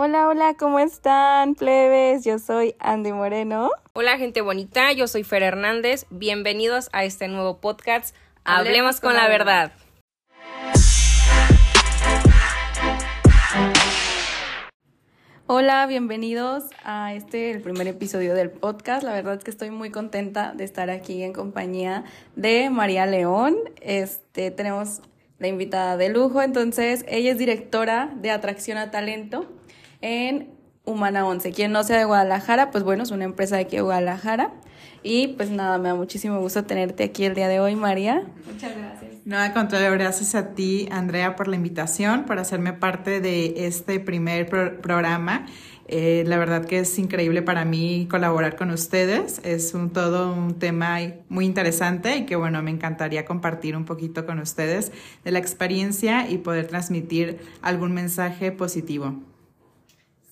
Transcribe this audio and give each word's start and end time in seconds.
Hola, 0.00 0.28
hola, 0.28 0.54
¿cómo 0.56 0.78
están, 0.78 1.56
plebes? 1.56 2.24
Yo 2.24 2.38
soy 2.38 2.76
Andy 2.78 3.10
Moreno. 3.10 3.72
Hola, 3.94 4.16
gente 4.16 4.42
bonita, 4.42 4.92
yo 4.92 5.08
soy 5.08 5.24
Fer 5.24 5.42
Hernández. 5.42 6.06
Bienvenidos 6.08 6.88
a 6.92 7.02
este 7.02 7.26
nuevo 7.26 7.60
podcast. 7.60 8.14
Hablemos, 8.44 9.00
con, 9.00 9.14
la 9.14 9.26
verdad. 9.26 9.72
Hola, 15.48 15.84
bienvenidos 15.88 16.66
a 16.84 17.14
este, 17.14 17.50
el 17.50 17.60
primer 17.60 17.88
episodio 17.88 18.36
del 18.36 18.50
podcast. 18.50 19.02
La 19.02 19.12
verdad 19.12 19.34
es 19.34 19.42
que 19.42 19.50
estoy 19.50 19.72
muy 19.72 19.90
contenta 19.90 20.52
de 20.52 20.62
estar 20.62 20.90
aquí 20.90 21.24
en 21.24 21.32
compañía 21.32 22.04
de 22.36 22.70
María 22.70 23.04
León. 23.04 23.56
Este, 23.80 24.52
tenemos 24.52 25.00
la 25.40 25.48
invitada 25.48 25.96
de 25.96 26.08
lujo, 26.08 26.40
entonces 26.40 27.04
ella 27.08 27.32
es 27.32 27.38
directora 27.38 28.12
de 28.14 28.30
Atracción 28.30 28.78
a 28.78 28.92
Talento 28.92 29.58
en 30.00 30.50
Humana 30.84 31.26
11. 31.26 31.52
Quien 31.52 31.72
no 31.72 31.82
sea 31.82 31.98
de 31.98 32.04
Guadalajara, 32.04 32.70
pues 32.70 32.84
bueno, 32.84 33.02
es 33.02 33.10
una 33.10 33.24
empresa 33.24 33.56
de 33.56 33.62
aquí 33.62 33.76
de 33.76 33.82
Guadalajara. 33.82 34.52
Y 35.02 35.28
pues 35.28 35.50
nada, 35.50 35.78
me 35.78 35.88
da 35.88 35.94
muchísimo 35.94 36.40
gusto 36.40 36.64
tenerte 36.64 37.04
aquí 37.04 37.24
el 37.24 37.34
día 37.34 37.48
de 37.48 37.60
hoy, 37.60 37.76
María. 37.76 38.24
Muchas 38.50 38.76
gracias. 38.76 39.12
No, 39.24 39.36
al 39.36 39.52
contrario, 39.52 39.92
gracias 39.92 40.34
a 40.34 40.54
ti, 40.54 40.88
Andrea, 40.90 41.36
por 41.36 41.48
la 41.48 41.56
invitación, 41.56 42.24
por 42.24 42.38
hacerme 42.38 42.72
parte 42.72 43.20
de 43.20 43.66
este 43.66 44.00
primer 44.00 44.48
programa. 44.48 45.46
Eh, 45.86 46.24
la 46.26 46.36
verdad 46.36 46.66
que 46.66 46.80
es 46.80 46.98
increíble 46.98 47.40
para 47.40 47.64
mí 47.64 48.06
colaborar 48.10 48.56
con 48.56 48.70
ustedes. 48.70 49.40
Es 49.44 49.74
un, 49.74 49.90
todo 49.90 50.32
un 50.32 50.58
tema 50.58 50.98
muy 51.28 51.46
interesante 51.46 52.16
y 52.16 52.26
que 52.26 52.36
bueno, 52.36 52.62
me 52.62 52.70
encantaría 52.70 53.24
compartir 53.24 53.76
un 53.76 53.84
poquito 53.84 54.26
con 54.26 54.38
ustedes 54.38 54.92
de 55.24 55.30
la 55.30 55.38
experiencia 55.38 56.28
y 56.28 56.38
poder 56.38 56.66
transmitir 56.66 57.38
algún 57.62 57.92
mensaje 57.92 58.52
positivo. 58.52 59.14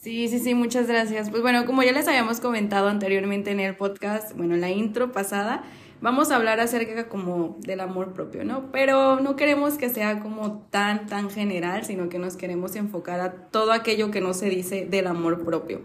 Sí, 0.07 0.29
sí, 0.29 0.39
sí, 0.39 0.55
muchas 0.55 0.87
gracias. 0.87 1.31
Pues 1.31 1.43
bueno, 1.43 1.67
como 1.67 1.83
ya 1.83 1.91
les 1.91 2.07
habíamos 2.07 2.39
comentado 2.39 2.87
anteriormente 2.87 3.51
en 3.51 3.59
el 3.59 3.75
podcast, 3.75 4.37
bueno, 4.37 4.55
en 4.55 4.61
la 4.61 4.71
intro 4.71 5.11
pasada, 5.11 5.65
vamos 6.01 6.31
a 6.31 6.37
hablar 6.37 6.61
acerca 6.61 7.09
como 7.09 7.57
del 7.59 7.81
amor 7.81 8.13
propio, 8.13 8.45
¿no? 8.45 8.71
Pero 8.71 9.19
no 9.19 9.35
queremos 9.35 9.79
que 9.79 9.89
sea 9.89 10.21
como 10.21 10.61
tan, 10.71 11.07
tan 11.07 11.29
general, 11.29 11.85
sino 11.85 12.09
que 12.09 12.21
nos 12.21 12.37
queremos 12.37 12.77
enfocar 12.77 13.19
a 13.19 13.33
todo 13.33 13.73
aquello 13.73 14.13
que 14.13 14.21
no 14.21 14.33
se 14.33 14.49
dice 14.49 14.87
del 14.89 15.09
amor 15.09 15.45
propio. 15.45 15.81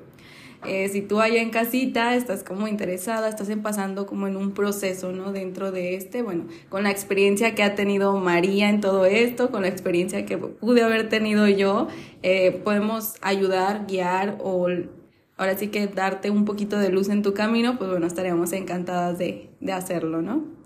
Eh, 0.65 0.89
si 0.89 1.01
tú 1.01 1.19
allá 1.19 1.41
en 1.41 1.49
casita 1.49 2.15
estás 2.15 2.43
como 2.43 2.67
interesada, 2.67 3.27
estás 3.27 3.49
pasando 3.63 4.05
como 4.05 4.27
en 4.27 4.35
un 4.35 4.51
proceso, 4.53 5.11
¿no? 5.11 5.31
Dentro 5.31 5.71
de 5.71 5.95
este, 5.95 6.21
bueno, 6.21 6.45
con 6.69 6.83
la 6.83 6.91
experiencia 6.91 7.55
que 7.55 7.63
ha 7.63 7.73
tenido 7.73 8.15
María 8.17 8.69
en 8.69 8.79
todo 8.79 9.05
esto, 9.05 9.49
con 9.49 9.63
la 9.63 9.69
experiencia 9.69 10.25
que 10.25 10.37
pude 10.37 10.83
haber 10.83 11.09
tenido 11.09 11.47
yo, 11.47 11.87
eh, 12.21 12.51
podemos 12.63 13.15
ayudar, 13.21 13.85
guiar 13.87 14.37
o 14.39 14.67
ahora 15.37 15.57
sí 15.57 15.69
que 15.69 15.87
darte 15.87 16.29
un 16.29 16.45
poquito 16.45 16.77
de 16.77 16.89
luz 16.89 17.09
en 17.09 17.23
tu 17.23 17.33
camino, 17.33 17.77
pues 17.79 17.89
bueno, 17.89 18.05
estaríamos 18.05 18.53
encantadas 18.53 19.17
de, 19.17 19.49
de 19.59 19.73
hacerlo, 19.73 20.21
¿no? 20.21 20.60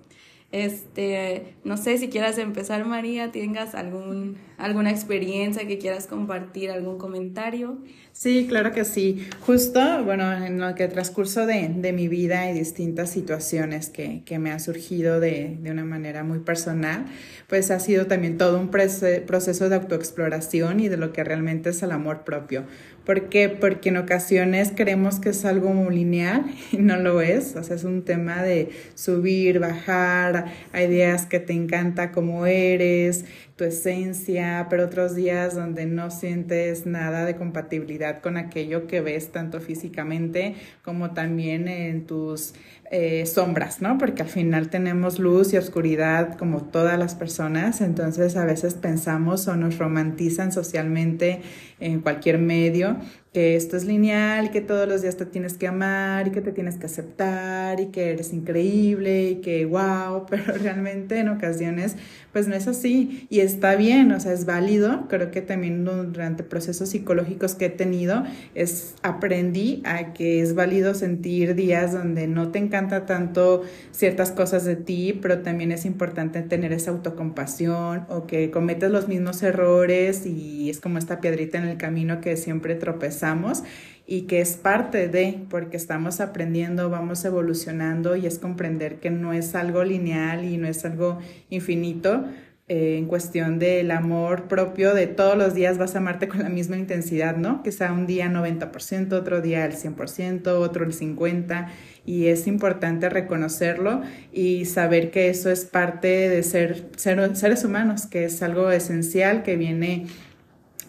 Este, 0.51 1.55
no 1.65 1.75
sé 1.75 1.97
si 1.97 2.07
quieras 2.07 2.37
empezar, 2.37 2.85
María, 2.85 3.31
tengas 3.31 3.75
algún, 3.75 4.37
alguna 4.57 4.89
experiencia 4.89 5.67
que 5.67 5.77
quieras 5.77 6.07
compartir, 6.07 6.71
algún 6.71 6.97
comentario. 6.97 7.79
Sí, 8.13 8.45
claro 8.47 8.71
que 8.71 8.85
sí. 8.85 9.27
Justo, 9.41 9.81
bueno, 10.05 10.31
en 10.31 10.61
lo 10.61 10.73
que 10.73 10.87
transcurso 10.87 11.45
de, 11.45 11.67
de 11.67 11.91
mi 11.91 12.07
vida 12.07 12.49
y 12.49 12.53
distintas 12.53 13.09
situaciones 13.09 13.89
que, 13.89 14.23
que 14.23 14.39
me 14.39 14.51
han 14.51 14.61
surgido 14.61 15.19
de, 15.19 15.57
de, 15.59 15.71
una 15.71 15.83
manera 15.83 16.23
muy 16.23 16.39
personal, 16.39 17.05
pues 17.47 17.69
ha 17.71 17.79
sido 17.81 18.07
también 18.07 18.37
todo 18.37 18.57
un 18.57 18.69
proceso 18.69 19.67
de 19.67 19.75
autoexploración 19.75 20.79
y 20.79 20.87
de 20.87 20.95
lo 20.95 21.11
que 21.11 21.25
realmente 21.25 21.71
es 21.71 21.83
el 21.83 21.91
amor 21.91 22.23
propio. 22.23 22.63
¿Por 23.05 23.29
qué? 23.29 23.49
Porque 23.49 23.89
en 23.89 23.97
ocasiones 23.97 24.71
creemos 24.75 25.19
que 25.19 25.29
es 25.29 25.45
algo 25.45 25.73
muy 25.73 25.95
lineal 25.95 26.45
y 26.71 26.77
no 26.77 26.97
lo 26.97 27.21
es. 27.21 27.55
O 27.55 27.63
sea, 27.63 27.75
es 27.75 27.83
un 27.83 28.03
tema 28.03 28.41
de 28.41 28.69
subir, 28.95 29.59
bajar, 29.59 30.45
hay 30.73 30.87
días 30.87 31.25
que 31.25 31.39
te 31.39 31.53
encanta 31.53 32.11
como 32.11 32.45
eres, 32.47 33.25
tu 33.55 33.63
esencia, 33.63 34.67
pero 34.69 34.85
otros 34.85 35.15
días 35.15 35.55
donde 35.55 35.85
no 35.85 36.11
sientes 36.11 36.85
nada 36.85 37.25
de 37.25 37.35
compatibilidad 37.35 38.21
con 38.21 38.35
aquello 38.35 38.85
que 38.85 38.99
ves 38.99 39.31
tanto 39.31 39.61
físicamente 39.61 40.55
como 40.83 41.11
también 41.11 41.69
en 41.69 42.05
tus 42.05 42.53
eh, 42.91 43.25
sombras, 43.25 43.81
¿no? 43.81 43.97
Porque 43.97 44.23
al 44.23 44.29
final 44.29 44.69
tenemos 44.69 45.19
luz 45.19 45.53
y 45.53 45.57
oscuridad 45.57 46.37
como 46.37 46.63
todas 46.63 46.99
las 46.99 47.15
personas, 47.15 47.81
entonces 47.81 48.35
a 48.35 48.45
veces 48.45 48.75
pensamos 48.75 49.47
o 49.47 49.55
nos 49.55 49.77
romantizan 49.77 50.51
socialmente 50.51 51.41
en 51.79 52.01
cualquier 52.01 52.37
medio 52.37 52.97
que 53.35 53.57
esto 53.57 53.75
es 53.75 53.83
lineal, 53.83 54.49
que 54.49 54.61
todos 54.61 54.87
los 54.87 55.01
días 55.01 55.17
te 55.17 55.25
tienes 55.25 55.55
que 55.55 55.67
amar 55.67 56.29
y 56.29 56.31
que 56.31 56.39
te 56.39 56.53
tienes 56.53 56.77
que 56.77 56.85
aceptar 56.85 57.81
y 57.81 57.87
que 57.87 58.11
eres 58.11 58.31
increíble 58.31 59.31
y 59.31 59.35
que 59.41 59.65
wow, 59.65 60.25
pero 60.29 60.53
realmente 60.53 61.19
en 61.19 61.27
ocasiones 61.27 61.97
pues 62.31 62.47
no 62.47 62.55
es 62.55 62.65
así 62.67 63.27
y 63.29 63.41
está 63.41 63.75
bien, 63.75 64.13
o 64.13 64.19
sea, 64.21 64.31
es 64.31 64.45
válido. 64.45 65.07
Creo 65.09 65.31
que 65.31 65.41
también 65.41 65.83
durante 65.83 66.43
procesos 66.43 66.89
psicológicos 66.89 67.55
que 67.55 67.65
he 67.65 67.69
tenido 67.69 68.23
es 68.55 68.95
aprendí 69.03 69.81
a 69.85 70.13
que 70.13 70.41
es 70.41 70.55
válido 70.55 70.93
sentir 70.93 71.55
días 71.55 71.91
donde 71.91 72.27
no 72.27 72.51
te 72.51 72.59
encanta 72.59 73.05
tanto 73.05 73.63
ciertas 73.91 74.31
cosas 74.31 74.63
de 74.63 74.77
ti, 74.77 75.17
pero 75.21 75.39
también 75.39 75.73
es 75.73 75.85
importante 75.85 76.41
tener 76.41 76.71
esa 76.71 76.91
autocompasión 76.91 78.05
o 78.07 78.27
que 78.27 78.49
cometes 78.49 78.91
los 78.91 79.09
mismos 79.09 79.43
errores 79.43 80.25
y 80.25 80.69
es 80.69 80.79
como 80.79 80.99
esta 80.99 81.19
piedrita 81.19 81.57
en 81.57 81.64
el 81.65 81.77
camino 81.77 82.21
que 82.21 82.37
siempre 82.37 82.75
tropezamos 82.75 83.63
y 84.07 84.23
que 84.23 84.41
es 84.41 84.55
parte 84.55 85.07
de, 85.07 85.39
porque 85.49 85.77
estamos 85.77 86.21
aprendiendo, 86.21 86.89
vamos 86.89 87.25
evolucionando 87.25 88.15
y 88.15 88.27
es 88.27 88.39
comprender 88.39 88.99
que 88.99 89.09
no 89.09 89.33
es 89.33 89.55
algo 89.55 89.83
lineal 89.83 90.45
y 90.45 90.57
no 90.57 90.67
es 90.67 90.85
algo 90.85 91.19
infinito. 91.49 92.25
Eh, 92.67 92.97
en 92.97 93.05
cuestión 93.05 93.59
del 93.59 93.91
amor 93.91 94.47
propio, 94.47 94.95
de 94.95 95.05
todos 95.05 95.37
los 95.37 95.53
días 95.53 95.77
vas 95.77 95.93
a 95.93 95.99
amarte 95.99 96.27
con 96.27 96.41
la 96.41 96.49
misma 96.49 96.77
intensidad, 96.77 97.37
¿no? 97.37 97.61
Que 97.61 97.71
sea 97.71 97.93
un 97.93 98.07
día 98.07 98.27
90%, 98.27 99.13
otro 99.13 99.39
día 99.39 99.65
el 99.65 99.73
100%, 99.73 100.47
otro 100.47 100.83
el 100.83 100.91
50%, 100.91 101.67
y 102.07 102.25
es 102.25 102.47
importante 102.47 103.07
reconocerlo 103.07 104.01
y 104.33 104.65
saber 104.65 105.11
que 105.11 105.29
eso 105.29 105.51
es 105.51 105.65
parte 105.65 106.27
de 106.27 106.41
ser, 106.41 106.87
ser 106.95 107.35
seres 107.35 107.63
humanos, 107.63 108.07
que 108.07 108.25
es 108.25 108.41
algo 108.41 108.71
esencial 108.71 109.43
que 109.43 109.57
viene 109.57 110.07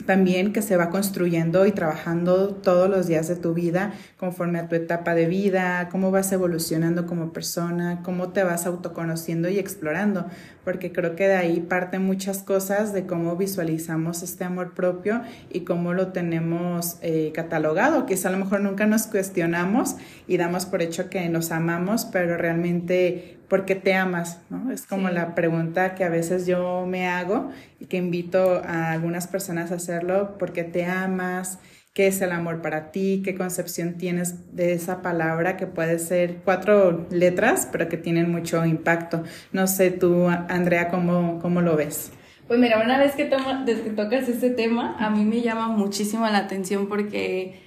también 0.07 0.53
que 0.53 0.63
se 0.63 0.77
va 0.77 0.91
construyendo 0.91 1.67
y 1.67 1.73
trabajando 1.73 2.55
todos 2.55 2.89
los 2.89 3.07
días 3.07 3.29
de 3.29 3.37
tu 3.37 3.53
vida 3.53 3.93
conforme 4.17 4.59
a 4.59 4.69
tu 4.69 4.75
etapa 4.75 5.15
de 5.15 5.27
vida, 5.27 5.89
cómo 5.91 6.11
vas 6.11 6.33
evolucionando 6.33 7.07
como 7.07 7.33
persona, 7.33 8.01
cómo 8.03 8.31
te 8.31 8.45
vas 8.45 8.67
autoconociendo 8.67 9.49
y 9.49 9.59
explorando, 9.59 10.27
porque 10.65 10.93
creo 10.93 11.17
que 11.17 11.29
de 11.29 11.37
ahí 11.37 11.61
parten 11.61 12.05
muchas 12.05 12.39
cosas 12.39 12.93
de 12.93 13.07
cómo 13.07 13.37
visualizamos 13.37 14.23
este 14.23 14.45
amor 14.45 14.75
propio 14.75 15.21
y 15.53 15.61
cómo 15.61 15.93
lo 15.93 16.09
tenemos 16.09 16.97
eh, 17.03 17.33
catalogado, 17.35 18.07
que 18.07 18.17
a 18.25 18.31
lo 18.31 18.39
mejor 18.39 18.61
nunca 18.61 18.87
nos 18.87 19.07
cuestionamos 19.07 19.97
y 20.27 20.37
damos 20.39 20.67
por 20.67 20.83
hecho 20.83 21.11
que 21.11 21.29
nos 21.29 21.53
amamos, 21.53 22.07
pero 22.07 22.37
realmente 22.37 23.36
¿por 23.49 23.65
qué 23.65 23.75
te 23.75 23.95
amas? 23.95 24.41
¿no? 24.51 24.71
Es 24.73 24.87
como 24.87 25.09
la 25.09 25.35
pregunta 25.35 25.95
que 25.95 26.05
a 26.05 26.09
veces 26.09 26.47
yo 26.47 26.85
me 26.87 27.09
hago 27.09 27.51
y 27.81 27.87
que 27.87 27.97
invito 27.97 28.63
a 28.65 28.93
algunas 28.93 29.27
personas 29.27 29.73
a 29.73 29.77
hacerlo, 29.77 30.37
¿por 30.39 30.53
qué 30.53 30.65
te 30.65 30.85
amas? 30.85 31.59
¿Qué 31.93 32.09
es 32.09 32.21
el 32.21 32.33
amor 32.33 32.61
para 32.61 32.91
ti? 32.91 33.23
¿Qué 33.25 33.35
concepción 33.35 33.95
tienes 33.95 34.55
de 34.55 34.75
esa 34.75 35.01
palabra 35.01 35.57
que 35.57 35.67
puede 35.67 35.99
ser 35.99 36.37
cuatro 36.45 37.07
letras, 37.11 37.67
pero 37.73 37.89
que 37.89 37.97
tienen 37.97 38.31
mucho 38.31 38.67
impacto? 38.67 39.23
No 39.53 39.67
sé 39.67 39.93
tú, 39.93 40.29
Andrea, 40.29 40.91
¿cómo, 40.91 41.39
cómo 41.41 41.63
lo 41.63 41.75
ves? 41.75 42.13
Pues 42.47 42.61
mira, 42.61 42.83
una 42.85 42.99
vez 42.99 43.13
que, 43.15 43.25
toma, 43.25 43.65
desde 43.65 43.83
que 43.83 43.91
tocas 43.91 44.29
este 44.29 44.51
tema, 44.51 44.97
a 44.99 45.09
mí 45.09 45.25
me 45.25 45.41
llama 45.41 45.69
muchísimo 45.69 46.27
la 46.27 46.39
atención 46.39 46.87
porque 46.87 47.61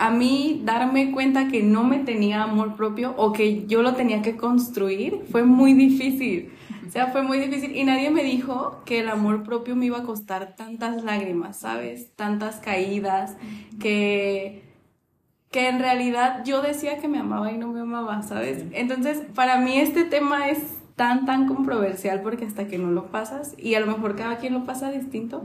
a 0.00 0.10
mí 0.10 0.62
darme 0.64 1.12
cuenta 1.12 1.48
que 1.48 1.62
no 1.62 1.84
me 1.84 1.98
tenía 1.98 2.42
amor 2.42 2.74
propio 2.74 3.12
o 3.18 3.34
que 3.34 3.66
yo 3.66 3.82
lo 3.82 3.94
tenía 3.94 4.22
que 4.22 4.34
construir 4.34 5.20
fue 5.30 5.44
muy 5.44 5.74
difícil. 5.74 6.52
O 6.88 6.90
sea, 6.90 7.08
fue 7.08 7.22
muy 7.22 7.38
difícil 7.38 7.76
y 7.76 7.84
nadie 7.84 8.10
me 8.10 8.24
dijo 8.24 8.80
que 8.86 9.00
el 9.00 9.10
amor 9.10 9.42
propio 9.42 9.76
me 9.76 9.84
iba 9.84 9.98
a 9.98 10.02
costar 10.02 10.56
tantas 10.56 11.04
lágrimas, 11.04 11.58
¿sabes? 11.58 12.16
Tantas 12.16 12.56
caídas, 12.56 13.36
que, 13.78 14.62
que 15.50 15.68
en 15.68 15.78
realidad 15.80 16.44
yo 16.46 16.62
decía 16.62 16.98
que 16.98 17.06
me 17.06 17.18
amaba 17.18 17.52
y 17.52 17.58
no 17.58 17.68
me 17.68 17.80
amaba, 17.80 18.22
¿sabes? 18.22 18.64
Entonces, 18.72 19.20
para 19.34 19.58
mí 19.58 19.76
este 19.76 20.04
tema 20.04 20.48
es 20.48 20.60
tan, 20.96 21.26
tan 21.26 21.46
controversial 21.46 22.22
porque 22.22 22.46
hasta 22.46 22.68
que 22.68 22.78
no 22.78 22.90
lo 22.90 23.10
pasas, 23.10 23.54
y 23.58 23.74
a 23.74 23.80
lo 23.80 23.86
mejor 23.86 24.16
cada 24.16 24.38
quien 24.38 24.54
lo 24.54 24.64
pasa 24.64 24.90
distinto, 24.90 25.44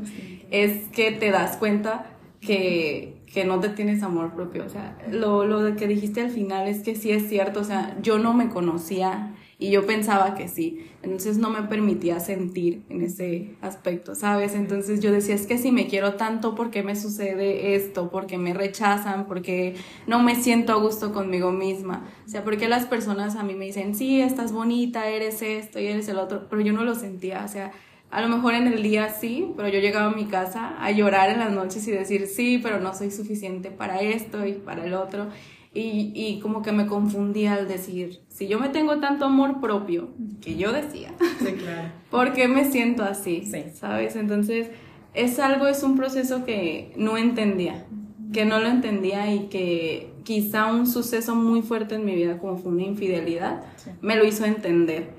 es 0.50 0.88
que 0.94 1.12
te 1.12 1.30
das 1.30 1.58
cuenta 1.58 2.06
que 2.40 3.15
que 3.36 3.44
no 3.44 3.60
te 3.60 3.68
tienes 3.68 4.02
amor 4.02 4.34
propio. 4.34 4.66
O 4.66 4.70
sea, 4.70 4.98
lo, 5.12 5.46
lo 5.46 5.76
que 5.76 5.88
dijiste 5.90 6.22
al 6.22 6.32
final 6.32 6.70
es 6.70 6.82
que 6.84 6.96
sí 6.96 7.12
es 7.12 7.28
cierto. 7.28 7.60
O 7.60 7.64
sea, 7.66 7.98
yo 8.02 8.18
no 8.18 8.34
me 8.34 8.48
conocía 8.48 9.36
Y 9.58 9.72
yo 9.72 9.86
pensaba 9.86 10.36
que 10.36 10.48
sí. 10.48 10.86
Entonces 11.02 11.38
no 11.38 11.50
me 11.50 11.64
permitía 11.64 12.20
sentir 12.22 12.84
en 12.90 13.02
ese 13.02 13.56
aspecto, 13.62 14.16
¿sabes? 14.16 14.54
Entonces 14.56 15.02
yo 15.02 15.12
decía, 15.12 15.36
es 15.36 15.48
que 15.48 15.58
si 15.58 15.72
me 15.72 15.88
quiero 15.88 16.16
tanto, 16.16 16.56
¿por 16.56 16.72
qué 16.72 16.82
me 16.84 16.96
sucede 16.96 17.76
esto? 17.76 18.10
¿Por 18.10 18.26
qué 18.26 18.38
me 18.38 18.54
rechazan? 18.54 19.28
¿Por 19.28 19.42
qué 19.42 19.76
no 20.08 20.22
me 20.24 20.36
siento 20.36 20.74
a 20.74 20.78
gusto 20.78 21.14
conmigo 21.14 21.52
misma? 21.52 22.06
O 22.26 22.30
sea, 22.30 22.44
¿por 22.44 22.58
qué 22.58 22.68
las 22.70 22.86
personas 22.86 23.36
a 23.36 23.44
mí 23.44 23.54
me 23.56 23.66
dicen, 23.66 23.96
sí, 23.96 24.22
estás 24.22 24.52
bonita, 24.52 25.08
eres 25.10 25.42
esto 25.42 25.80
y 25.80 25.88
eres 25.88 26.08
el 26.10 26.20
otro? 26.20 26.48
Pero 26.50 26.62
yo 26.62 26.74
no 26.74 26.84
lo 26.84 26.96
sentía, 26.96 27.44
o 27.46 27.48
sea, 27.48 27.72
a 28.16 28.22
lo 28.22 28.30
mejor 28.30 28.54
en 28.54 28.68
el 28.68 28.82
día 28.82 29.10
sí, 29.10 29.52
pero 29.58 29.68
yo 29.68 29.80
llegaba 29.80 30.10
a 30.10 30.16
mi 30.16 30.24
casa 30.24 30.74
a 30.80 30.90
llorar 30.92 31.30
en 31.30 31.40
las 31.40 31.52
noches 31.52 31.86
y 31.86 31.92
decir, 31.92 32.28
sí, 32.28 32.62
pero 32.64 32.80
no 32.80 32.94
soy 32.94 33.12
suficiente 33.12 33.72
para 33.72 34.00
esto 34.00 34.48
y 34.48 34.54
para 34.54 34.86
el 34.86 34.94
otro. 34.94 35.28
Y, 35.74 36.14
y, 36.16 36.40
como 36.40 36.62
que 36.62 36.72
me 36.72 36.88
confundía 36.88 37.56
al 37.56 37.68
decir, 37.68 38.22
si 38.30 38.48
yo 38.48 38.58
me 38.58 38.70
tengo 38.70 39.02
tanto 39.02 39.26
amor 39.26 39.60
propio, 39.60 40.12
que 40.40 40.56
yo 40.56 40.72
decía, 40.72 41.12
sí, 41.40 41.56
claro. 41.56 41.90
¿por 42.10 42.32
qué 42.32 42.48
me 42.48 42.64
siento 42.72 43.04
así? 43.04 43.44
Sí. 43.44 43.66
¿Sabes? 43.74 44.16
Entonces, 44.16 44.70
es 45.14 45.38
algo, 45.38 45.68
es 45.68 45.84
un 45.84 45.98
proceso 45.98 46.46
que 46.46 46.94
no 46.96 47.18
entendía, 47.18 47.86
que 48.32 48.46
no 48.46 48.62
lo 48.62 48.70
entendía 48.70 49.34
y 49.34 49.48
que 49.48 50.14
quizá 50.24 50.68
un 50.68 50.88
suceso 50.88 51.36
muy 51.36 51.64
fuerte 51.64 51.96
en 51.96 52.06
mi 52.06 52.16
vida, 52.16 52.38
como 52.38 52.56
fue 52.56 52.72
una 52.72 52.84
infidelidad, 52.84 53.62
me 54.00 54.16
lo 54.16 54.24
hizo 54.24 54.46
entender 54.46 55.10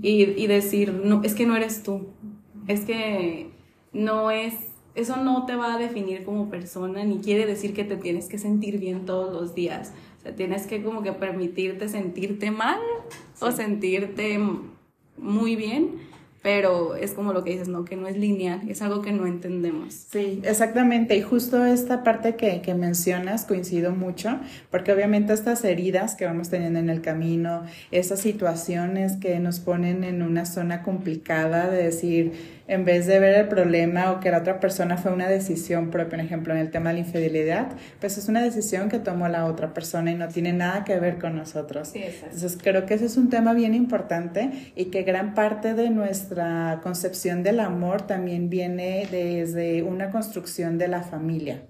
y, 0.00 0.22
y 0.22 0.46
decir, 0.46 0.94
no, 1.04 1.20
es 1.22 1.34
que 1.34 1.44
no 1.44 1.54
eres 1.54 1.82
tú, 1.82 2.15
es 2.66 2.80
que 2.80 3.50
no 3.92 4.30
es, 4.30 4.54
eso 4.94 5.16
no 5.16 5.46
te 5.46 5.56
va 5.56 5.74
a 5.74 5.78
definir 5.78 6.24
como 6.24 6.48
persona, 6.50 7.04
ni 7.04 7.18
quiere 7.18 7.46
decir 7.46 7.74
que 7.74 7.84
te 7.84 7.96
tienes 7.96 8.28
que 8.28 8.38
sentir 8.38 8.78
bien 8.78 9.04
todos 9.04 9.32
los 9.32 9.54
días. 9.54 9.92
O 10.18 10.22
sea, 10.22 10.34
tienes 10.34 10.66
que 10.66 10.82
como 10.82 11.02
que 11.02 11.12
permitirte 11.12 11.88
sentirte 11.88 12.50
mal 12.50 12.80
o 13.40 13.50
sentirte 13.50 14.38
muy 15.16 15.56
bien 15.56 16.00
pero 16.46 16.94
es 16.94 17.10
como 17.10 17.32
lo 17.32 17.42
que 17.42 17.50
dices, 17.50 17.66
¿no? 17.66 17.84
Que 17.84 17.96
no 17.96 18.06
es 18.06 18.16
lineal, 18.16 18.60
es 18.68 18.80
algo 18.80 19.02
que 19.02 19.10
no 19.10 19.26
entendemos. 19.26 20.06
Sí, 20.12 20.40
exactamente. 20.44 21.16
Y 21.16 21.20
justo 21.20 21.64
esta 21.64 22.04
parte 22.04 22.36
que, 22.36 22.62
que 22.62 22.72
mencionas 22.72 23.44
coincido 23.44 23.90
mucho, 23.90 24.38
porque 24.70 24.92
obviamente 24.92 25.32
estas 25.32 25.64
heridas 25.64 26.14
que 26.14 26.24
vamos 26.24 26.48
teniendo 26.48 26.78
en 26.78 26.88
el 26.88 27.00
camino, 27.00 27.64
esas 27.90 28.20
situaciones 28.20 29.16
que 29.16 29.40
nos 29.40 29.58
ponen 29.58 30.04
en 30.04 30.22
una 30.22 30.46
zona 30.46 30.84
complicada 30.84 31.68
de 31.68 31.82
decir, 31.82 32.32
en 32.68 32.84
vez 32.84 33.06
de 33.06 33.18
ver 33.18 33.34
el 33.36 33.48
problema 33.48 34.12
o 34.12 34.20
que 34.20 34.30
la 34.30 34.38
otra 34.38 34.60
persona 34.60 34.96
fue 34.96 35.12
una 35.12 35.28
decisión 35.28 35.90
propia, 35.90 36.16
por 36.16 36.20
ejemplo, 36.20 36.54
en 36.54 36.60
el 36.60 36.70
tema 36.70 36.90
de 36.90 36.94
la 36.94 37.00
infidelidad, 37.00 37.68
pues 38.00 38.18
es 38.18 38.28
una 38.28 38.42
decisión 38.42 38.88
que 38.88 38.98
tomó 38.98 39.28
la 39.28 39.46
otra 39.46 39.72
persona 39.72 40.10
y 40.10 40.14
no 40.14 40.28
tiene 40.28 40.52
nada 40.52 40.84
que 40.84 40.98
ver 40.98 41.18
con 41.18 41.36
nosotros. 41.36 41.88
Sí, 41.88 42.02
Entonces 42.24 42.58
creo 42.60 42.86
que 42.86 42.94
ese 42.94 43.06
es 43.06 43.16
un 43.16 43.30
tema 43.30 43.54
bien 43.54 43.74
importante 43.74 44.72
y 44.74 44.86
que 44.86 45.02
gran 45.02 45.34
parte 45.34 45.74
de 45.74 45.90
nuestra 45.90 46.80
concepción 46.82 47.42
del 47.42 47.60
amor 47.60 48.02
también 48.02 48.50
viene 48.50 49.06
desde 49.10 49.82
una 49.82 50.10
construcción 50.10 50.78
de 50.78 50.88
la 50.88 51.02
familia. 51.02 51.60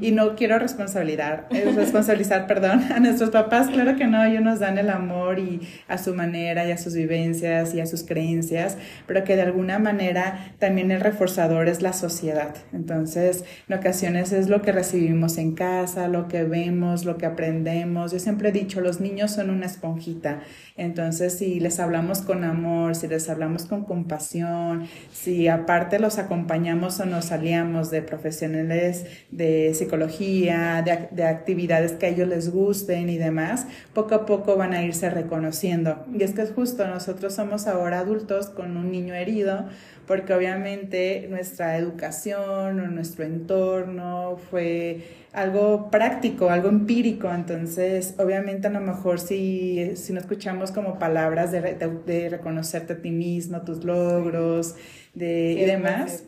Y 0.00 0.12
no 0.12 0.34
quiero 0.36 0.58
responsabilizar, 0.58 1.46
eh, 1.50 1.72
responsabilizar, 1.74 2.46
perdón, 2.48 2.82
a 2.92 3.00
nuestros 3.00 3.30
papás, 3.30 3.68
claro 3.68 3.96
que 3.96 4.06
no, 4.06 4.22
ellos 4.24 4.42
nos 4.42 4.60
dan 4.60 4.78
el 4.78 4.90
amor 4.90 5.38
y 5.38 5.60
a 5.88 5.98
su 5.98 6.14
manera 6.14 6.66
y 6.66 6.72
a 6.72 6.78
sus 6.78 6.94
vivencias 6.94 7.74
y 7.74 7.80
a 7.80 7.86
sus 7.86 8.02
creencias, 8.02 8.76
pero 9.06 9.24
que 9.24 9.36
de 9.36 9.42
alguna 9.42 9.78
manera 9.78 10.54
también 10.58 10.90
el 10.90 11.00
reforzador 11.00 11.68
es 11.68 11.82
la 11.82 11.92
sociedad. 11.92 12.54
Entonces, 12.72 13.44
en 13.68 13.78
ocasiones 13.78 14.32
es 14.32 14.48
lo 14.48 14.62
que 14.62 14.72
recibimos 14.72 15.38
en 15.38 15.52
casa, 15.52 16.08
lo 16.08 16.28
que 16.28 16.44
vemos, 16.44 17.04
lo 17.04 17.16
que 17.16 17.26
aprendemos. 17.26 18.12
Yo 18.12 18.18
siempre 18.18 18.48
he 18.48 18.52
dicho, 18.52 18.80
los 18.80 19.00
niños 19.00 19.32
son 19.32 19.50
una 19.50 19.66
esponjita. 19.66 20.40
Entonces, 20.76 21.34
si 21.38 21.60
les 21.60 21.78
hablamos 21.80 22.22
con 22.22 22.44
amor, 22.44 22.94
si 22.96 23.06
les 23.06 23.28
hablamos 23.28 23.64
con 23.64 23.84
compasión, 23.84 24.86
si 25.12 25.48
aparte 25.48 25.98
los 25.98 26.18
acompañamos 26.18 27.00
o 27.00 27.06
nos 27.06 27.32
aliamos 27.32 27.90
de 27.90 28.02
profesionales 28.02 29.06
de 29.30 29.73
psicología, 29.74 30.82
de, 30.82 31.24
actividades 31.24 31.92
que 31.92 32.06
a 32.06 32.08
ellos 32.08 32.28
les 32.28 32.50
gusten 32.50 33.08
y 33.08 33.18
demás, 33.18 33.66
poco 33.92 34.14
a 34.14 34.26
poco 34.26 34.56
van 34.56 34.72
a 34.72 34.82
irse 34.82 35.10
reconociendo. 35.10 36.04
Y 36.12 36.22
es 36.22 36.32
que 36.32 36.42
es 36.42 36.52
justo, 36.52 36.86
nosotros 36.86 37.34
somos 37.34 37.66
ahora 37.66 38.00
adultos 38.00 38.46
con 38.46 38.76
un 38.76 38.90
niño 38.90 39.14
herido, 39.14 39.66
porque 40.06 40.34
obviamente 40.34 41.26
nuestra 41.30 41.76
educación 41.78 42.80
o 42.80 42.86
nuestro 42.88 43.24
entorno 43.24 44.38
fue 44.50 45.24
algo 45.32 45.90
práctico, 45.90 46.50
algo 46.50 46.68
empírico, 46.68 47.28
entonces 47.32 48.14
obviamente 48.18 48.68
a 48.68 48.70
lo 48.70 48.80
mejor 48.80 49.18
si, 49.18 49.96
si 49.96 50.12
no 50.12 50.20
escuchamos 50.20 50.70
como 50.70 50.98
palabras 50.98 51.50
de, 51.50 51.60
de, 52.06 52.28
reconocerte 52.28 52.92
a 52.92 52.96
ti 53.02 53.10
mismo, 53.10 53.62
tus 53.62 53.84
logros 53.84 54.76
de, 55.14 55.52
y 55.52 55.64
demás 55.64 56.24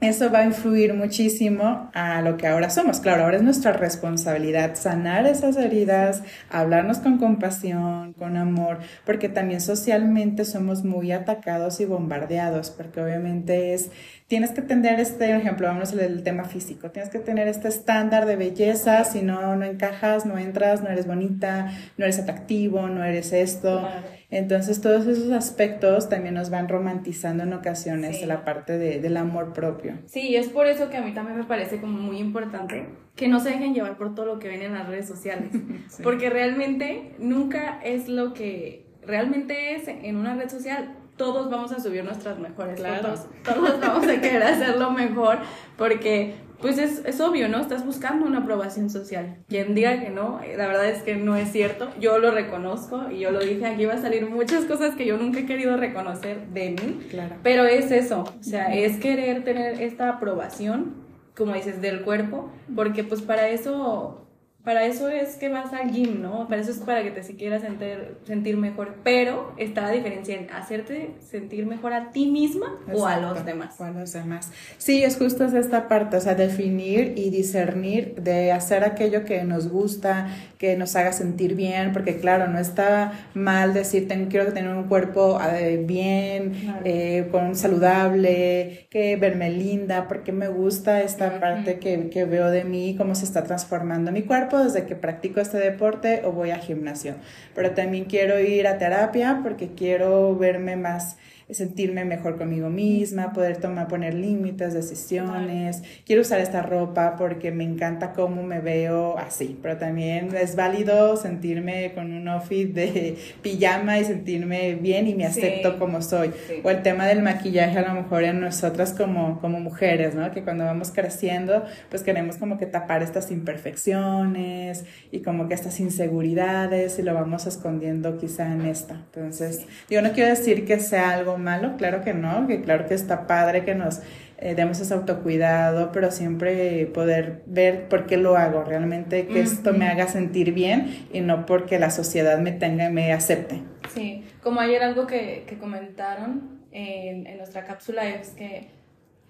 eso 0.00 0.30
va 0.30 0.40
a 0.40 0.44
influir 0.46 0.94
muchísimo 0.94 1.90
a 1.92 2.22
lo 2.22 2.38
que 2.38 2.46
ahora 2.46 2.70
somos. 2.70 3.00
Claro, 3.00 3.24
ahora 3.24 3.36
es 3.36 3.42
nuestra 3.42 3.72
responsabilidad 3.72 4.74
sanar 4.74 5.26
esas 5.26 5.56
heridas, 5.56 6.22
hablarnos 6.48 6.98
con 6.98 7.18
compasión, 7.18 8.14
con 8.14 8.38
amor, 8.38 8.78
porque 9.04 9.28
también 9.28 9.60
socialmente 9.60 10.46
somos 10.46 10.84
muy 10.84 11.12
atacados 11.12 11.80
y 11.80 11.84
bombardeados, 11.84 12.70
porque 12.70 13.02
obviamente 13.02 13.74
es, 13.74 13.90
tienes 14.26 14.52
que 14.52 14.62
tener 14.62 15.00
este, 15.00 15.36
ejemplo, 15.36 15.68
vamos 15.68 15.92
al 15.92 16.22
tema 16.22 16.44
físico, 16.44 16.90
tienes 16.90 17.10
que 17.10 17.18
tener 17.18 17.46
este 17.48 17.68
estándar 17.68 18.24
de 18.24 18.36
belleza, 18.36 19.04
si 19.04 19.20
no, 19.20 19.54
no 19.56 19.66
encajas, 19.66 20.24
no 20.24 20.38
entras, 20.38 20.82
no 20.82 20.88
eres 20.88 21.06
bonita, 21.06 21.72
no 21.98 22.04
eres 22.04 22.18
atractivo, 22.18 22.88
no 22.88 23.04
eres 23.04 23.34
esto. 23.34 23.86
Entonces 24.30 24.80
todos 24.80 25.06
esos 25.06 25.32
aspectos 25.32 26.08
también 26.08 26.34
nos 26.34 26.50
van 26.50 26.68
romantizando 26.68 27.42
en 27.42 27.52
ocasiones 27.52 28.24
la 28.26 28.44
parte 28.44 28.78
de, 28.78 29.00
del 29.00 29.16
amor 29.16 29.52
propio. 29.52 29.98
Sí, 30.06 30.36
es 30.36 30.48
por 30.48 30.66
eso 30.66 30.88
que 30.88 30.98
a 30.98 31.02
mí 31.02 31.12
también 31.12 31.38
me 31.38 31.44
parece 31.44 31.80
como 31.80 31.98
muy 31.98 32.18
importante 32.18 32.86
que 33.16 33.28
no 33.28 33.40
se 33.40 33.50
dejen 33.50 33.74
llevar 33.74 33.96
por 33.96 34.14
todo 34.14 34.26
lo 34.26 34.38
que 34.38 34.48
ven 34.48 34.62
en 34.62 34.74
las 34.74 34.88
redes 34.88 35.08
sociales, 35.08 35.50
porque 36.02 36.30
realmente 36.30 37.12
nunca 37.18 37.80
es 37.82 38.08
lo 38.08 38.32
que 38.32 38.86
realmente 39.04 39.74
es 39.74 39.88
en 39.88 40.16
una 40.16 40.34
red 40.34 40.48
social. 40.48 40.96
Todos 41.16 41.50
vamos 41.50 41.72
a 41.72 41.80
subir 41.80 42.02
nuestras 42.02 42.38
mejores 42.38 42.80
fotos, 42.80 43.26
todos 43.44 43.78
vamos 43.80 44.06
a 44.06 44.20
querer 44.20 44.42
hacerlo 44.42 44.90
mejor, 44.90 45.38
porque 45.76 46.34
pues 46.60 46.78
es, 46.78 47.02
es, 47.04 47.20
obvio, 47.20 47.48
¿no? 47.48 47.60
Estás 47.60 47.84
buscando 47.84 48.26
una 48.26 48.38
aprobación 48.38 48.90
social. 48.90 49.38
Quien 49.48 49.74
diga 49.74 50.00
que 50.00 50.10
no, 50.10 50.40
la 50.56 50.66
verdad 50.66 50.88
es 50.88 51.02
que 51.02 51.16
no 51.16 51.36
es 51.36 51.50
cierto. 51.52 51.88
Yo 51.98 52.18
lo 52.18 52.30
reconozco 52.30 53.10
y 53.10 53.20
yo 53.20 53.30
lo 53.30 53.40
dije, 53.40 53.66
aquí 53.66 53.84
va 53.86 53.94
a 53.94 53.98
salir 54.02 54.28
muchas 54.28 54.64
cosas 54.64 54.94
que 54.94 55.06
yo 55.06 55.16
nunca 55.16 55.40
he 55.40 55.46
querido 55.46 55.76
reconocer 55.76 56.48
de 56.48 56.70
mí. 56.70 57.00
Claro. 57.10 57.36
Pero 57.42 57.64
es 57.64 57.90
eso, 57.90 58.22
o 58.22 58.42
sea, 58.42 58.74
es 58.74 58.98
querer 58.98 59.44
tener 59.44 59.80
esta 59.80 60.08
aprobación, 60.08 60.94
como 61.36 61.54
dices, 61.54 61.80
del 61.80 62.02
cuerpo, 62.02 62.50
porque 62.74 63.04
pues 63.04 63.22
para 63.22 63.48
eso 63.48 64.26
para 64.64 64.84
eso 64.84 65.08
es 65.08 65.36
que 65.36 65.48
vas 65.48 65.72
al 65.72 65.90
gym, 65.90 66.20
¿no? 66.20 66.46
Para 66.46 66.60
eso 66.60 66.70
es 66.70 66.78
para 66.78 67.02
que 67.02 67.10
te 67.10 67.22
si 67.22 67.34
quieras 67.34 67.62
sentir, 67.62 68.18
sentir 68.24 68.58
mejor. 68.58 68.96
Pero 69.02 69.54
está 69.56 69.82
la 69.82 69.90
diferencia 69.90 70.36
en 70.36 70.50
hacerte 70.50 71.14
sentir 71.18 71.64
mejor 71.64 71.94
a 71.94 72.10
ti 72.10 72.26
misma 72.26 72.78
o 72.92 73.06
a 73.06 73.16
los 73.16 73.46
demás. 73.46 73.80
O 73.80 73.84
a 73.84 73.90
los 73.90 74.12
demás. 74.12 74.52
Sí, 74.76 75.02
es 75.02 75.16
justo 75.16 75.46
esta 75.46 75.88
parte, 75.88 76.18
o 76.18 76.20
sea, 76.20 76.34
definir 76.34 77.14
y 77.16 77.30
discernir 77.30 78.16
de 78.16 78.52
hacer 78.52 78.84
aquello 78.84 79.24
que 79.24 79.44
nos 79.44 79.68
gusta, 79.68 80.28
que 80.58 80.76
nos 80.76 80.94
haga 80.94 81.12
sentir 81.12 81.54
bien, 81.54 81.94
porque 81.94 82.18
claro, 82.18 82.46
no 82.48 82.58
está 82.58 83.12
mal 83.32 83.72
decir, 83.72 84.08
tengo, 84.08 84.28
quiero 84.28 84.52
tener 84.52 84.74
un 84.74 84.84
cuerpo 84.84 85.40
eh, 85.42 85.82
bien, 85.82 86.52
eh, 86.84 87.28
con 87.30 87.56
saludable, 87.56 88.88
que 88.90 89.16
verme 89.16 89.48
linda, 89.50 90.06
porque 90.06 90.32
me 90.32 90.48
gusta 90.48 91.00
esta 91.00 91.40
parte 91.40 91.78
que, 91.78 92.10
que 92.10 92.26
veo 92.26 92.50
de 92.50 92.64
mí, 92.64 92.94
cómo 92.98 93.14
se 93.14 93.24
está 93.24 93.42
transformando 93.44 94.12
mi 94.12 94.22
cuerpo 94.22 94.49
desde 94.58 94.86
que 94.86 94.96
practico 94.96 95.40
este 95.40 95.58
deporte 95.58 96.22
o 96.24 96.32
voy 96.32 96.50
a 96.50 96.58
gimnasio. 96.58 97.14
Pero 97.54 97.72
también 97.72 98.04
quiero 98.04 98.38
ir 98.40 98.66
a 98.66 98.78
terapia 98.78 99.40
porque 99.42 99.74
quiero 99.74 100.36
verme 100.36 100.76
más 100.76 101.16
sentirme 101.52 102.04
mejor 102.04 102.36
conmigo 102.36 102.68
misma, 102.70 103.32
poder 103.32 103.58
tomar, 103.58 103.88
poner 103.88 104.14
límites, 104.14 104.74
decisiones. 104.74 105.82
Quiero 106.04 106.22
usar 106.22 106.40
esta 106.40 106.62
ropa 106.62 107.16
porque 107.16 107.52
me 107.52 107.64
encanta 107.64 108.12
cómo 108.12 108.42
me 108.42 108.60
veo 108.60 109.18
así, 109.18 109.58
pero 109.62 109.76
también 109.76 110.34
es 110.34 110.56
válido 110.56 111.16
sentirme 111.16 111.92
con 111.94 112.12
un 112.12 112.28
outfit 112.28 112.72
de 112.72 113.16
pijama 113.42 113.98
y 113.98 114.04
sentirme 114.04 114.74
bien 114.74 115.06
y 115.06 115.14
me 115.14 115.26
acepto 115.26 115.78
como 115.78 116.02
soy. 116.02 116.32
O 116.62 116.70
el 116.70 116.82
tema 116.82 117.06
del 117.06 117.22
maquillaje 117.22 117.78
a 117.78 117.88
lo 117.88 117.94
mejor 117.94 118.24
en 118.24 118.40
nosotras 118.40 118.92
como, 118.92 119.40
como 119.40 119.60
mujeres, 119.60 120.14
¿no? 120.14 120.30
Que 120.32 120.42
cuando 120.42 120.64
vamos 120.64 120.90
creciendo, 120.90 121.64
pues 121.88 122.02
queremos 122.02 122.36
como 122.36 122.58
que 122.58 122.66
tapar 122.66 123.02
estas 123.02 123.30
imperfecciones 123.30 124.84
y 125.10 125.20
como 125.20 125.48
que 125.48 125.54
estas 125.54 125.80
inseguridades 125.80 126.98
y 126.98 127.02
lo 127.02 127.14
vamos 127.14 127.46
escondiendo 127.46 128.18
quizá 128.18 128.52
en 128.52 128.62
esta. 128.62 128.94
Entonces, 128.94 129.66
yo 129.88 130.02
no 130.02 130.12
quiero 130.12 130.30
decir 130.30 130.64
que 130.64 130.78
sea 130.78 131.10
algo 131.10 131.38
malo, 131.40 131.76
claro 131.76 132.02
que 132.02 132.14
no, 132.14 132.46
que 132.46 132.60
claro 132.62 132.86
que 132.86 132.94
está 132.94 133.26
padre 133.26 133.64
que 133.64 133.74
nos 133.74 134.00
eh, 134.38 134.54
demos 134.54 134.80
ese 134.80 134.94
autocuidado, 134.94 135.92
pero 135.92 136.10
siempre 136.10 136.86
poder 136.86 137.42
ver 137.46 137.88
por 137.88 138.06
qué 138.06 138.16
lo 138.16 138.36
hago, 138.36 138.64
realmente 138.64 139.26
que 139.26 139.40
esto 139.40 139.74
me 139.74 139.86
haga 139.86 140.06
sentir 140.06 140.52
bien 140.52 141.06
y 141.12 141.20
no 141.20 141.44
porque 141.44 141.78
la 141.78 141.90
sociedad 141.90 142.38
me 142.38 142.52
tenga, 142.52 142.88
me 142.88 143.12
acepte. 143.12 143.60
Sí, 143.94 144.24
como 144.42 144.60
ayer 144.60 144.82
algo 144.82 145.06
que, 145.06 145.44
que 145.46 145.58
comentaron 145.58 146.60
en, 146.72 147.26
en, 147.26 147.36
nuestra 147.36 147.64
cápsula 147.64 148.08
es 148.08 148.30
que, 148.30 148.68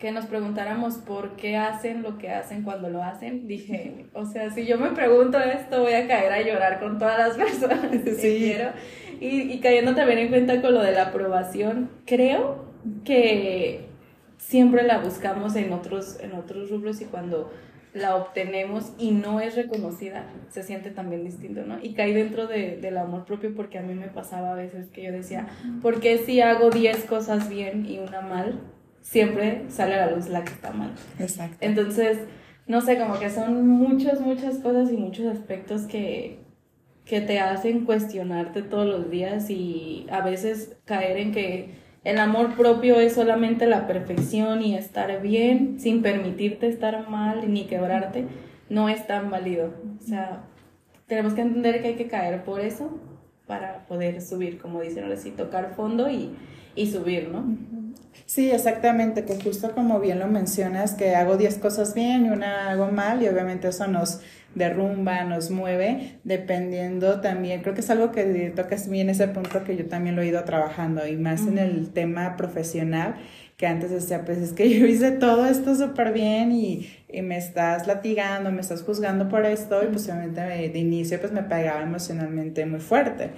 que 0.00 0.12
nos 0.12 0.24
preguntáramos 0.24 0.94
por 0.94 1.36
qué 1.36 1.58
hacen 1.58 2.02
lo 2.02 2.16
que 2.16 2.30
hacen 2.30 2.62
cuando 2.62 2.88
lo 2.88 3.02
hacen. 3.02 3.46
Dije, 3.46 4.06
o 4.14 4.24
sea, 4.24 4.50
si 4.50 4.64
yo 4.64 4.78
me 4.78 4.92
pregunto 4.92 5.38
esto, 5.38 5.82
voy 5.82 5.92
a 5.92 6.08
caer 6.08 6.32
a 6.32 6.40
llorar 6.40 6.80
con 6.80 6.98
todas 6.98 7.18
las 7.18 7.36
personas 7.50 8.02
que 8.02 8.16
quiero. 8.16 8.70
Y, 9.20 9.52
y 9.52 9.60
cayendo 9.60 9.94
también 9.94 10.18
en 10.20 10.28
cuenta 10.28 10.62
con 10.62 10.72
lo 10.72 10.82
de 10.82 10.92
la 10.92 11.08
aprobación, 11.08 11.90
creo 12.06 12.64
que 13.04 13.90
siempre 14.38 14.84
la 14.84 14.98
buscamos 14.98 15.54
en 15.54 15.70
otros, 15.70 16.18
en 16.20 16.32
otros 16.32 16.70
rubros 16.70 17.02
y 17.02 17.04
cuando 17.04 17.52
la 17.92 18.16
obtenemos 18.16 18.92
y 18.98 19.10
no 19.10 19.40
es 19.40 19.54
reconocida, 19.54 20.24
se 20.48 20.62
siente 20.62 20.90
también 20.90 21.24
distinto, 21.24 21.62
¿no? 21.66 21.78
Y 21.82 21.92
caí 21.92 22.14
dentro 22.14 22.46
de, 22.46 22.78
del 22.78 22.96
amor 22.96 23.26
propio 23.26 23.54
porque 23.54 23.78
a 23.78 23.82
mí 23.82 23.92
me 23.94 24.06
pasaba 24.06 24.52
a 24.52 24.54
veces 24.54 24.88
que 24.88 25.02
yo 25.02 25.12
decía, 25.12 25.48
¿por 25.82 26.00
qué 26.00 26.16
si 26.18 26.40
hago 26.40 26.70
10 26.70 27.04
cosas 27.04 27.50
bien 27.50 27.84
y 27.84 27.98
una 27.98 28.22
mal, 28.22 28.60
siempre 29.00 29.64
sale 29.68 29.94
a 29.94 30.06
la 30.06 30.16
luz 30.16 30.28
la 30.28 30.44
que 30.44 30.52
está 30.52 30.72
mal? 30.72 30.92
Exacto. 31.18 31.56
Entonces, 31.60 32.18
no 32.66 32.80
sé, 32.80 32.98
como 32.98 33.18
que 33.18 33.30
son 33.30 33.66
muchas, 33.66 34.20
muchas 34.20 34.58
cosas 34.58 34.92
y 34.92 34.96
muchos 34.96 35.26
aspectos 35.26 35.82
que, 35.82 36.38
que 37.04 37.20
te 37.20 37.40
hacen 37.40 37.84
cuestionarte 37.84 38.62
todos 38.62 38.86
los 38.86 39.10
días 39.10 39.50
y 39.50 40.06
a 40.10 40.20
veces 40.20 40.76
caer 40.84 41.16
en 41.18 41.32
que 41.32 41.74
el 42.04 42.18
amor 42.18 42.56
propio 42.56 42.98
es 42.98 43.14
solamente 43.14 43.66
la 43.66 43.86
perfección 43.86 44.62
y 44.62 44.74
estar 44.74 45.20
bien 45.20 45.80
sin 45.80 46.00
permitirte 46.00 46.68
estar 46.68 47.08
mal 47.10 47.52
ni 47.52 47.66
quebrarte, 47.66 48.26
no 48.68 48.88
es 48.88 49.06
tan 49.06 49.30
válido. 49.30 49.74
O 49.98 50.02
sea, 50.02 50.44
tenemos 51.06 51.34
que 51.34 51.42
entender 51.42 51.82
que 51.82 51.88
hay 51.88 51.96
que 51.96 52.06
caer 52.06 52.44
por 52.44 52.60
eso 52.60 52.98
para 53.46 53.84
poder 53.86 54.22
subir, 54.22 54.58
como 54.58 54.80
dicen 54.80 55.04
ahora 55.04 55.16
sí, 55.16 55.32
tocar 55.32 55.74
fondo 55.74 56.08
y, 56.08 56.30
y 56.76 56.86
subir, 56.86 57.28
¿no? 57.28 57.44
Sí, 58.26 58.50
exactamente, 58.50 59.24
que 59.24 59.40
justo 59.40 59.72
como 59.72 60.00
bien 60.00 60.18
lo 60.18 60.26
mencionas, 60.28 60.94
que 60.94 61.14
hago 61.16 61.36
10 61.36 61.58
cosas 61.58 61.94
bien 61.94 62.26
y 62.26 62.30
una 62.30 62.70
hago 62.70 62.90
mal 62.90 63.22
y 63.22 63.28
obviamente 63.28 63.68
eso 63.68 63.86
nos 63.88 64.20
derrumba, 64.54 65.24
nos 65.24 65.50
mueve, 65.50 66.18
dependiendo 66.24 67.20
también, 67.20 67.62
creo 67.62 67.74
que 67.74 67.80
es 67.80 67.90
algo 67.90 68.10
que 68.12 68.52
tocas 68.54 68.88
bien 68.88 69.10
ese 69.10 69.28
punto 69.28 69.64
que 69.64 69.76
yo 69.76 69.86
también 69.86 70.16
lo 70.16 70.22
he 70.22 70.26
ido 70.26 70.42
trabajando 70.44 71.06
y 71.06 71.16
más 71.16 71.42
en 71.46 71.58
el 71.58 71.92
tema 71.92 72.36
profesional, 72.36 73.16
que 73.56 73.66
antes 73.66 73.90
decía, 73.90 74.24
pues 74.24 74.38
es 74.38 74.52
que 74.52 74.70
yo 74.70 74.86
hice 74.86 75.12
todo 75.12 75.46
esto 75.46 75.74
súper 75.74 76.12
bien 76.12 76.50
y 76.52 76.88
y 77.12 77.22
me 77.22 77.36
estás 77.36 77.86
latigando, 77.86 78.50
me 78.50 78.60
estás 78.60 78.82
juzgando 78.82 79.28
por 79.28 79.44
esto, 79.44 79.82
y 79.82 79.86
pues 79.86 80.08
obviamente 80.08 80.40
de 80.40 80.78
inicio 80.78 81.18
pues 81.20 81.32
me 81.32 81.42
pegaba 81.42 81.82
emocionalmente 81.82 82.66
muy 82.66 82.80
fuerte. 82.80 83.30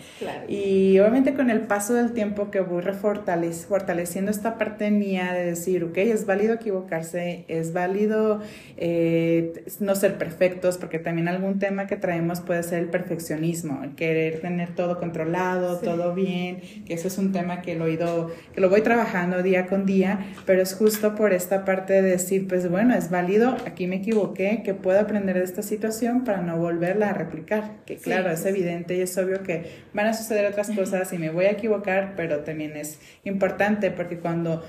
Y 0.49 0.99
obviamente 0.99 1.35
con 1.35 1.51
el 1.51 1.61
paso 1.61 1.95
del 1.95 2.13
tiempo 2.13 2.51
que 2.51 2.61
voy 2.61 2.83
fortaleciendo 2.93 4.31
esta 4.31 4.59
parte 4.59 4.91
mía 4.91 5.33
de 5.33 5.45
decir, 5.45 5.85
ok, 5.85 5.99
es 5.99 6.27
válido 6.27 6.55
equivocarse, 6.55 7.45
es 7.49 7.73
válido 7.73 8.41
eh, 8.77 9.65
no 9.81 9.95
ser 9.95 10.19
perfectos, 10.19 10.79
porque 10.79 10.99
también 10.99 11.29
algún 11.29 11.59
tema 11.59 11.87
que 11.87 11.97
traemos 11.97 12.41
puede 12.41 12.63
ser 12.63 12.81
el 12.81 12.89
perfeccionismo, 12.89 13.83
el 13.83 13.95
querer 13.95 14.41
tener 14.41 14.75
todo 14.75 14.99
controlado, 14.99 15.79
todo 15.79 16.15
bien, 16.15 16.61
que 16.87 16.95
eso 16.95 17.09
es 17.09 17.19
un 17.19 17.33
tema 17.33 17.63
que 17.63 17.75
lo, 17.75 17.87
he 17.87 17.93
ido, 17.93 18.31
que 18.55 18.61
lo 18.61 18.69
voy 18.69 18.83
trabajando 18.83 19.43
día 19.43 19.67
con 19.67 19.87
día, 19.87 20.27
pero 20.47 20.63
es 20.63 20.75
justo 20.75 21.15
por 21.15 21.33
esta 21.33 21.65
parte 21.65 21.95
de 21.95 22.03
decir, 22.03 22.49
pues 22.49 22.69
bueno, 22.69 22.95
es 22.95 23.11
válido 23.11 23.57
aquí 23.67 23.87
me 23.87 23.97
equivoqué, 23.97 24.63
que 24.65 24.75
puedo 24.75 25.01
aprender 25.01 25.39
de 25.39 25.45
esta 25.45 25.63
situación 25.63 26.25
para 26.25 26.43
no 26.43 26.57
volverla 26.59 27.11
a 27.11 27.13
replicar. 27.13 27.77
Que 27.87 27.97
claro, 27.97 28.31
es 28.31 28.45
evidente 28.45 28.97
y 28.97 29.01
es 29.01 29.17
obvio 29.19 29.43
que 29.43 29.83
van 29.93 30.07
a 30.07 30.15
suceder 30.15 30.47
otras 30.47 30.71
cosas 30.71 31.13
y 31.13 31.19
me 31.19 31.31
voy 31.31 31.47
a 31.47 31.53
equivocar, 31.53 32.15
pero 32.17 32.41
también 32.41 32.77
es 32.77 32.99
importante 33.25 33.91
porque 33.91 34.19
cuando 34.19 34.63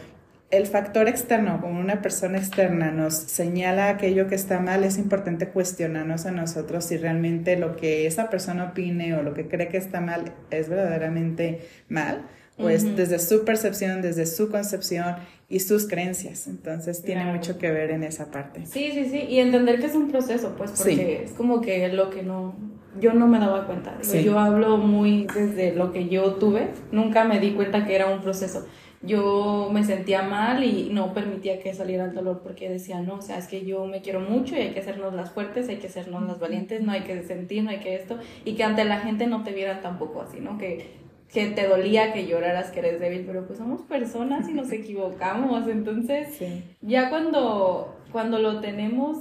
el 0.51 0.67
factor 0.67 1.07
externo, 1.07 1.59
como 1.61 1.79
una 1.79 2.03
persona 2.03 2.37
externa, 2.37 2.91
nos 2.91 3.15
señala 3.15 3.89
aquello 3.89 4.27
que 4.27 4.35
está 4.35 4.59
mal, 4.59 4.83
es 4.83 4.99
importante 4.99 5.47
cuestionarnos 5.47 6.27
a 6.27 6.31
nosotros 6.31 6.85
si 6.85 6.97
realmente 6.97 7.57
lo 7.57 7.75
que 7.75 8.05
esa 8.05 8.29
persona 8.29 8.65
opine 8.65 9.15
o 9.15 9.23
lo 9.23 9.33
que 9.33 9.47
cree 9.47 9.67
que 9.67 9.77
está 9.77 9.99
mal 9.99 10.31
es 10.51 10.69
verdaderamente 10.69 11.67
mal 11.89 12.25
pues 12.57 12.95
desde 12.95 13.19
su 13.19 13.45
percepción, 13.45 14.01
desde 14.01 14.25
su 14.25 14.49
concepción 14.49 15.15
y 15.49 15.59
sus 15.59 15.87
creencias. 15.87 16.47
Entonces 16.47 17.03
tiene 17.03 17.25
mucho 17.25 17.57
que 17.57 17.71
ver 17.71 17.91
en 17.91 18.03
esa 18.03 18.31
parte. 18.31 18.65
Sí, 18.65 18.91
sí, 18.93 19.05
sí, 19.05 19.25
y 19.29 19.39
entender 19.39 19.79
que 19.79 19.87
es 19.87 19.95
un 19.95 20.09
proceso, 20.09 20.55
pues, 20.57 20.71
porque 20.71 21.23
es 21.23 21.31
como 21.31 21.61
que 21.61 21.87
lo 21.89 22.09
que 22.09 22.23
no, 22.23 22.55
yo 22.99 23.13
no 23.13 23.27
me 23.27 23.39
daba 23.39 23.65
cuenta. 23.65 23.97
Yo 24.01 24.39
hablo 24.39 24.77
muy 24.77 25.27
desde 25.33 25.73
lo 25.73 25.91
que 25.91 26.09
yo 26.09 26.35
tuve, 26.35 26.69
nunca 26.91 27.23
me 27.23 27.39
di 27.39 27.51
cuenta 27.51 27.85
que 27.85 27.95
era 27.95 28.07
un 28.07 28.21
proceso. 28.21 28.65
Yo 29.05 29.69
me 29.73 29.83
sentía 29.83 30.21
mal 30.21 30.63
y 30.63 30.89
no 30.89 31.13
permitía 31.13 31.59
que 31.59 31.73
saliera 31.73 32.05
el 32.05 32.13
dolor 32.13 32.39
porque 32.41 32.69
decía, 32.69 33.01
no, 33.01 33.15
o 33.15 33.21
sea, 33.21 33.37
es 33.37 33.47
que 33.47 33.65
yo 33.65 33.85
me 33.85 34.01
quiero 34.01 34.21
mucho 34.21 34.55
y 34.55 34.59
hay 34.59 34.69
que 34.69 34.79
hacernos 34.79 35.13
las 35.13 35.31
fuertes, 35.31 35.67
hay 35.67 35.75
que 35.75 35.87
hacernos 35.87 36.23
las 36.25 36.39
valientes, 36.39 36.81
no 36.81 36.93
hay 36.93 37.01
que 37.01 37.21
sentir, 37.23 37.65
no 37.65 37.71
hay 37.71 37.79
que 37.79 37.95
esto, 37.95 38.17
y 38.45 38.53
que 38.53 38.63
ante 38.63 38.85
la 38.85 39.01
gente 39.01 39.27
no 39.27 39.43
te 39.43 39.51
vieran 39.51 39.81
tampoco 39.81 40.21
así, 40.21 40.39
¿no? 40.39 40.57
Que 40.57 41.02
que 41.33 41.47
te 41.47 41.67
dolía 41.67 42.13
que 42.13 42.27
lloraras 42.27 42.69
que 42.69 42.79
eres 42.79 42.99
débil, 42.99 43.23
pero 43.25 43.45
pues 43.47 43.57
somos 43.57 43.81
personas 43.81 44.47
y 44.47 44.53
nos 44.53 44.71
equivocamos, 44.71 45.67
entonces 45.67 46.39
ya 46.81 47.09
cuando, 47.09 47.97
cuando 48.11 48.39
lo 48.39 48.61
tenemos, 48.61 49.17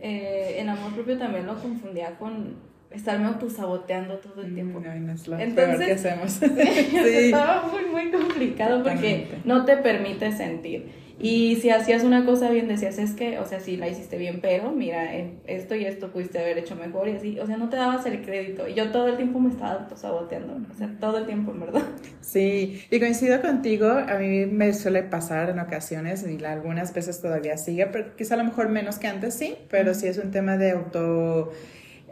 eh, 0.00 0.56
en 0.58 0.70
amor 0.70 0.94
propio 0.94 1.18
también 1.18 1.46
lo 1.46 1.60
confundía 1.60 2.16
con 2.18 2.56
estarme 2.90 3.26
autosaboteando 3.26 4.18
todo 4.18 4.42
el 4.42 4.54
tiempo. 4.54 4.82
entonces, 4.84 5.86
¿qué 5.86 5.92
hacemos? 5.92 6.42
estaba 6.42 7.68
muy, 7.70 7.84
muy 7.84 8.10
complicado 8.10 8.82
porque 8.82 9.28
no 9.44 9.64
te 9.64 9.76
permite 9.76 10.32
sentir. 10.32 10.99
Y 11.20 11.56
si 11.56 11.68
hacías 11.70 12.02
una 12.02 12.24
cosa 12.24 12.50
bien, 12.50 12.66
decías, 12.66 12.98
es 12.98 13.12
que, 13.12 13.38
o 13.38 13.46
sea, 13.46 13.60
sí 13.60 13.76
la 13.76 13.88
hiciste 13.88 14.16
bien, 14.16 14.40
pero 14.40 14.72
mira, 14.72 15.14
esto 15.46 15.74
y 15.74 15.84
esto 15.84 16.10
pudiste 16.10 16.38
haber 16.38 16.56
hecho 16.56 16.76
mejor 16.76 17.08
y 17.08 17.12
así, 17.12 17.38
o 17.38 17.46
sea, 17.46 17.58
no 17.58 17.68
te 17.68 17.76
dabas 17.76 18.06
el 18.06 18.22
crédito. 18.22 18.66
Y 18.66 18.74
yo 18.74 18.90
todo 18.90 19.08
el 19.08 19.16
tiempo 19.16 19.38
me 19.38 19.50
estaba 19.50 19.86
saboteando, 19.94 20.58
o 20.72 20.74
sea, 20.78 20.90
todo 20.98 21.18
el 21.18 21.26
tiempo, 21.26 21.52
en 21.52 21.60
verdad. 21.60 21.82
Sí, 22.22 22.82
y 22.90 23.00
coincido 23.00 23.40
contigo, 23.42 23.88
a 23.88 24.14
mí 24.18 24.46
me 24.46 24.72
suele 24.72 25.02
pasar 25.02 25.50
en 25.50 25.58
ocasiones 25.58 26.24
y 26.26 26.42
algunas 26.44 26.94
veces 26.94 27.20
todavía 27.20 27.56
sigue, 27.56 27.86
pero 27.86 28.14
quizá 28.16 28.34
a 28.34 28.38
lo 28.38 28.44
mejor 28.44 28.68
menos 28.68 28.98
que 28.98 29.08
antes 29.08 29.34
sí, 29.34 29.56
pero 29.68 29.94
sí 29.94 30.06
es 30.06 30.18
un 30.18 30.30
tema 30.30 30.56
de 30.56 30.70
auto 30.70 31.52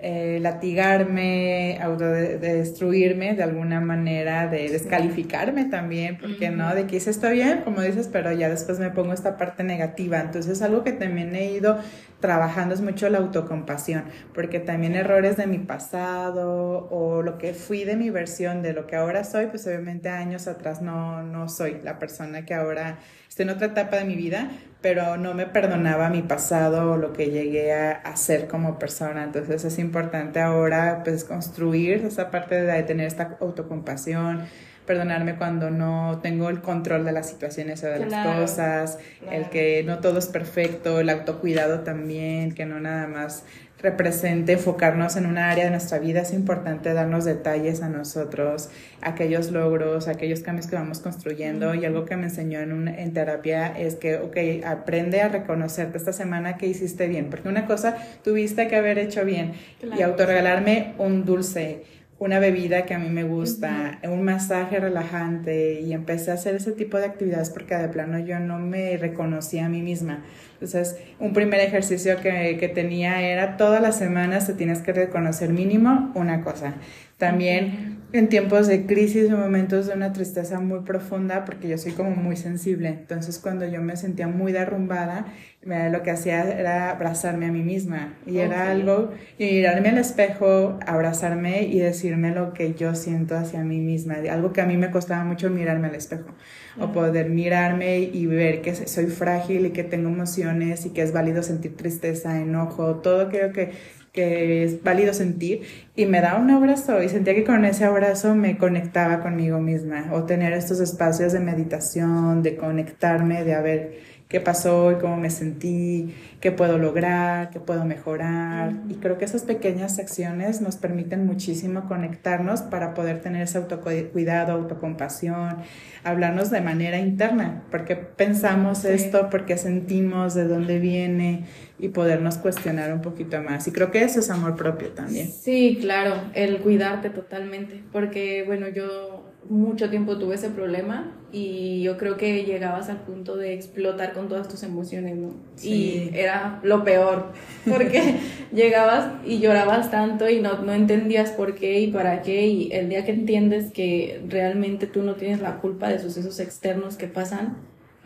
eh, 0.00 0.38
latigarme, 0.40 1.78
autodestruirme 1.82 3.34
de 3.34 3.42
alguna 3.42 3.80
manera, 3.80 4.46
de 4.46 4.68
descalificarme 4.68 5.64
también, 5.64 6.18
porque 6.18 6.50
no, 6.50 6.72
de 6.74 6.86
que 6.86 6.96
hice 6.96 7.10
esto 7.10 7.28
bien, 7.30 7.62
como 7.64 7.80
dices, 7.80 8.08
pero 8.12 8.30
ya 8.32 8.48
después 8.48 8.78
me 8.78 8.90
pongo 8.90 9.12
esta 9.12 9.36
parte 9.36 9.64
negativa. 9.64 10.20
Entonces, 10.20 10.62
algo 10.62 10.84
que 10.84 10.92
también 10.92 11.34
he 11.34 11.50
ido 11.50 11.78
trabajando 12.20 12.74
es 12.74 12.80
mucho 12.80 13.08
la 13.08 13.18
autocompasión, 13.18 14.04
porque 14.34 14.60
también 14.60 14.94
errores 14.94 15.36
de 15.36 15.46
mi 15.46 15.58
pasado 15.58 16.88
o 16.90 17.22
lo 17.22 17.38
que 17.38 17.54
fui 17.54 17.84
de 17.84 17.96
mi 17.96 18.10
versión 18.10 18.62
de 18.62 18.72
lo 18.72 18.86
que 18.86 18.96
ahora 18.96 19.24
soy, 19.24 19.46
pues 19.46 19.66
obviamente 19.66 20.08
años 20.08 20.46
atrás 20.46 20.80
no, 20.80 21.22
no 21.22 21.48
soy 21.48 21.80
la 21.82 21.98
persona 21.98 22.44
que 22.44 22.54
ahora 22.54 22.98
estoy 23.28 23.44
en 23.44 23.50
otra 23.50 23.68
etapa 23.68 23.96
de 23.96 24.04
mi 24.04 24.16
vida, 24.16 24.50
pero 24.80 25.16
no 25.16 25.34
me 25.34 25.46
perdonaba 25.46 26.08
mi 26.08 26.22
pasado 26.22 26.92
o 26.92 26.96
lo 26.96 27.12
que 27.12 27.30
llegué 27.30 27.72
a 27.72 27.92
hacer 27.92 28.46
como 28.48 28.78
persona. 28.78 29.24
Entonces 29.24 29.64
es 29.64 29.78
importante 29.78 30.40
ahora 30.40 31.02
pues 31.04 31.24
construir 31.24 32.04
esa 32.04 32.30
parte 32.30 32.62
de 32.62 32.82
tener 32.84 33.06
esta 33.06 33.36
autocompasión, 33.40 34.44
perdonarme 34.88 35.36
cuando 35.36 35.70
no 35.70 36.18
tengo 36.22 36.48
el 36.48 36.60
control 36.60 37.04
de 37.04 37.12
las 37.12 37.28
situaciones 37.28 37.84
o 37.84 37.86
de 37.86 38.06
las 38.06 38.26
cosas, 38.26 38.98
el 39.30 39.50
que 39.50 39.84
no 39.84 39.98
todo 39.98 40.18
es 40.18 40.26
perfecto, 40.26 40.98
el 40.98 41.10
autocuidado 41.10 41.80
también, 41.80 42.52
que 42.52 42.64
no 42.64 42.80
nada 42.80 43.06
más 43.06 43.44
represente 43.80 44.54
enfocarnos 44.54 45.16
en 45.16 45.26
una 45.26 45.50
área 45.50 45.64
de 45.64 45.70
nuestra 45.70 45.98
vida, 45.98 46.22
es 46.22 46.32
importante 46.32 46.92
darnos 46.94 47.24
detalles 47.24 47.82
a 47.82 47.88
nosotros, 47.88 48.70
aquellos 49.02 49.52
logros, 49.52 50.08
aquellos 50.08 50.40
cambios 50.40 50.66
que 50.66 50.74
vamos 50.74 50.98
construyendo. 50.98 51.74
Y 51.74 51.84
algo 51.84 52.04
que 52.04 52.16
me 52.16 52.24
enseñó 52.24 52.60
en, 52.60 52.88
en 52.88 53.12
terapia 53.12 53.78
es 53.78 53.94
que, 53.94 54.16
ok, 54.16 54.64
aprende 54.66 55.20
a 55.20 55.28
reconocerte 55.28 55.98
esta 55.98 56.12
semana 56.12 56.56
que 56.56 56.66
hiciste 56.66 57.06
bien, 57.06 57.30
porque 57.30 57.48
una 57.48 57.66
cosa 57.66 57.96
tuviste 58.24 58.66
que 58.68 58.74
haber 58.74 58.98
hecho 58.98 59.24
bien 59.24 59.52
y 59.96 60.02
autorregalarme 60.02 60.94
un 60.98 61.24
dulce 61.24 61.84
una 62.18 62.40
bebida 62.40 62.84
que 62.84 62.94
a 62.94 62.98
mí 62.98 63.08
me 63.08 63.22
gusta, 63.22 64.00
un 64.02 64.22
masaje 64.22 64.80
relajante 64.80 65.80
y 65.80 65.92
empecé 65.92 66.32
a 66.32 66.34
hacer 66.34 66.56
ese 66.56 66.72
tipo 66.72 66.98
de 66.98 67.06
actividades 67.06 67.50
porque 67.50 67.76
de 67.76 67.88
plano 67.88 68.18
yo 68.18 68.40
no 68.40 68.58
me 68.58 68.96
reconocía 68.96 69.66
a 69.66 69.68
mí 69.68 69.82
misma. 69.82 70.24
Entonces, 70.54 70.98
un 71.20 71.32
primer 71.32 71.60
ejercicio 71.60 72.16
que, 72.20 72.56
que 72.58 72.68
tenía 72.68 73.22
era 73.22 73.56
todas 73.56 73.80
las 73.80 73.96
semanas 73.96 74.48
te 74.48 74.54
tienes 74.54 74.80
que 74.80 74.92
reconocer 74.92 75.50
mínimo 75.50 76.10
una 76.14 76.42
cosa. 76.42 76.74
También 77.18 77.97
en 78.12 78.28
tiempos 78.28 78.66
de 78.66 78.86
crisis 78.86 79.30
o 79.30 79.36
momentos 79.36 79.86
de 79.86 79.92
una 79.92 80.12
tristeza 80.14 80.60
muy 80.60 80.80
profunda, 80.80 81.44
porque 81.44 81.68
yo 81.68 81.76
soy 81.76 81.92
como 81.92 82.10
muy 82.10 82.36
sensible. 82.36 82.88
Entonces, 82.88 83.38
cuando 83.38 83.66
yo 83.66 83.82
me 83.82 83.96
sentía 83.96 84.26
muy 84.28 84.52
derrumbada, 84.52 85.26
lo 85.62 86.02
que 86.02 86.10
hacía 86.10 86.42
era 86.58 86.90
abrazarme 86.90 87.46
a 87.46 87.52
mí 87.52 87.62
misma. 87.62 88.14
Y 88.26 88.38
era 88.38 88.70
algo, 88.70 89.12
y 89.38 89.44
mirarme 89.44 89.90
al 89.90 89.98
espejo, 89.98 90.78
abrazarme 90.86 91.64
y 91.64 91.80
decirme 91.80 92.34
lo 92.34 92.54
que 92.54 92.72
yo 92.72 92.94
siento 92.94 93.36
hacia 93.36 93.62
mí 93.62 93.78
misma. 93.78 94.14
Algo 94.30 94.54
que 94.54 94.62
a 94.62 94.66
mí 94.66 94.78
me 94.78 94.90
costaba 94.90 95.24
mucho 95.24 95.50
mirarme 95.50 95.88
al 95.88 95.94
espejo. 95.94 96.34
O 96.80 96.92
poder 96.92 97.28
mirarme 97.28 97.98
y 97.98 98.24
ver 98.26 98.62
que 98.62 98.74
soy 98.74 99.06
frágil 99.06 99.66
y 99.66 99.70
que 99.70 99.84
tengo 99.84 100.08
emociones 100.08 100.86
y 100.86 100.90
que 100.90 101.02
es 101.02 101.12
válido 101.12 101.42
sentir 101.42 101.76
tristeza, 101.76 102.40
enojo, 102.40 102.96
todo 102.96 103.22
aquello 103.26 103.52
que 103.52 103.72
que 104.18 104.64
es 104.64 104.82
válido 104.82 105.14
sentir 105.14 105.62
y 105.94 106.06
me 106.06 106.20
da 106.20 106.34
un 106.38 106.50
abrazo 106.50 107.00
y 107.04 107.08
sentía 107.08 107.36
que 107.36 107.44
con 107.44 107.64
ese 107.64 107.84
abrazo 107.84 108.34
me 108.34 108.58
conectaba 108.58 109.20
conmigo 109.20 109.60
misma 109.60 110.10
o 110.12 110.24
tener 110.24 110.52
estos 110.54 110.80
espacios 110.80 111.32
de 111.32 111.38
meditación, 111.38 112.42
de 112.42 112.56
conectarme, 112.56 113.44
de 113.44 113.54
a 113.54 113.60
ver 113.60 114.00
qué 114.26 114.40
pasó 114.40 114.90
y 114.90 114.96
cómo 114.96 115.16
me 115.18 115.30
sentí, 115.30 116.16
qué 116.40 116.50
puedo 116.50 116.78
lograr, 116.78 117.50
qué 117.50 117.60
puedo 117.60 117.84
mejorar. 117.84 118.72
Y 118.88 118.94
creo 118.94 119.18
que 119.18 119.24
esas 119.24 119.42
pequeñas 119.42 120.00
acciones 120.00 120.60
nos 120.60 120.76
permiten 120.76 121.24
muchísimo 121.24 121.86
conectarnos 121.86 122.62
para 122.62 122.94
poder 122.94 123.20
tener 123.20 123.42
ese 123.42 123.58
autocuidado, 123.58 124.52
autocompasión, 124.52 125.58
hablarnos 126.02 126.50
de 126.50 126.60
manera 126.60 126.98
interna, 126.98 127.62
porque 127.70 127.94
pensamos 127.94 128.84
esto, 128.84 129.30
porque 129.30 129.56
sentimos, 129.56 130.34
de 130.34 130.48
dónde 130.48 130.80
viene 130.80 131.44
y 131.78 131.88
podernos 131.88 132.38
cuestionar 132.38 132.92
un 132.92 133.02
poquito 133.02 133.40
más. 133.42 133.66
Y 133.68 133.72
creo 133.72 133.90
que 133.90 134.02
eso 134.02 134.20
es 134.20 134.30
amor 134.30 134.56
propio 134.56 134.88
también. 134.90 135.30
Sí, 135.30 135.78
claro, 135.80 136.14
el 136.34 136.58
cuidarte 136.58 137.10
totalmente, 137.10 137.82
porque 137.92 138.44
bueno, 138.46 138.68
yo 138.68 139.24
mucho 139.48 139.88
tiempo 139.88 140.18
tuve 140.18 140.34
ese 140.34 140.50
problema 140.50 141.12
y 141.32 141.82
yo 141.82 141.96
creo 141.96 142.16
que 142.16 142.44
llegabas 142.44 142.88
al 142.88 142.98
punto 142.98 143.36
de 143.36 143.54
explotar 143.54 144.12
con 144.12 144.28
todas 144.28 144.48
tus 144.48 144.62
emociones, 144.62 145.16
¿no? 145.16 145.34
Y 145.62 146.10
era 146.12 146.60
lo 146.62 146.84
peor, 146.84 147.32
porque 147.66 148.16
llegabas 148.52 149.12
y 149.24 149.38
llorabas 149.38 149.90
tanto 149.90 150.28
y 150.28 150.40
no, 150.40 150.62
no 150.62 150.72
entendías 150.72 151.30
por 151.30 151.54
qué 151.54 151.80
y 151.80 151.88
para 151.88 152.22
qué 152.22 152.46
y 152.46 152.72
el 152.72 152.88
día 152.88 153.04
que 153.04 153.12
entiendes 153.12 153.72
que 153.72 154.22
realmente 154.28 154.86
tú 154.86 155.02
no 155.02 155.14
tienes 155.14 155.40
la 155.40 155.58
culpa 155.58 155.88
de 155.88 155.98
sucesos 155.98 156.40
externos 156.40 156.96
que 156.96 157.06
pasan 157.06 157.56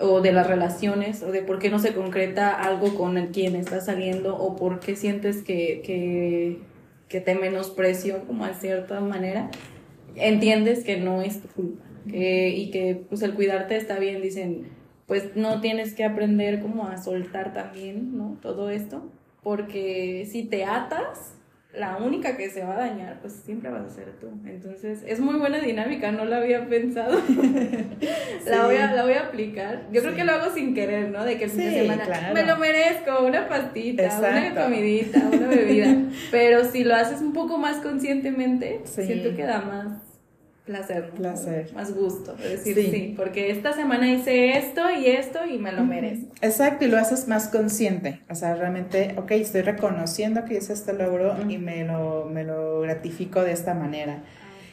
o 0.03 0.21
de 0.21 0.33
las 0.33 0.47
relaciones 0.47 1.23
o 1.23 1.31
de 1.31 1.43
por 1.43 1.59
qué 1.59 1.71
no 1.71 1.79
se 1.79 1.95
concreta 1.95 2.51
algo 2.51 2.95
con 2.95 3.17
el 3.17 3.29
quien 3.29 3.57
estás 3.57 3.87
saliendo 3.87 4.37
o 4.37 4.57
por 4.57 4.81
qué 4.81 4.97
sientes 4.97 5.43
que, 5.43 5.83
que, 5.85 6.59
que 7.09 7.21
te 7.21 7.35
menosprecio 7.35 8.27
como 8.27 8.47
de 8.47 8.55
cierta 8.55 9.01
manera, 9.01 9.51
entiendes 10.17 10.85
que 10.85 10.97
no 10.99 11.23
es 11.23 11.41
tu 11.41 11.49
culpa 11.49 11.85
y 12.07 12.71
que 12.71 13.05
pues 13.09 13.23
el 13.23 13.35
cuidarte 13.35 13.77
está 13.77 13.99
bien, 13.99 14.23
dicen, 14.23 14.67
pues 15.07 15.37
no 15.37 15.61
tienes 15.61 15.95
que 15.95 16.05
aprender 16.05 16.61
como 16.61 16.87
a 16.87 16.99
soltar 16.99 17.53
también, 17.53 18.17
¿no? 18.17 18.39
Todo 18.41 18.71
esto, 18.71 19.11
porque 19.43 20.27
si 20.31 20.45
te 20.45 20.65
atas, 20.65 21.35
la 21.75 21.97
única 21.97 22.37
que 22.37 22.51
se 22.51 22.63
va 22.63 22.75
a 22.75 22.81
dañar, 22.81 23.21
pues 23.21 23.33
siempre 23.33 23.71
vas 23.71 23.87
a 23.87 23.89
ser 23.89 24.13
tú. 24.21 24.29
Entonces, 24.47 25.03
es 25.07 25.21
muy 25.21 25.37
buena 25.39 25.59
dinámica, 25.59 26.13
no 26.13 26.25
la 26.25 26.37
había 26.39 26.69
pensado. 26.69 27.19
la, 28.47 28.67
voy 28.67 28.77
a, 28.77 28.93
la 28.93 29.03
voy 29.05 29.15
a 29.15 29.29
aplicar. 29.29 29.87
Yo 29.91 30.03
creo 30.03 30.15
que 30.15 30.25
lo 30.25 30.33
hago 30.33 30.53
sin 30.53 30.75
querer, 30.75 31.11
¿no? 31.11 31.25
De 31.25 31.39
que 31.39 31.45
el 31.45 31.51
fin 31.51 31.61
de 31.61 31.83
semana 31.83 32.33
me 32.35 32.45
lo 32.45 32.59
merezco, 32.59 33.25
una 33.25 33.49
pastita, 33.49 34.19
una 34.19 34.55
comidita, 34.55 35.19
una 35.33 35.47
bebida. 35.49 35.97
Pero 36.31 36.65
si 36.65 36.85
lo 36.85 36.95
haces 36.95 37.23
un 37.23 37.33
poco 37.33 37.57
más 37.57 37.79
conscientemente, 37.79 38.83
siento 38.85 39.35
que 39.35 39.45
da 39.45 39.63
más 39.63 40.12
placer, 40.65 41.11
placer. 41.11 41.73
más 41.75 41.95
gusto, 41.95 42.35
decir 42.35 42.77
sí. 42.77 43.15
porque 43.17 43.51
esta 43.51 43.73
semana 43.73 44.09
hice 44.09 44.57
esto 44.57 44.83
y 44.91 45.07
esto 45.07 45.45
y 45.45 45.59
me 45.59 45.73
lo 45.73 45.85
merezco. 45.85 46.33
Exacto, 46.41 46.85
y 46.85 46.89
lo 46.89 46.99
haces 46.99 47.27
más 47.29 47.49
consciente, 47.49 48.21
o 48.31 48.35
sea, 48.35 48.55
realmente, 48.55 49.15
ok, 49.19 49.33
estoy 49.33 49.63
reconociendo 49.63 50.45
que 50.45 50.55
hice 50.55 50.73
este 50.73 50.93
logro 50.93 51.37
y 51.49 51.59
me 51.59 51.85
lo, 51.85 52.27
me 52.27 52.45
lo 52.45 52.81
gratifico 52.81 53.43
de 53.43 53.53
esta 53.53 53.75
manera. 53.75 54.23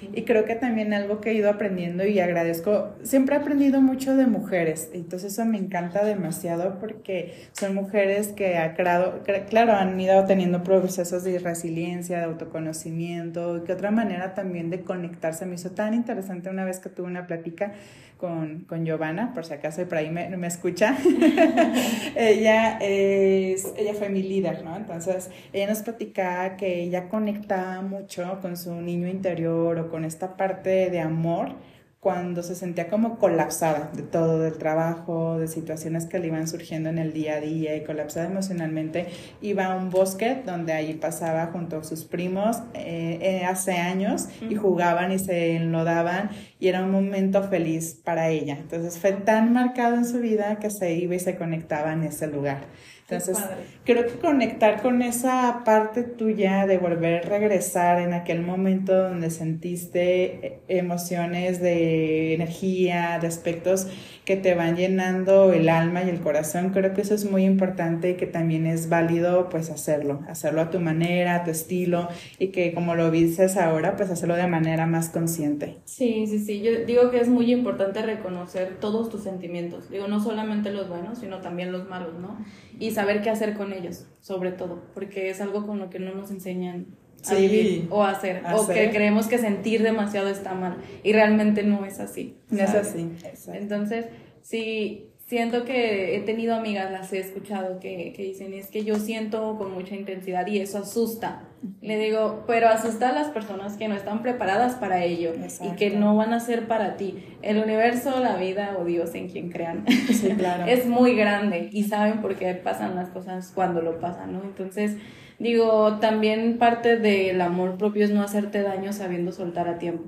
Y 0.01 0.23
creo 0.23 0.45
que 0.45 0.55
también 0.55 0.93
algo 0.93 1.19
que 1.19 1.31
he 1.31 1.33
ido 1.33 1.49
aprendiendo 1.49 2.05
y 2.05 2.19
agradezco, 2.19 2.95
siempre 3.03 3.35
he 3.35 3.39
aprendido 3.39 3.81
mucho 3.81 4.15
de 4.15 4.27
mujeres, 4.27 4.89
entonces 4.93 5.33
eso 5.33 5.45
me 5.45 5.57
encanta 5.57 6.05
demasiado 6.05 6.79
porque 6.79 7.33
son 7.51 7.75
mujeres 7.75 8.29
que 8.29 8.57
ha 8.57 8.75
creado, 8.75 9.21
claro, 9.49 9.73
han 9.73 9.99
ido 9.99 10.25
teniendo 10.25 10.63
procesos 10.63 11.23
de 11.23 11.39
resiliencia, 11.39 12.19
de 12.19 12.23
autoconocimiento, 12.25 13.57
y 13.57 13.61
que 13.61 13.73
otra 13.73 13.91
manera 13.91 14.33
también 14.33 14.69
de 14.69 14.81
conectarse. 14.81 15.45
Me 15.45 15.55
hizo 15.55 15.71
tan 15.71 15.93
interesante 15.93 16.49
una 16.49 16.65
vez 16.65 16.79
que 16.79 16.89
tuve 16.89 17.07
una 17.07 17.27
plática 17.27 17.73
con, 18.19 18.65
con 18.67 18.85
Giovanna, 18.85 19.33
por 19.33 19.45
si 19.45 19.53
acaso 19.53 19.87
por 19.87 19.97
ahí 19.97 20.09
me, 20.09 20.29
me 20.35 20.47
escucha. 20.47 20.97
ella, 22.15 22.77
es, 22.81 23.73
ella 23.77 23.93
fue 23.93 24.09
mi 24.09 24.21
líder, 24.21 24.63
¿no? 24.63 24.75
Entonces, 24.75 25.29
ella 25.53 25.67
nos 25.67 25.79
platicaba 25.79 26.57
que 26.57 26.83
ella 26.83 27.07
conectaba 27.07 27.81
mucho 27.81 28.39
con 28.41 28.57
su 28.57 28.75
niño 28.75 29.07
interior 29.07 29.79
o 29.79 29.89
con 29.89 30.03
esta 30.03 30.35
parte 30.35 30.89
de 30.89 30.99
amor 30.99 31.55
cuando 31.99 32.43
se 32.43 32.55
sentía 32.55 32.87
como 32.87 33.17
colapsada 33.17 33.91
de 33.93 34.03
todo, 34.03 34.39
del 34.39 34.57
trabajo, 34.57 35.37
de 35.37 35.49
situaciones 35.49 36.05
que 36.05 36.17
le 36.17 36.27
iban 36.27 36.47
surgiendo 36.47 36.89
en 36.89 36.97
el 36.97 37.11
día 37.11 37.35
a 37.35 37.39
día 37.41 37.75
y 37.75 37.83
colapsada 37.83 38.27
emocionalmente, 38.27 39.07
iba 39.41 39.65
a 39.65 39.75
un 39.75 39.89
bosque 39.89 40.41
donde 40.45 40.71
allí 40.71 40.93
pasaba 40.93 41.47
junto 41.47 41.77
a 41.77 41.83
sus 41.83 42.05
primos 42.05 42.57
eh, 42.73 43.19
eh, 43.21 43.45
hace 43.45 43.73
años 43.73 44.29
y 44.49 44.55
jugaban 44.55 45.11
y 45.11 45.19
se 45.19 45.57
enlodaban 45.57 46.29
y 46.57 46.69
era 46.69 46.83
un 46.83 46.91
momento 46.91 47.43
feliz 47.43 47.99
para 48.01 48.29
ella. 48.29 48.57
Entonces 48.57 48.97
fue 48.97 49.11
tan 49.11 49.51
marcado 49.51 49.95
en 49.95 50.05
su 50.05 50.19
vida 50.19 50.57
que 50.59 50.69
se 50.69 50.93
iba 50.93 51.15
y 51.15 51.19
se 51.19 51.35
conectaba 51.35 51.91
en 51.91 52.03
ese 52.03 52.27
lugar. 52.27 52.61
Entonces, 53.09 53.43
creo 53.85 54.05
que 54.05 54.19
conectar 54.19 54.83
con 54.83 55.01
esa 55.01 55.63
parte 55.65 56.03
tuya 56.03 56.67
de 56.67 56.77
volver 56.77 57.25
a 57.25 57.29
regresar 57.29 57.99
en 57.99 58.13
aquel 58.13 58.41
momento 58.43 58.95
donde 58.95 59.31
sentiste 59.31 60.45
eh, 60.45 60.61
emociones 60.67 61.59
de 61.59 62.35
energía, 62.35 63.17
de 63.19 63.25
aspectos 63.25 63.87
que 64.29 64.37
te 64.37 64.53
van 64.53 64.75
llenando 64.75 65.51
el 65.53 65.69
alma 65.69 66.03
y 66.03 66.09
el 66.09 66.19
corazón, 66.19 66.69
creo 66.69 66.93
que 66.93 67.01
eso 67.01 67.15
es 67.15 67.25
muy 67.25 67.45
importante 67.45 68.11
y 68.11 68.13
que 68.13 68.27
también 68.27 68.67
es 68.67 68.87
válido 68.87 69.49
pues 69.49 69.71
hacerlo, 69.71 70.19
hacerlo 70.27 70.61
a 70.61 70.69
tu 70.69 70.79
manera, 70.79 71.33
a 71.33 71.43
tu 71.43 71.49
estilo 71.49 72.09
y 72.37 72.49
que 72.49 72.75
como 72.75 72.93
lo 72.93 73.09
dices 73.09 73.57
ahora, 73.57 73.95
pues 73.95 74.11
hacerlo 74.11 74.35
de 74.35 74.45
manera 74.45 74.85
más 74.85 75.09
consciente. 75.09 75.77
Sí, 75.85 76.27
sí, 76.27 76.37
sí, 76.37 76.61
yo 76.61 76.85
digo 76.85 77.09
que 77.09 77.19
es 77.19 77.27
muy 77.27 77.51
importante 77.51 78.03
reconocer 78.03 78.77
todos 78.79 79.09
tus 79.09 79.23
sentimientos, 79.23 79.89
digo, 79.89 80.07
no 80.07 80.19
solamente 80.19 80.69
los 80.69 80.87
buenos, 80.89 81.17
sino 81.17 81.41
también 81.41 81.71
los 81.71 81.89
malos, 81.89 82.13
¿no? 82.19 82.37
Y 82.77 82.91
saber 82.91 83.23
qué 83.23 83.31
hacer 83.31 83.55
con 83.55 83.73
ellos, 83.73 84.05
sobre 84.21 84.51
todo, 84.51 84.83
porque 84.93 85.31
es 85.31 85.41
algo 85.41 85.65
con 85.65 85.79
lo 85.79 85.89
que 85.89 85.97
no 85.97 86.13
nos 86.13 86.29
enseñan 86.29 86.85
a 87.27 87.33
vivir 87.35 87.87
o 87.89 88.03
a 88.03 88.11
hacer, 88.11 88.43
o 88.53 88.67
que 88.67 88.89
creemos 88.91 89.27
que 89.27 89.37
sentir 89.37 89.83
demasiado 89.83 90.29
está 90.29 90.53
mal 90.53 90.77
y 91.03 91.13
realmente 91.13 91.63
no 91.63 91.85
es 91.85 91.99
así. 91.99 92.35
No 92.49 92.63
es 92.63 92.73
así. 92.73 93.09
Entonces, 93.53 94.05
sí, 94.49 95.11
siento 95.27 95.63
que 95.63 96.15
he 96.15 96.21
tenido 96.21 96.55
amigas, 96.55 96.91
las 96.91 97.13
he 97.13 97.19
escuchado, 97.19 97.79
que, 97.79 98.13
que, 98.15 98.23
dicen, 98.23 98.53
es 98.53 98.67
que 98.67 98.83
yo 98.83 98.95
siento 98.95 99.57
con 99.59 99.71
mucha 99.71 99.95
intensidad 99.95 100.47
y 100.47 100.57
eso 100.57 100.79
asusta. 100.79 101.43
Le 101.81 101.99
digo, 101.99 102.45
pero 102.47 102.67
asusta 102.67 103.09
a 103.09 103.11
las 103.11 103.27
personas 103.27 103.77
que 103.77 103.87
no 103.87 103.95
están 103.95 104.23
preparadas 104.23 104.75
para 104.75 105.03
ello 105.03 105.33
y 105.61 105.75
que 105.75 105.91
no 105.91 106.15
van 106.15 106.33
a 106.33 106.39
ser 106.39 106.67
para 106.67 106.97
ti. 106.97 107.23
El 107.43 107.61
universo, 107.61 108.19
la 108.21 108.37
vida 108.37 108.77
o 108.79 108.85
Dios 108.85 109.13
en 109.13 109.29
quien 109.29 109.51
crean 109.51 109.85
es 110.67 110.87
muy 110.87 111.15
grande 111.15 111.69
y 111.71 111.83
saben 111.83 112.21
por 112.21 112.35
qué 112.35 112.55
pasan 112.55 112.95
las 112.95 113.09
cosas 113.09 113.51
cuando 113.53 113.81
lo 113.81 113.99
pasan, 113.99 114.33
¿no? 114.33 114.41
Entonces, 114.43 114.97
Digo, 115.39 115.99
también 115.99 116.57
parte 116.57 116.97
del 116.97 117.39
amor 117.39 117.77
propio 117.77 118.03
es 118.03 118.11
no 118.11 118.21
hacerte 118.21 118.61
daño 118.61 118.91
sabiendo 118.91 119.31
soltar 119.31 119.69
a 119.69 119.79
tiempo, 119.79 120.03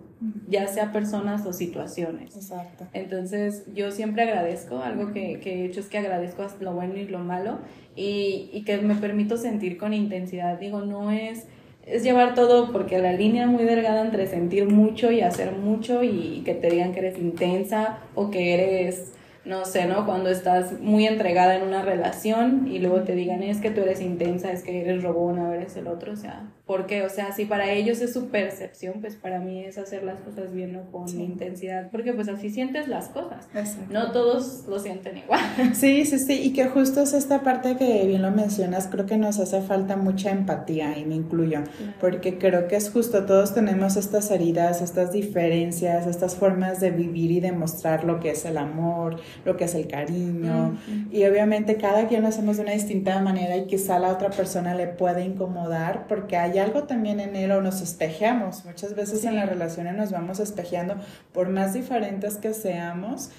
ya 0.50 0.68
sea 0.68 0.92
personas 0.92 1.46
o 1.46 1.54
situaciones. 1.54 2.36
Exacto. 2.36 2.86
Entonces, 2.92 3.64
yo 3.74 3.92
siempre 3.92 4.24
agradezco, 4.24 4.80
algo 4.80 5.14
que, 5.14 5.40
que 5.40 5.62
he 5.62 5.66
hecho 5.66 5.80
es 5.80 5.88
que 5.88 5.98
agradezco 5.98 6.46
lo 6.60 6.74
bueno 6.74 6.98
y 6.98 7.08
lo 7.08 7.20
malo 7.20 7.60
y, 7.96 8.50
y 8.52 8.64
que 8.66 8.78
me 8.78 8.96
permito 8.96 9.38
sentir 9.38 9.78
con 9.78 9.94
intensidad. 9.94 10.60
Digo, 10.60 10.82
no 10.82 11.12
es 11.12 11.46
es 11.86 12.04
llevar 12.04 12.36
todo 12.36 12.72
porque 12.72 13.00
la 13.00 13.14
línea 13.14 13.48
muy 13.48 13.64
delgada 13.64 14.02
entre 14.02 14.28
sentir 14.28 14.68
mucho 14.68 15.12
y 15.12 15.22
hacer 15.22 15.54
mucho 15.54 16.04
y 16.04 16.42
que 16.46 16.54
te 16.54 16.70
digan 16.70 16.94
que 16.94 17.00
eres 17.00 17.18
intensa 17.18 18.00
o 18.14 18.30
que 18.30 18.54
eres 18.54 19.14
no 19.46 19.66
sé, 19.66 19.86
¿no? 19.86 20.06
Cuando 20.06 20.30
estás 20.30 20.80
muy 20.80 21.08
entregada 21.08 21.56
en 21.56 21.64
una 21.64 21.82
relación 21.82 22.68
y 22.68 22.80
luego 22.80 23.02
te 23.02 23.16
digan, 23.16 23.42
es 23.42 23.60
que 23.60 23.72
tú 23.72 23.82
eres 23.82 24.02
intensa, 24.02 24.52
es 24.52 24.64
que 24.64 24.82
eres 24.82 25.04
robona, 25.04 25.54
eres 25.56 25.76
el 25.78 25.88
otro, 25.88 26.14
o 26.14 26.16
sea, 26.16 26.48
¿por 26.72 26.86
qué? 26.86 27.04
O 27.04 27.10
sea, 27.10 27.34
si 27.34 27.44
para 27.44 27.70
ellos 27.74 28.00
es 28.00 28.14
su 28.14 28.30
percepción, 28.30 29.02
pues 29.02 29.18
para 29.18 29.40
mí 29.40 29.62
es 29.66 29.78
hacer 29.78 30.04
las 30.04 30.22
cosas 30.22 30.54
bien, 30.54 30.72
¿no? 30.72 30.90
Con 30.90 31.10
intensidad, 31.20 31.92
porque 31.92 32.14
pues 32.14 32.30
así 32.30 32.50
sientes 32.50 32.88
las 32.88 33.10
cosas. 33.10 33.50
No 33.90 34.14
todos 34.14 34.64
lo 34.70 34.80
sienten 34.80 35.18
igual. 35.18 35.42
Sí, 35.74 36.06
sí, 36.06 36.20
sí, 36.20 36.34
y 36.42 36.54
que 36.54 36.66
justo 36.66 37.02
es 37.02 37.14
esta 37.14 37.42
parte 37.42 37.76
que 37.76 38.06
bien 38.06 38.22
lo 38.22 38.32
mencionas, 38.32 38.88
creo 38.88 39.06
que 39.06 39.18
nos 39.18 39.40
hace 39.40 39.62
falta 39.62 39.98
mucha 39.98 40.32
empatía 40.32 40.98
y 40.98 41.04
me 41.04 41.16
incluyo, 41.16 41.60
porque 42.00 42.38
creo 42.38 42.68
que 42.68 42.78
es 42.78 42.90
justo, 42.90 43.26
todos 43.26 43.54
tenemos 43.54 43.98
estas 43.98 44.32
heridas, 44.32 44.82
estas 44.82 45.12
diferencias, 45.12 46.08
estas 46.08 46.36
formas 46.36 46.80
de 46.80 46.92
vivir 46.92 47.32
y 47.32 47.40
demostrar 47.42 48.06
lo 48.06 48.20
que 48.22 48.32
es 48.32 48.46
el 48.46 48.58
amor, 48.58 49.20
lo 49.44 49.58
que 49.58 49.66
es 49.66 49.76
el 49.76 49.88
cariño. 49.88 50.78
Y 51.12 51.26
obviamente 51.26 51.76
cada 51.76 52.08
quien 52.08 52.22
lo 52.22 52.30
hacemos 52.30 52.58
de 52.58 52.64
una 52.64 52.74
distinta 52.74 53.20
manera 53.22 53.58
y 53.58 53.66
quizá 53.66 53.98
a 53.98 54.00
la 54.00 54.10
otra 54.10 54.30
persona 54.30 54.74
le 54.74 54.88
puede 54.88 55.26
incomodar 55.26 56.06
porque 56.08 56.38
hay 56.38 56.61
algo 56.62 56.84
también 56.84 57.20
en 57.20 57.36
él 57.36 57.52
o 57.52 57.62
nos 57.62 57.82
espejeamos. 57.82 58.66
Muchas 58.66 58.96
veces 58.96 59.26
en 59.26 59.36
las 59.36 59.50
relaciones 59.50 59.96
nos 59.96 60.12
vamos 60.12 60.40
espejeando 60.40 60.96
por 61.34 61.50
más 61.50 61.74
diferentes 61.74 62.38
que 62.38 62.54
seamos 62.54 63.32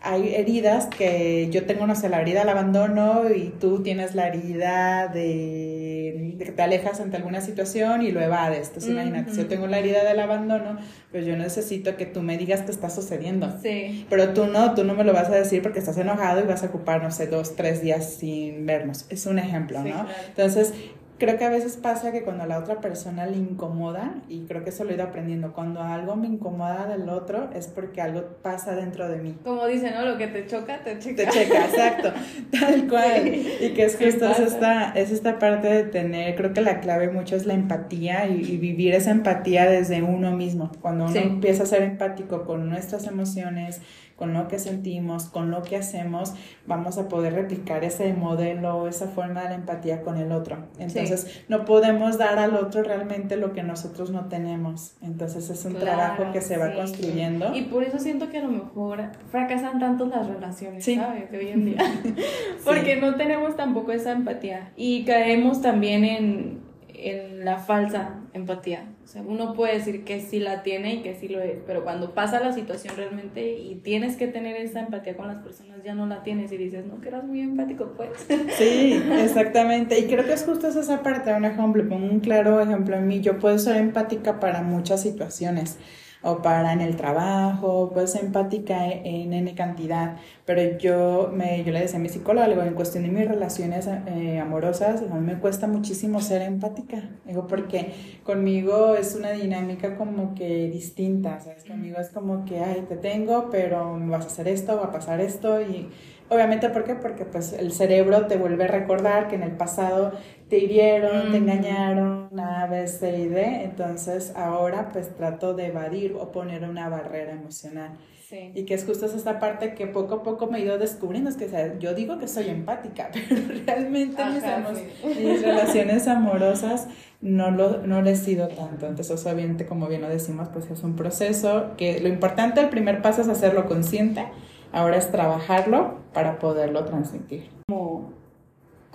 hay 0.00 0.34
heridas 0.36 0.86
que 0.86 1.48
yo 1.50 1.66
tengo, 1.66 1.86
no 1.86 1.96
sé, 1.96 2.08
la 2.08 2.20
herida 2.20 2.40
del 2.40 2.50
abandono 2.50 3.28
y 3.34 3.52
tú 3.60 3.82
tienes 3.82 4.14
la 4.14 4.28
herida 4.28 5.08
de, 5.08 6.36
que 6.38 6.52
te 6.52 6.62
alejas 6.62 7.00
ante 7.00 7.16
alguna 7.16 7.40
situación 7.40 8.02
y 8.02 8.12
lo 8.12 8.20
evades. 8.20 8.68
Entonces, 8.68 8.92
imagínate, 8.92 9.32
si 9.32 9.38
yo 9.38 9.46
tengo 9.48 9.66
la 9.66 9.80
herida 9.80 10.04
del 10.04 10.20
abandono, 10.20 10.78
pues 11.10 11.26
yo 11.26 11.36
necesito 11.36 11.96
que 11.96 12.06
tú 12.06 12.22
me 12.22 12.38
digas 12.38 12.62
qué 12.62 12.70
está 12.70 12.90
sucediendo. 12.90 13.58
Sí. 13.60 14.06
Pero 14.08 14.28
tú 14.34 14.46
no, 14.46 14.74
tú 14.74 14.84
no 14.84 14.94
me 14.94 15.02
lo 15.02 15.12
vas 15.12 15.30
a 15.30 15.34
decir 15.34 15.62
porque 15.62 15.80
estás 15.80 15.98
enojado 15.98 16.42
y 16.42 16.44
vas 16.44 16.62
a 16.62 16.66
ocupar, 16.66 17.02
no 17.02 17.10
sé, 17.10 17.26
dos, 17.26 17.56
tres 17.56 17.82
días 17.82 18.14
sin 18.14 18.66
vernos. 18.66 19.04
Es 19.08 19.26
un 19.26 19.40
ejemplo, 19.40 19.82
¿no? 19.82 20.06
Entonces, 20.28 20.74
creo 21.18 21.36
que 21.36 21.44
a 21.44 21.50
veces 21.50 21.76
pasa 21.76 22.12
que 22.12 22.22
cuando 22.22 22.44
a 22.44 22.46
la 22.46 22.58
otra 22.58 22.80
persona 22.80 23.26
le 23.26 23.36
incomoda, 23.36 24.14
y 24.28 24.44
creo 24.46 24.64
que 24.64 24.70
eso 24.70 24.84
lo 24.84 24.90
he 24.90 24.94
ido 24.94 25.04
aprendiendo, 25.04 25.52
cuando 25.52 25.82
algo 25.82 26.16
me 26.16 26.26
incomoda 26.26 26.86
del 26.86 27.08
otro 27.08 27.50
es 27.54 27.66
porque 27.66 28.00
algo 28.00 28.22
pasa 28.42 28.74
dentro 28.74 29.08
de 29.08 29.18
mí. 29.18 29.36
Como 29.44 29.66
dicen, 29.66 29.94
¿no? 29.94 30.04
Lo 30.04 30.16
que 30.16 30.28
te 30.28 30.46
choca, 30.46 30.82
te 30.84 30.98
checa. 30.98 31.24
Te 31.24 31.30
checa, 31.30 31.64
exacto, 31.66 32.12
tal 32.50 32.88
cual. 32.88 33.26
Y 33.26 33.74
que 33.74 33.84
es 33.84 33.96
justo 33.96 34.30
es 34.30 34.38
esta, 34.38 34.92
es 34.92 35.10
esta 35.10 35.38
parte 35.38 35.68
de 35.68 35.84
tener, 35.84 36.36
creo 36.36 36.52
que 36.52 36.60
la 36.60 36.80
clave 36.80 37.10
mucho 37.10 37.36
es 37.36 37.46
la 37.46 37.54
empatía 37.54 38.26
y, 38.26 38.58
vivir 38.58 38.94
esa 38.94 39.10
empatía 39.10 39.68
desde 39.68 40.02
uno 40.02 40.32
mismo. 40.32 40.70
Cuando 40.80 41.06
uno 41.06 41.16
empieza 41.16 41.62
a 41.64 41.66
ser 41.66 41.82
empático 41.82 42.44
con 42.44 42.68
nuestras 42.68 43.06
emociones, 43.06 43.80
con 44.18 44.34
lo 44.34 44.48
que 44.48 44.58
sentimos, 44.58 45.26
con 45.26 45.52
lo 45.52 45.62
que 45.62 45.76
hacemos, 45.76 46.34
vamos 46.66 46.98
a 46.98 47.08
poder 47.08 47.34
replicar 47.34 47.84
ese 47.84 48.12
modelo, 48.14 48.88
esa 48.88 49.06
forma 49.06 49.42
de 49.42 49.50
la 49.50 49.54
empatía 49.54 50.02
con 50.02 50.16
el 50.16 50.32
otro. 50.32 50.58
Entonces, 50.78 51.44
no 51.48 51.64
podemos 51.64 52.18
dar 52.18 52.36
al 52.40 52.56
otro 52.56 52.82
realmente 52.82 53.36
lo 53.36 53.52
que 53.52 53.62
nosotros 53.62 54.10
no 54.10 54.26
tenemos. 54.26 54.96
Entonces, 55.02 55.48
es 55.48 55.64
un 55.64 55.74
trabajo 55.74 56.32
que 56.32 56.40
se 56.40 56.56
va 56.56 56.74
construyendo. 56.74 57.54
Y 57.54 57.62
por 57.62 57.84
eso 57.84 58.00
siento 58.00 58.28
que 58.28 58.38
a 58.38 58.42
lo 58.42 58.50
mejor 58.50 59.04
fracasan 59.30 59.78
tanto 59.78 60.06
las 60.06 60.26
relaciones, 60.26 60.84
¿sabes? 60.84 61.30
De 61.30 61.38
hoy 61.38 61.48
en 61.50 61.64
día. 61.64 61.78
Porque 62.64 62.96
no 62.96 63.14
tenemos 63.14 63.56
tampoco 63.56 63.92
esa 63.92 64.10
empatía. 64.10 64.72
Y 64.74 65.04
caemos 65.04 65.62
también 65.62 66.04
en, 66.04 66.60
en 66.88 67.44
la 67.44 67.58
falsa 67.58 68.17
empatía. 68.38 68.88
O 69.04 69.06
sea, 69.06 69.22
uno 69.22 69.54
puede 69.54 69.74
decir 69.74 70.04
que 70.04 70.20
sí 70.20 70.38
la 70.38 70.62
tiene 70.62 70.94
y 70.94 71.02
que 71.02 71.14
sí 71.14 71.28
lo 71.28 71.40
es, 71.40 71.58
pero 71.66 71.84
cuando 71.84 72.14
pasa 72.14 72.40
la 72.40 72.52
situación 72.52 72.96
realmente 72.96 73.58
y 73.58 73.76
tienes 73.76 74.16
que 74.16 74.26
tener 74.26 74.56
esa 74.56 74.80
empatía 74.80 75.16
con 75.16 75.28
las 75.28 75.42
personas, 75.42 75.82
ya 75.84 75.94
no 75.94 76.06
la 76.06 76.22
tienes 76.22 76.50
y 76.52 76.56
dices, 76.56 76.86
no, 76.86 77.00
que 77.00 77.08
eras 77.08 77.24
muy 77.24 77.40
empático, 77.40 77.92
pues. 77.96 78.10
Sí, 78.58 79.00
exactamente. 79.20 79.98
Y 79.98 80.06
creo 80.06 80.24
que 80.24 80.32
es 80.32 80.44
justo 80.44 80.68
esa 80.68 81.02
parte, 81.02 81.32
un 81.32 81.44
ejemplo, 81.44 81.86
pongo 81.88 82.06
un 82.06 82.20
claro 82.20 82.60
ejemplo 82.60 82.96
en 82.96 83.06
mí, 83.06 83.20
yo 83.20 83.38
puedo 83.38 83.58
ser 83.58 83.76
empática 83.76 84.40
para 84.40 84.62
muchas 84.62 85.02
situaciones 85.02 85.78
o 86.22 86.42
para 86.42 86.72
en 86.72 86.80
el 86.80 86.96
trabajo, 86.96 87.90
pues 87.92 88.14
empática 88.16 88.86
en 88.86 89.32
N 89.32 89.54
cantidad, 89.54 90.16
pero 90.44 90.78
yo, 90.78 91.30
me, 91.32 91.62
yo 91.64 91.72
le 91.72 91.80
decía 91.80 91.98
a 91.98 92.02
mi 92.02 92.08
psicóloga, 92.08 92.48
digo, 92.48 92.62
en 92.62 92.74
cuestión 92.74 93.04
de 93.04 93.10
mis 93.10 93.28
relaciones 93.28 93.86
eh, 93.86 94.38
amorosas, 94.40 95.02
a 95.02 95.14
mí 95.14 95.26
me 95.26 95.38
cuesta 95.38 95.66
muchísimo 95.66 96.20
ser 96.20 96.42
empática, 96.42 97.08
digo, 97.24 97.46
porque 97.46 97.92
conmigo 98.24 98.96
es 98.96 99.14
una 99.14 99.30
dinámica 99.30 99.96
como 99.96 100.34
que 100.34 100.68
distinta, 100.70 101.40
¿sabes? 101.40 101.64
Conmigo 101.64 101.98
es 101.98 102.10
como 102.10 102.44
que, 102.44 102.60
ay, 102.60 102.84
te 102.88 102.96
tengo, 102.96 103.48
pero 103.50 103.94
me 103.94 104.10
vas 104.10 104.24
a 104.24 104.28
hacer 104.28 104.48
esto, 104.48 104.76
va 104.76 104.86
a 104.86 104.92
pasar 104.92 105.20
esto 105.20 105.60
y 105.60 105.88
Obviamente, 106.30 106.68
¿por 106.68 106.84
qué? 106.84 106.94
Porque 106.94 107.24
pues 107.24 107.54
el 107.54 107.72
cerebro 107.72 108.26
te 108.26 108.36
vuelve 108.36 108.64
a 108.64 108.68
recordar 108.68 109.28
que 109.28 109.36
en 109.36 109.42
el 109.42 109.52
pasado 109.52 110.12
te 110.48 110.58
hirieron, 110.58 111.30
te 111.30 111.38
engañaron, 111.38 112.28
A, 112.38 112.66
B, 112.66 112.86
C 112.86 113.18
y 113.18 113.28
D. 113.28 113.64
Entonces 113.64 114.32
ahora 114.36 114.90
pues 114.92 115.14
trato 115.14 115.54
de 115.54 115.66
evadir 115.66 116.16
o 116.18 116.32
poner 116.32 116.64
una 116.64 116.88
barrera 116.88 117.32
emocional. 117.32 117.98
Sí. 118.28 118.52
Y 118.54 118.64
que 118.64 118.74
es 118.74 118.84
justo 118.84 119.06
esa 119.06 119.38
parte 119.38 119.74
que 119.74 119.86
poco 119.86 120.16
a 120.16 120.22
poco 120.22 120.48
me 120.48 120.58
he 120.58 120.62
ido 120.62 120.76
descubriendo. 120.76 121.30
Es 121.30 121.36
que 121.36 121.48
yo 121.80 121.94
digo 121.94 122.18
que 122.18 122.28
soy 122.28 122.48
empática, 122.48 123.10
pero 123.28 123.40
realmente 123.66 124.22
mis, 124.24 124.42
relaciones 125.42 126.06
amorosas 126.08 126.88
no 127.22 127.50
lo, 127.50 127.86
no 127.86 128.04
he 128.04 128.16
sido 128.16 128.48
tanto. 128.48 128.86
Entonces, 128.86 129.24
obviamente, 129.24 129.64
como 129.64 129.88
bien 129.88 130.02
lo 130.02 130.08
decimos, 130.08 130.48
pues 130.52 130.70
es 130.70 130.82
un 130.82 130.94
proceso 130.94 131.72
que 131.78 132.00
lo 132.00 132.08
importante, 132.08 132.60
el 132.60 132.68
primer 132.68 133.00
paso 133.00 133.22
es 133.22 133.28
hacerlo 133.28 133.66
consciente 133.66 134.26
Ahora 134.72 134.96
es 134.96 135.10
trabajarlo 135.10 135.98
para 136.12 136.38
poderlo 136.38 136.84
transmitir. 136.84 137.48
Como, 137.68 138.12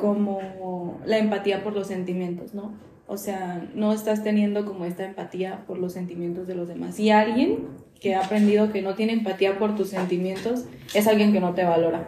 como 0.03 0.99
la 1.05 1.17
empatía 1.17 1.63
por 1.63 1.71
los 1.71 1.87
sentimientos, 1.87 2.53
¿no? 2.53 2.73
O 3.07 3.15
sea, 3.15 3.65
no 3.73 3.93
estás 3.93 4.21
teniendo 4.21 4.65
como 4.65 4.83
esta 4.83 5.05
empatía 5.05 5.63
por 5.65 5.77
los 5.77 5.93
sentimientos 5.93 6.45
de 6.45 6.55
los 6.55 6.67
demás. 6.67 6.99
Y 6.99 7.09
alguien 7.09 7.67
que 8.01 8.13
ha 8.13 8.25
aprendido 8.25 8.69
que 8.73 8.81
no 8.81 8.95
tiene 8.95 9.13
empatía 9.13 9.57
por 9.57 9.77
tus 9.77 9.89
sentimientos 9.89 10.65
es 10.93 11.07
alguien 11.07 11.31
que 11.31 11.39
no 11.39 11.53
te 11.53 11.63
valora. 11.63 12.05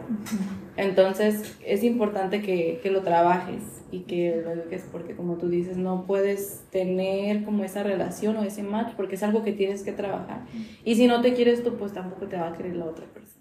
Entonces 0.76 1.56
es 1.64 1.82
importante 1.84 2.42
que, 2.42 2.80
que, 2.82 2.90
lo 2.90 3.00
trabajes 3.00 3.62
y 3.90 4.00
que 4.00 4.42
lo 4.44 4.50
eduques 4.50 4.84
porque 4.92 5.16
como 5.16 5.36
tú 5.36 5.48
dices, 5.48 5.78
no 5.78 6.04
puedes 6.06 6.64
tener 6.70 7.44
como 7.44 7.64
esa 7.64 7.82
relación 7.82 8.36
o 8.36 8.42
ese 8.42 8.62
match 8.62 8.92
porque 8.94 9.14
es 9.14 9.22
algo 9.22 9.42
que 9.42 9.52
tienes 9.52 9.82
que 9.82 9.92
trabajar. 9.92 10.44
Y 10.84 10.96
si 10.96 11.06
no 11.06 11.22
te 11.22 11.32
quieres 11.32 11.64
tú, 11.64 11.78
pues 11.78 11.94
tampoco 11.94 12.26
te 12.26 12.36
va 12.36 12.48
a 12.48 12.52
querer 12.52 12.76
la 12.76 12.84
otra 12.84 13.06
persona. 13.06 13.35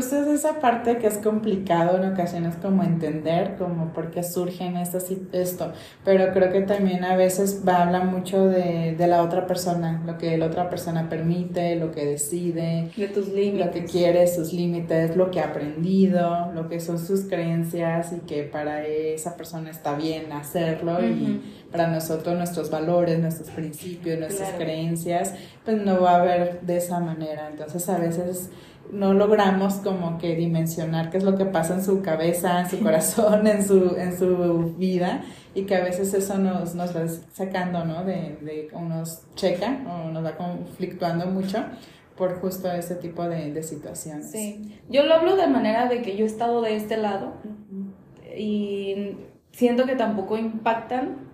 Pues 0.00 0.14
es 0.14 0.28
esa 0.28 0.60
parte 0.60 0.96
que 0.96 1.06
es 1.06 1.18
complicado 1.18 2.02
en 2.02 2.10
ocasiones 2.10 2.54
como 2.56 2.82
entender, 2.84 3.56
como 3.58 3.92
por 3.92 4.10
qué 4.10 4.22
surgen 4.22 4.78
estas, 4.78 5.12
esto, 5.32 5.74
pero 6.06 6.32
creo 6.32 6.50
que 6.50 6.62
también 6.62 7.04
a 7.04 7.16
veces 7.16 7.64
va, 7.68 7.82
habla 7.82 8.00
mucho 8.00 8.46
de, 8.46 8.94
de, 8.96 9.06
la 9.06 9.22
otra 9.22 9.46
persona, 9.46 10.02
lo 10.06 10.16
que 10.16 10.38
la 10.38 10.46
otra 10.46 10.70
persona 10.70 11.10
permite, 11.10 11.76
lo 11.76 11.92
que 11.92 12.06
decide, 12.06 12.90
de 12.96 13.08
tus 13.08 13.28
límites. 13.28 13.66
lo 13.66 13.72
que 13.72 13.84
quiere, 13.84 14.26
sus 14.26 14.54
límites, 14.54 15.16
lo 15.16 15.30
que 15.30 15.40
ha 15.40 15.48
aprendido, 15.48 16.50
lo 16.54 16.70
que 16.70 16.80
son 16.80 16.98
sus 16.98 17.24
creencias 17.24 18.14
y 18.14 18.20
que 18.20 18.44
para 18.44 18.86
esa 18.86 19.36
persona 19.36 19.68
está 19.68 19.96
bien 19.96 20.32
hacerlo 20.32 21.04
y 21.04 21.42
para 21.70 21.88
nosotros 21.88 22.38
nuestros 22.38 22.70
valores, 22.70 23.18
nuestros 23.18 23.50
principios, 23.50 24.18
nuestras 24.18 24.52
creencias, 24.54 25.34
pues 25.62 25.76
no 25.76 26.00
va 26.00 26.12
a 26.12 26.22
haber 26.22 26.62
de 26.62 26.78
esa 26.78 27.00
manera. 27.00 27.48
Entonces 27.50 27.86
a 27.90 27.98
veces 27.98 28.48
no 28.92 29.14
logramos 29.14 29.74
como 29.74 30.18
que 30.18 30.34
dimensionar 30.34 31.10
qué 31.10 31.18
es 31.18 31.24
lo 31.24 31.36
que 31.36 31.44
pasa 31.44 31.74
en 31.74 31.84
su 31.84 32.02
cabeza, 32.02 32.60
en 32.60 32.70
su 32.70 32.80
corazón, 32.82 33.46
en 33.46 33.64
su, 33.64 33.96
en 33.96 34.16
su 34.16 34.74
vida 34.76 35.22
y 35.54 35.62
que 35.62 35.76
a 35.76 35.84
veces 35.84 36.12
eso 36.14 36.38
nos, 36.38 36.74
nos 36.74 36.94
va 36.96 37.06
sacando, 37.32 37.84
¿no? 37.84 38.04
De, 38.04 38.38
de 38.40 38.68
unos 38.72 39.22
checa 39.34 39.80
o 39.88 40.10
nos 40.10 40.24
va 40.24 40.36
conflictuando 40.36 41.26
mucho 41.26 41.58
por 42.16 42.40
justo 42.40 42.70
ese 42.70 42.96
tipo 42.96 43.26
de, 43.28 43.52
de 43.52 43.62
situaciones. 43.62 44.30
Sí, 44.30 44.78
yo 44.88 45.04
lo 45.04 45.14
hablo 45.14 45.36
de 45.36 45.46
manera 45.46 45.88
de 45.88 46.02
que 46.02 46.16
yo 46.16 46.24
he 46.24 46.28
estado 46.28 46.60
de 46.60 46.76
este 46.76 46.96
lado 46.96 47.34
y 48.36 49.16
siento 49.52 49.86
que 49.86 49.96
tampoco 49.96 50.36
impactan 50.36 51.30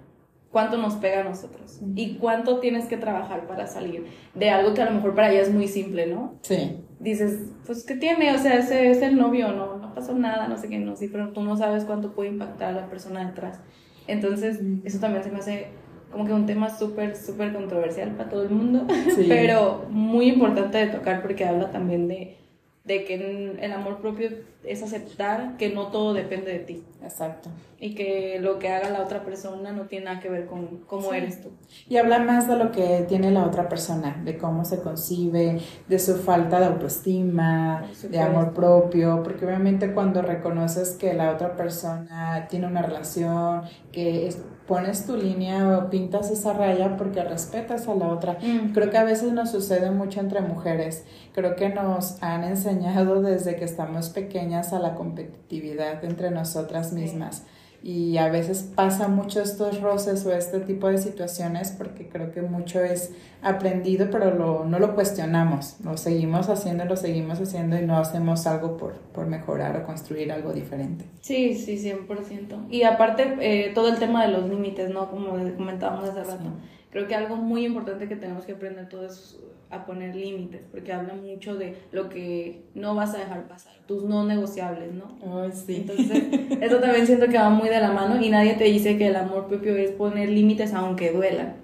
cuánto 0.51 0.79
nos 0.79 0.95
pega 0.95 1.21
a 1.21 1.25
nosotros 1.25 1.81
y 1.95 2.15
cuánto 2.15 2.61
tienes 2.61 2.87
que 2.87 2.97
trabajar 2.97 3.47
para 3.47 3.67
salir 3.67 4.07
de 4.35 4.51
algo 4.51 4.73
que 4.75 4.83
a 4.83 4.87
lo 4.87 4.93
mejor 4.93 5.15
para 5.15 5.31
ella 5.31 5.43
es 5.43 5.53
muy 5.53 5.69
simple, 5.69 6.07
¿no? 6.07 6.37
Sí. 6.43 6.79
Dices, 6.99 7.41
pues, 7.67 7.85
¿qué 7.85 7.95
tiene? 7.95 8.35
O 8.35 8.39
sea, 8.39 8.59
ese 8.59 8.91
es 8.91 9.03
el 9.03 9.17
novio, 9.17 9.53
no, 9.53 9.77
no 9.77 9.95
pasó 9.95 10.15
nada, 10.15 10.49
no 10.49 10.57
sé 10.57 10.69
qué, 10.69 10.79
no, 10.79 10.97
sí, 10.97 11.09
pero 11.09 11.31
tú 11.31 11.43
no 11.43 11.57
sabes 11.57 11.85
cuánto 11.85 12.13
puede 12.13 12.31
impactar 12.31 12.71
a 12.71 12.81
la 12.81 12.87
persona 12.87 13.27
detrás. 13.27 13.61
Entonces, 14.07 14.61
eso 14.85 14.99
también 14.99 15.23
se 15.23 15.31
me 15.31 15.39
hace 15.39 15.67
como 16.11 16.25
que 16.25 16.33
un 16.33 16.47
tema 16.47 16.71
súper, 16.71 17.17
súper 17.17 17.53
controversial 17.53 18.13
para 18.13 18.31
todo 18.31 18.45
el 18.45 18.51
mundo, 18.51 18.87
pero 19.29 19.87
muy 19.91 20.29
importante 20.29 20.79
de 20.79 20.87
tocar 20.87 21.23
porque 21.23 21.45
habla 21.45 21.71
también 21.71 22.09
de 22.09 22.37
de 22.87 23.05
que 23.05 23.57
el 23.61 23.73
amor 23.73 24.01
propio 24.01 24.31
es 24.67 24.83
aceptar 24.83 25.57
que 25.57 25.71
no 25.71 25.89
todo 25.89 26.15
depende 26.15 26.53
de 26.53 26.59
ti. 26.61 26.85
Exacto. 27.03 27.51
Y 27.79 27.95
que 27.95 28.39
lo 28.41 28.59
que 28.59 28.71
haga 28.71 28.91
la 28.91 29.03
otra 29.03 29.23
persona 29.23 29.71
no 29.73 29.83
tiene 29.83 30.07
nada 30.07 30.21
que 30.21 30.29
ver 30.29 30.47
con 30.47 30.79
cómo 30.87 31.13
eres 31.13 31.43
tú. 31.43 31.51
Y 31.89 31.99
habla 31.99 32.19
más 32.19 32.49
de 32.49 32.57
lo 32.57 32.73
que 32.73 33.05
tiene 33.07 33.31
la 33.31 33.45
otra 33.45 33.69
persona, 33.69 34.21
de 34.25 34.39
cómo 34.39 34.65
se 34.65 34.81
concibe, 34.81 35.61
de 35.87 35.99
su 35.99 36.17
falta 36.17 36.59
de 36.59 36.67
autoestima, 36.67 37.85
de 38.09 38.19
amor 38.19 38.55
propio, 38.55 39.23
porque 39.23 39.45
obviamente 39.45 39.93
cuando 39.93 40.23
reconoces 40.23 40.93
que 40.93 41.13
la 41.15 41.33
otra 41.33 41.55
persona 41.55 42.47
tiene 42.49 42.67
una 42.67 42.83
relación, 42.83 43.63
que 43.93 44.27
es, 44.27 44.39
pones 44.67 45.07
tu 45.07 45.17
línea 45.17 45.79
o 45.79 45.91
pintas 45.91 46.31
esa 46.31 46.53
raya 46.53 46.97
porque 46.97 47.23
respetas 47.23 47.87
a 47.89 47.95
la 47.95 48.09
otra. 48.09 48.39
Creo 48.75 48.91
que 48.91 48.99
a 48.99 49.05
veces 49.05 49.33
nos 49.33 49.51
sucede 49.51 49.91
mucho 49.91 50.21
entre 50.21 50.41
mujeres. 50.41 51.05
Creo 51.33 51.55
que 51.57 51.69
nos 51.69 52.23
han 52.23 52.45
enseñado 52.45 53.23
desde 53.23 53.57
que 53.57 53.65
estamos 53.65 54.09
pequeñas 54.09 54.56
a 54.73 54.79
la 54.79 54.95
competitividad 54.95 56.05
entre 56.05 56.31
nosotras 56.31 56.93
mismas. 56.93 57.45
Y 57.83 58.17
a 58.17 58.29
veces 58.29 58.69
pasa 58.75 59.07
mucho 59.07 59.41
estos 59.41 59.81
roces 59.81 60.27
o 60.27 60.35
este 60.35 60.61
tipo 60.61 60.89
de 60.89 60.99
situaciones 60.99 61.71
porque 61.71 62.09
creo 62.09 62.33
que 62.33 62.43
mucho 62.43 62.81
es 62.83 63.13
aprendido, 63.43 64.09
pero 64.11 64.35
lo, 64.35 64.65
no 64.65 64.79
lo 64.79 64.95
cuestionamos. 64.95 65.77
Lo 65.85 65.97
seguimos 65.97 66.49
haciendo, 66.49 66.85
lo 66.85 66.97
seguimos 66.97 67.41
haciendo 67.41 67.79
y 67.79 67.83
no 67.83 67.97
hacemos 67.97 68.47
algo 68.47 68.77
por, 68.77 68.95
por 68.95 69.27
mejorar 69.27 69.77
o 69.77 69.87
construir 69.87 70.33
algo 70.33 70.53
diferente. 70.53 71.05
Sí, 71.21 71.55
sí, 71.55 71.79
100%. 71.79 72.67
Y 72.71 72.83
aparte, 72.83 73.37
eh, 73.41 73.73
todo 73.73 73.89
el 73.89 73.99
tema 73.99 74.27
de 74.27 74.33
los 74.33 74.49
límites, 74.49 74.91
¿no? 74.91 75.09
Como 75.09 75.31
comentábamos 75.57 76.09
hace 76.09 76.25
rato. 76.25 76.51
Creo 76.91 77.07
que 77.07 77.15
algo 77.15 77.37
muy 77.37 77.67
importante 77.67 78.09
que 78.09 78.17
tenemos 78.17 78.47
que 78.47 78.53
aprender 78.53 78.89
todos 78.89 79.39
a 79.71 79.85
poner 79.85 80.15
límites, 80.15 80.63
porque 80.71 80.93
habla 80.93 81.15
mucho 81.15 81.57
de 81.57 81.75
lo 81.93 82.09
que 82.09 82.63
no 82.75 82.95
vas 82.95 83.15
a 83.15 83.19
dejar 83.19 83.49
pasar, 83.49 83.73
tus 83.87 84.05
no 84.05 84.25
negociables, 84.25 84.93
¿no? 84.93 85.19
Ay, 85.43 85.51
sí. 85.53 85.77
Entonces, 85.77 86.23
eso 86.61 86.77
también 86.79 87.07
siento 87.07 87.27
que 87.29 87.39
va 87.39 87.51
muy 87.51 87.69
de 87.69 87.81
la 87.81 87.93
mano 87.93 88.21
y 88.23 88.29
nadie 88.31 88.55
te 88.55 88.65
dice 88.65 88.97
que 88.97 89.09
el 89.09 89.17
amor 89.17 89.49
propio 89.49 89.77
es 89.77 89.91
poner 89.91 90.29
límites 90.29 90.73
aunque 90.73 91.11
duela, 91.13 91.55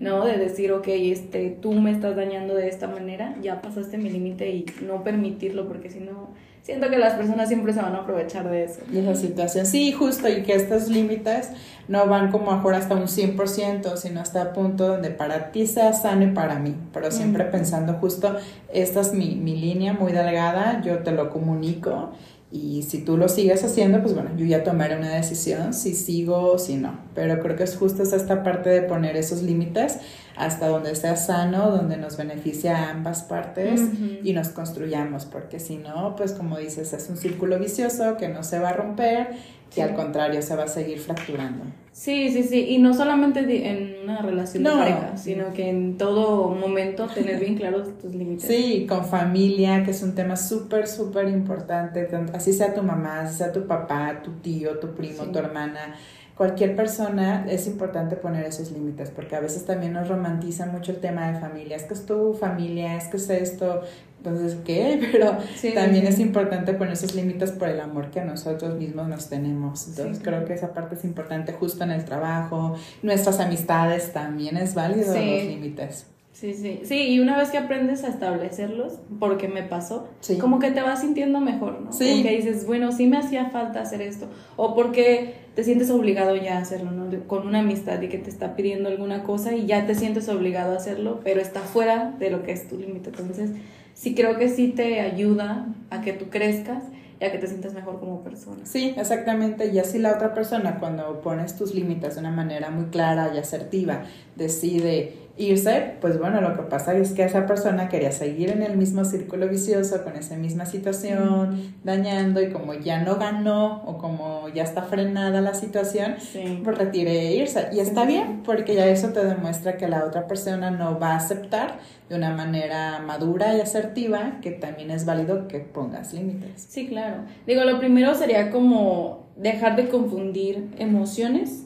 ¿no? 0.00 0.24
De 0.24 0.36
decir, 0.36 0.72
ok, 0.72 0.88
este, 0.88 1.50
tú 1.50 1.72
me 1.72 1.92
estás 1.92 2.16
dañando 2.16 2.54
de 2.54 2.68
esta 2.68 2.88
manera, 2.88 3.36
ya 3.40 3.62
pasaste 3.62 3.98
mi 3.98 4.10
límite 4.10 4.50
y 4.50 4.66
no 4.84 5.04
permitirlo, 5.04 5.68
porque 5.68 5.90
si 5.90 6.00
no 6.00 6.34
siento 6.64 6.88
que 6.88 6.98
las 6.98 7.14
personas 7.14 7.48
siempre 7.48 7.72
se 7.72 7.82
van 7.82 7.94
a 7.94 7.98
aprovechar 7.98 8.50
de 8.50 8.64
eso. 8.64 8.80
De 8.88 9.00
esa 9.00 9.14
situación. 9.14 9.66
Sí, 9.66 9.92
justo, 9.92 10.28
y 10.28 10.42
que 10.42 10.54
estos 10.54 10.88
límites 10.88 11.50
no 11.88 12.06
van 12.06 12.30
como 12.30 12.50
a 12.50 12.62
hasta 12.76 12.94
un 12.94 13.06
100%, 13.06 13.96
sino 13.96 14.20
hasta 14.20 14.42
a 14.42 14.52
punto 14.52 14.88
donde 14.88 15.10
para 15.10 15.52
ti 15.52 15.66
sea 15.66 15.92
sano 15.92 16.24
y 16.24 16.30
para 16.32 16.58
mí, 16.58 16.74
pero 16.92 17.10
siempre 17.10 17.44
pensando 17.44 17.94
justo, 17.94 18.36
esta 18.72 19.00
es 19.00 19.12
mi, 19.12 19.34
mi 19.36 19.56
línea 19.56 19.92
muy 19.92 20.12
delgada, 20.12 20.80
yo 20.82 21.00
te 21.00 21.12
lo 21.12 21.30
comunico 21.30 22.12
y 22.54 22.82
si 22.84 22.98
tú 22.98 23.16
lo 23.16 23.28
sigues 23.28 23.64
haciendo, 23.64 24.00
pues 24.00 24.14
bueno, 24.14 24.30
yo 24.36 24.46
ya 24.46 24.62
tomaré 24.62 24.96
una 24.96 25.12
decisión 25.12 25.74
si 25.74 25.92
sigo 25.92 26.52
o 26.52 26.58
si 26.60 26.76
no. 26.76 27.00
Pero 27.12 27.40
creo 27.40 27.56
que 27.56 27.64
es 27.64 27.76
justo 27.76 28.04
esta 28.04 28.44
parte 28.44 28.70
de 28.70 28.82
poner 28.82 29.16
esos 29.16 29.42
límites 29.42 29.98
hasta 30.36 30.68
donde 30.68 30.94
sea 30.94 31.16
sano, 31.16 31.72
donde 31.72 31.96
nos 31.96 32.16
beneficia 32.16 32.76
a 32.76 32.90
ambas 32.90 33.24
partes 33.24 33.80
y 34.22 34.32
nos 34.34 34.50
construyamos, 34.50 35.24
porque 35.24 35.58
si 35.58 35.78
no, 35.78 36.14
pues 36.14 36.30
como 36.30 36.56
dices, 36.58 36.92
es 36.92 37.10
un 37.10 37.16
círculo 37.16 37.58
vicioso 37.58 38.16
que 38.16 38.28
no 38.28 38.44
se 38.44 38.60
va 38.60 38.68
a 38.68 38.72
romper 38.72 39.30
y 39.76 39.80
al 39.80 39.94
contrario 39.94 40.42
se 40.42 40.56
va 40.56 40.64
a 40.64 40.68
seguir 40.68 40.98
fracturando. 40.98 41.64
Sí, 41.92 42.30
sí, 42.32 42.42
sí, 42.42 42.66
y 42.70 42.78
no 42.78 42.92
solamente 42.92 43.40
en 43.40 44.02
una 44.02 44.20
relación 44.20 44.64
de 44.64 44.70
pareja, 44.70 45.16
sino 45.16 45.52
que 45.52 45.68
en 45.68 45.96
todo 45.96 46.48
momento 46.48 47.06
tener 47.06 47.38
bien 47.38 47.54
claros 47.58 47.96
tus 47.98 48.12
límites. 48.12 48.48
Sí, 48.48 48.84
con 48.88 49.04
familia, 49.04 49.84
que 49.84 49.92
es 49.92 50.02
un 50.02 50.16
tema 50.16 50.36
súper, 50.36 50.88
súper 50.88 51.28
importante, 51.28 52.08
así 52.32 52.52
sea 52.52 52.74
tu 52.74 52.82
mamá, 52.82 53.20
así 53.20 53.38
sea 53.38 53.52
tu 53.52 53.68
papá, 53.68 54.22
tu 54.24 54.32
tío, 54.32 54.78
tu 54.80 54.94
primo, 54.94 55.22
tu 55.24 55.38
hermana, 55.38 55.94
cualquier 56.36 56.74
persona 56.74 57.46
es 57.48 57.66
importante 57.66 58.16
poner 58.16 58.44
esos 58.44 58.72
límites, 58.72 59.10
porque 59.10 59.36
a 59.36 59.40
veces 59.40 59.64
también 59.64 59.92
nos 59.92 60.08
romantiza 60.08 60.66
mucho 60.66 60.92
el 60.92 60.98
tema 60.98 61.30
de 61.30 61.38
familia, 61.38 61.76
es 61.76 61.84
que 61.84 61.94
es 61.94 62.06
tu 62.06 62.34
familia, 62.34 62.96
es 62.96 63.04
que 63.04 63.16
es 63.16 63.30
esto, 63.30 63.82
entonces, 64.18 64.56
¿qué? 64.64 65.06
Pero 65.12 65.36
también 65.74 66.06
es 66.06 66.18
importante 66.18 66.72
poner 66.72 66.94
esos 66.94 67.14
límites 67.14 67.52
por 67.52 67.68
el 67.68 67.80
amor 67.80 68.10
que 68.10 68.22
nosotros 68.22 68.76
mismos 68.78 69.06
nos 69.06 69.28
tenemos. 69.28 69.86
Entonces, 69.88 70.22
creo 70.22 70.44
que 70.44 70.54
esa 70.54 70.72
parte 70.72 70.94
es 70.94 71.04
importante 71.04 71.52
justo 71.52 71.84
en 71.84 71.90
el 71.90 72.04
trabajo, 72.04 72.74
nuestras 73.02 73.38
amistades 73.40 74.12
también 74.12 74.56
es 74.56 74.74
válido 74.74 75.14
los 75.14 75.44
límites. 75.44 76.06
Sí, 76.34 76.52
sí, 76.52 76.80
sí, 76.82 76.96
y 77.10 77.20
una 77.20 77.38
vez 77.38 77.50
que 77.50 77.58
aprendes 77.58 78.02
a 78.02 78.08
establecerlos, 78.08 78.94
porque 79.20 79.46
me 79.46 79.62
pasó, 79.62 80.08
como 80.40 80.58
que 80.58 80.72
te 80.72 80.82
vas 80.82 81.00
sintiendo 81.00 81.40
mejor, 81.40 81.80
¿no? 81.80 81.92
Sí. 81.92 82.22
Porque 82.22 82.36
dices, 82.36 82.66
bueno, 82.66 82.90
sí 82.90 83.06
me 83.06 83.18
hacía 83.18 83.50
falta 83.50 83.80
hacer 83.80 84.02
esto, 84.02 84.26
o 84.56 84.74
porque 84.74 85.34
te 85.54 85.62
sientes 85.62 85.90
obligado 85.90 86.34
ya 86.34 86.58
a 86.58 86.62
hacerlo, 86.62 86.90
¿no? 86.90 87.08
Con 87.28 87.46
una 87.46 87.60
amistad 87.60 88.02
y 88.02 88.08
que 88.08 88.18
te 88.18 88.30
está 88.30 88.56
pidiendo 88.56 88.88
alguna 88.88 89.22
cosa 89.22 89.54
y 89.54 89.66
ya 89.66 89.86
te 89.86 89.94
sientes 89.94 90.28
obligado 90.28 90.72
a 90.72 90.76
hacerlo, 90.76 91.20
pero 91.22 91.40
está 91.40 91.60
fuera 91.60 92.12
de 92.18 92.30
lo 92.30 92.42
que 92.42 92.50
es 92.50 92.66
tu 92.66 92.78
límite. 92.78 93.10
Entonces, 93.10 93.50
sí 93.94 94.16
creo 94.16 94.36
que 94.36 94.48
sí 94.48 94.72
te 94.74 95.00
ayuda 95.00 95.68
a 95.90 96.00
que 96.00 96.14
tú 96.14 96.30
crezcas 96.30 96.82
y 97.20 97.24
a 97.24 97.30
que 97.30 97.38
te 97.38 97.46
sientas 97.46 97.74
mejor 97.74 98.00
como 98.00 98.24
persona. 98.24 98.66
Sí, 98.66 98.92
exactamente. 98.96 99.70
Y 99.72 99.78
así 99.78 100.00
la 100.00 100.12
otra 100.12 100.34
persona, 100.34 100.80
cuando 100.80 101.20
pones 101.20 101.56
tus 101.56 101.76
límites 101.76 102.14
de 102.14 102.20
una 102.20 102.32
manera 102.32 102.70
muy 102.70 102.86
clara 102.86 103.30
y 103.32 103.38
asertiva, 103.38 104.02
decide 104.34 105.23
irse, 105.36 105.96
pues 106.00 106.18
bueno, 106.18 106.40
lo 106.40 106.54
que 106.54 106.62
pasa 106.62 106.94
es 106.94 107.12
que 107.12 107.24
esa 107.24 107.46
persona 107.46 107.88
quería 107.88 108.12
seguir 108.12 108.50
en 108.50 108.62
el 108.62 108.76
mismo 108.76 109.04
círculo 109.04 109.48
vicioso, 109.48 110.04
con 110.04 110.14
esa 110.16 110.36
misma 110.36 110.64
situación, 110.64 111.74
dañando, 111.82 112.40
y 112.40 112.50
como 112.50 112.74
ya 112.74 113.02
no 113.02 113.16
ganó 113.16 113.82
o 113.84 113.98
como 113.98 114.48
ya 114.50 114.62
está 114.62 114.82
frenada 114.82 115.40
la 115.40 115.54
situación, 115.54 116.16
pues 116.62 116.78
retire 116.78 117.32
irse. 117.32 117.68
Y 117.72 117.80
está 117.80 118.04
bien, 118.04 118.42
porque 118.44 118.76
ya 118.76 118.86
eso 118.86 119.08
te 119.08 119.24
demuestra 119.24 119.76
que 119.76 119.88
la 119.88 120.04
otra 120.04 120.28
persona 120.28 120.70
no 120.70 121.00
va 121.00 121.12
a 121.12 121.16
aceptar 121.16 121.78
de 122.08 122.14
una 122.14 122.30
manera 122.30 123.00
madura 123.00 123.56
y 123.56 123.60
asertiva, 123.60 124.38
que 124.40 124.52
también 124.52 124.90
es 124.90 125.04
válido 125.04 125.48
que 125.48 125.58
pongas 125.58 126.12
límites. 126.12 126.66
Sí, 126.68 126.86
claro. 126.86 127.22
Digo, 127.46 127.64
lo 127.64 127.78
primero 127.80 128.14
sería 128.14 128.50
como 128.50 129.32
dejar 129.36 129.74
de 129.74 129.88
confundir 129.88 130.70
emociones 130.78 131.64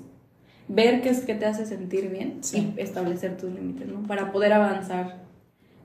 ver 0.69 1.01
qué 1.01 1.09
es 1.09 1.21
que 1.21 1.35
te 1.35 1.47
hace 1.47 1.67
sentir 1.67 2.11
bien 2.11 2.41
y 2.53 2.81
establecer 2.81 3.37
tus 3.37 3.53
límites, 3.53 3.89
¿no? 3.89 4.07
Para 4.07 4.33
poder 4.33 4.53
avanzar. 4.53 5.27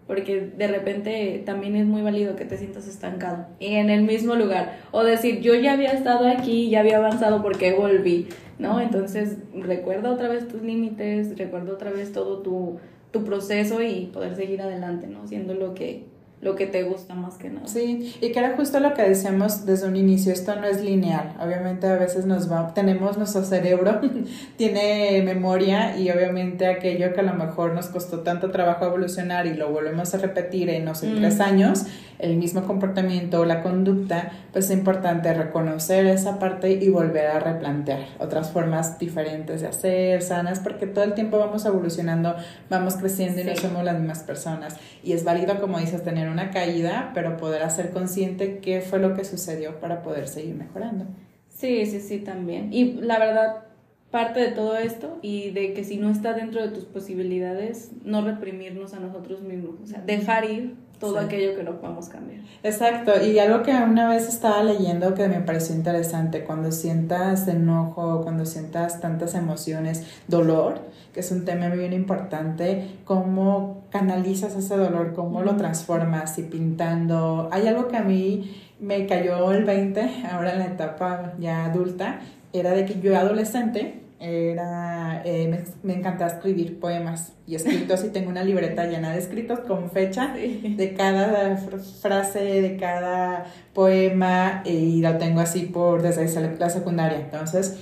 Porque 0.05 0.41
de 0.41 0.67
repente 0.67 1.41
también 1.45 1.77
es 1.77 1.85
muy 1.85 2.01
válido 2.01 2.35
que 2.35 2.43
te 2.43 2.57
sientas 2.57 2.89
estancado 2.89 3.47
y 3.57 3.75
en 3.75 3.89
el 3.89 4.03
mismo 4.03 4.35
lugar. 4.35 4.79
O 4.91 5.03
decir, 5.03 5.39
yo 5.39 5.55
ya 5.55 5.73
había 5.73 5.91
estado 5.91 6.27
aquí, 6.27 6.69
ya 6.69 6.81
había 6.81 6.97
avanzado 6.97 7.41
porque 7.41 7.73
volví, 7.73 8.27
¿no? 8.59 8.81
Entonces, 8.81 9.37
recuerda 9.55 10.11
otra 10.11 10.27
vez 10.27 10.49
tus 10.49 10.61
límites, 10.61 11.37
recuerda 11.37 11.71
otra 11.71 11.89
vez 11.89 12.11
todo 12.11 12.39
tu, 12.39 12.79
tu 13.11 13.23
proceso 13.23 13.81
y 13.81 14.07
poder 14.07 14.35
seguir 14.35 14.61
adelante, 14.61 15.07
¿no? 15.07 15.25
Siendo 15.25 15.53
lo 15.53 15.73
que, 15.73 16.03
lo 16.43 16.55
que 16.55 16.67
te 16.67 16.83
gusta 16.83 17.15
más 17.15 17.35
que 17.35 17.49
nada. 17.49 17.67
Sí, 17.67 18.15
y 18.21 18.31
que 18.31 18.39
era 18.39 18.55
justo 18.55 18.79
lo 18.79 18.93
que 18.93 19.01
decíamos 19.01 19.65
desde 19.65 19.87
un 19.87 19.95
inicio, 19.95 20.33
esto 20.33 20.55
no 20.55 20.65
es 20.65 20.81
lineal, 20.81 21.35
obviamente 21.39 21.87
a 21.87 21.95
veces 21.95 22.25
nos 22.25 22.51
va, 22.51 22.73
tenemos 22.73 23.17
nuestro 23.17 23.43
cerebro, 23.43 24.01
tiene 24.57 25.21
memoria 25.23 25.97
y 25.97 26.11
obviamente 26.11 26.67
aquello 26.67 27.13
que 27.13 27.21
a 27.21 27.23
lo 27.23 27.33
mejor 27.33 27.73
nos 27.73 27.87
costó 27.87 28.19
tanto 28.19 28.51
trabajo 28.51 28.85
evolucionar 28.85 29.47
y 29.47 29.53
lo 29.53 29.71
volvemos 29.71 30.13
a 30.13 30.17
repetir 30.17 30.69
en, 30.69 30.85
no 30.85 30.95
sé, 30.95 31.13
tres 31.15 31.39
años, 31.39 31.85
el 32.19 32.37
mismo 32.37 32.63
comportamiento 32.63 33.41
o 33.41 33.45
la 33.45 33.61
conducta, 33.61 34.31
pues 34.51 34.65
es 34.65 34.71
importante 34.71 35.33
reconocer 35.33 36.05
esa 36.05 36.39
parte 36.39 36.71
y 36.71 36.89
volver 36.89 37.27
a 37.27 37.39
replantear 37.39 38.05
otras 38.19 38.51
formas 38.51 38.99
diferentes 38.99 39.61
de 39.61 39.67
hacer, 39.67 40.21
sanas, 40.21 40.59
porque 40.59 40.87
todo 40.87 41.03
el 41.03 41.13
tiempo 41.13 41.37
vamos 41.37 41.65
evolucionando, 41.65 42.35
vamos 42.69 42.95
creciendo 42.95 43.41
y 43.41 43.43
no 43.43 43.55
somos 43.55 43.83
las 43.83 43.97
mismas 43.97 44.19
personas. 44.19 44.75
Y 45.03 45.13
es 45.13 45.23
válido, 45.23 45.59
como 45.59 45.79
dices, 45.79 46.03
tener 46.03 46.29
una 46.33 46.51
caída, 46.51 47.11
pero 47.13 47.37
poder 47.37 47.63
hacer 47.63 47.91
consciente 47.91 48.59
qué 48.59 48.81
fue 48.81 48.99
lo 48.99 49.13
que 49.13 49.23
sucedió 49.23 49.79
para 49.79 50.01
poder 50.01 50.27
seguir 50.27 50.55
mejorando. 50.55 51.05
Sí, 51.47 51.85
sí, 51.85 52.01
sí, 52.01 52.19
también. 52.19 52.73
Y 52.73 52.93
la 52.93 53.19
verdad, 53.19 53.63
parte 54.11 54.39
de 54.41 54.51
todo 54.51 54.77
esto 54.77 55.17
y 55.21 55.51
de 55.51 55.73
que 55.73 55.83
si 55.83 55.97
no 55.97 56.09
está 56.09 56.33
dentro 56.33 56.61
de 56.61 56.69
tus 56.69 56.85
posibilidades, 56.85 57.91
no 58.03 58.21
reprimirnos 58.21 58.93
a 58.93 58.99
nosotros 58.99 59.41
mismos, 59.41 59.79
o 59.81 59.87
sea, 59.87 60.01
dejar 60.01 60.49
ir 60.49 60.75
todo 61.03 61.19
aquello 61.19 61.55
que 61.55 61.63
no 61.63 61.79
podemos 61.79 62.07
cambiar. 62.07 62.41
Exacto, 62.63 63.11
y 63.21 63.37
algo 63.39 63.61
que 63.61 63.71
una 63.73 64.07
vez 64.07 64.29
estaba 64.29 64.63
leyendo 64.63 65.13
que 65.13 65.27
me 65.27 65.41
pareció 65.41 65.75
interesante, 65.75 66.45
cuando 66.45 66.71
sientas 66.71 67.47
enojo, 67.47 68.21
cuando 68.21 68.45
sientas 68.45 69.01
tantas 69.01 69.35
emociones, 69.35 70.05
dolor, 70.27 70.79
que 71.13 71.19
es 71.19 71.31
un 71.31 71.43
tema 71.43 71.67
bien 71.67 71.91
importante, 71.91 72.99
cómo 73.03 73.83
canalizas 73.89 74.55
ese 74.55 74.77
dolor, 74.77 75.13
cómo 75.13 75.41
lo 75.41 75.57
transformas 75.57 76.37
y 76.39 76.43
pintando. 76.43 77.49
Hay 77.51 77.67
algo 77.67 77.89
que 77.89 77.97
a 77.97 78.03
mí 78.03 78.55
me 78.79 79.05
cayó 79.05 79.51
el 79.51 79.65
20, 79.65 80.25
ahora 80.31 80.53
en 80.53 80.59
la 80.59 80.67
etapa 80.67 81.33
ya 81.37 81.65
adulta, 81.65 82.21
era 82.53 82.71
de 82.71 82.85
que 82.85 82.99
yo 83.01 83.17
adolescente 83.17 84.02
Era, 84.19 85.21
eh, 85.25 85.47
me, 85.47 85.63
me, 85.83 85.99
encantaba 85.99 86.31
escribir 86.31 86.79
poemas 86.79 87.33
y 87.45 87.55
escritos 87.55 88.03
y 88.05 88.09
tengo 88.09 88.29
una 88.29 88.43
libreta 88.43 88.85
llena 88.85 89.11
de 89.11 89.19
escritos 89.19 89.59
con 89.61 89.91
fecha 89.91 90.33
de 90.33 90.93
cada 90.95 91.57
frase, 91.57 92.39
de 92.39 92.77
cada 92.77 93.45
poema 93.73 94.63
y 94.65 95.01
lo 95.01 95.17
tengo 95.17 95.41
así 95.41 95.63
por 95.63 96.01
desde 96.01 96.57
la 96.57 96.69
secundaria. 96.69 97.19
Entonces, 97.19 97.79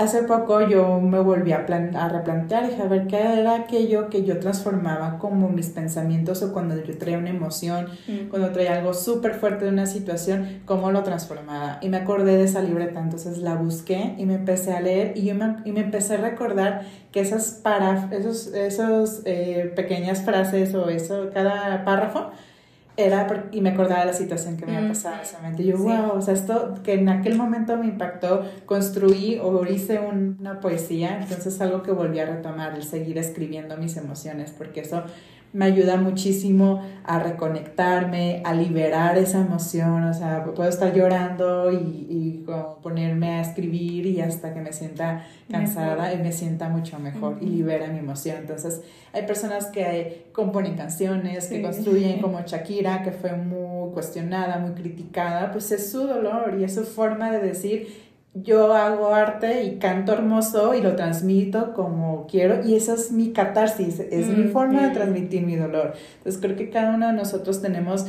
hace 0.00 0.22
poco 0.22 0.66
yo 0.66 0.98
me 0.98 1.20
volví 1.20 1.52
a, 1.52 1.58
a 1.58 2.08
replantear, 2.08 2.70
dije, 2.70 2.82
a 2.82 2.86
ver, 2.86 3.06
¿qué 3.06 3.18
era 3.18 3.54
aquello 3.54 4.08
que 4.08 4.24
yo 4.24 4.38
transformaba 4.38 5.18
como 5.18 5.50
mis 5.50 5.68
pensamientos 5.68 6.42
o 6.42 6.54
cuando 6.54 6.82
yo 6.82 6.96
traía 6.96 7.18
una 7.18 7.28
emoción, 7.28 7.86
mm. 8.08 8.28
cuando 8.30 8.50
traía 8.50 8.78
algo 8.78 8.94
súper 8.94 9.34
fuerte 9.34 9.66
de 9.66 9.70
una 9.70 9.84
situación, 9.84 10.62
cómo 10.64 10.90
lo 10.90 11.02
transformaba? 11.02 11.78
Y 11.82 11.90
me 11.90 11.98
acordé 11.98 12.38
de 12.38 12.44
esa 12.44 12.62
libreta, 12.62 12.98
entonces 12.98 13.38
la 13.38 13.56
busqué 13.56 14.14
y 14.16 14.24
me 14.24 14.34
empecé 14.34 14.72
a 14.72 14.80
leer 14.80 15.12
y, 15.16 15.26
yo 15.26 15.34
me, 15.34 15.56
y 15.66 15.72
me 15.72 15.80
empecé 15.80 16.14
a 16.14 16.18
recordar 16.18 16.86
que 17.12 17.20
esas, 17.20 17.60
para, 17.62 18.08
esos, 18.10 18.54
esos 18.54 19.20
eh, 19.26 19.70
pequeñas 19.76 20.22
frases 20.22 20.74
o 20.74 20.88
eso, 20.88 21.28
cada 21.34 21.84
párrafo, 21.84 22.30
era 23.06 23.48
y 23.52 23.60
me 23.60 23.70
acordaba 23.70 24.00
de 24.00 24.06
la 24.06 24.12
situación 24.12 24.56
que 24.56 24.66
me 24.66 24.76
había 24.76 24.88
pasado 24.88 25.16
en 25.16 25.20
ese 25.22 25.36
momento. 25.36 25.62
Y 25.62 25.66
yo, 25.66 25.78
wow, 25.78 26.12
o 26.16 26.20
sea, 26.20 26.34
esto 26.34 26.74
que 26.82 26.94
en 26.94 27.08
aquel 27.08 27.36
momento 27.36 27.76
me 27.76 27.86
impactó, 27.86 28.44
construí 28.66 29.38
o 29.42 29.64
hice 29.66 30.00
una 30.00 30.60
poesía, 30.60 31.18
entonces 31.20 31.54
es 31.54 31.60
algo 31.60 31.82
que 31.82 31.92
volví 31.92 32.18
a 32.18 32.26
retomar, 32.26 32.74
el 32.74 32.82
seguir 32.82 33.18
escribiendo 33.18 33.76
mis 33.76 33.96
emociones, 33.96 34.52
porque 34.56 34.80
eso 34.80 35.04
me 35.52 35.64
ayuda 35.64 35.96
muchísimo 35.96 36.82
a 37.04 37.18
reconectarme, 37.18 38.42
a 38.44 38.54
liberar 38.54 39.18
esa 39.18 39.40
emoción, 39.40 40.04
o 40.04 40.14
sea, 40.14 40.44
puedo 40.44 40.68
estar 40.68 40.94
llorando 40.94 41.72
y, 41.72 42.06
y 42.08 42.46
ponerme 42.82 43.38
a 43.38 43.40
escribir 43.40 44.06
y 44.06 44.20
hasta 44.20 44.54
que 44.54 44.60
me 44.60 44.72
sienta 44.72 45.26
cansada 45.50 46.12
y 46.14 46.18
me 46.18 46.32
sienta 46.32 46.68
mucho 46.68 46.98
mejor 46.98 47.38
y 47.40 47.46
libera 47.46 47.88
mi 47.88 47.98
emoción. 47.98 48.36
Entonces, 48.38 48.82
hay 49.12 49.26
personas 49.26 49.66
que 49.66 50.26
componen 50.32 50.76
canciones, 50.76 51.48
que 51.48 51.62
construyen 51.62 52.20
como 52.22 52.40
Shakira, 52.42 53.02
que 53.02 53.10
fue 53.10 53.32
muy 53.32 53.92
cuestionada, 53.92 54.58
muy 54.58 54.72
criticada, 54.72 55.52
pues 55.52 55.72
es 55.72 55.90
su 55.90 56.06
dolor 56.06 56.56
y 56.58 56.64
es 56.64 56.74
su 56.74 56.84
forma 56.84 57.30
de 57.30 57.40
decir, 57.40 58.09
yo 58.34 58.74
hago 58.74 59.14
arte 59.14 59.64
y 59.64 59.78
canto 59.78 60.12
hermoso 60.12 60.74
y 60.74 60.82
lo 60.82 60.94
transmito 60.94 61.74
como 61.74 62.26
quiero 62.28 62.64
y 62.64 62.76
esa 62.76 62.94
es 62.94 63.10
mi 63.10 63.32
catarsis, 63.32 63.98
es 63.98 64.28
mi 64.28 64.44
forma 64.44 64.82
de 64.82 64.90
transmitir 64.90 65.42
mi 65.42 65.56
dolor. 65.56 65.94
Entonces 66.18 66.40
creo 66.40 66.56
que 66.56 66.70
cada 66.70 66.94
uno 66.94 67.08
de 67.08 67.12
nosotros 67.12 67.60
tenemos 67.60 68.06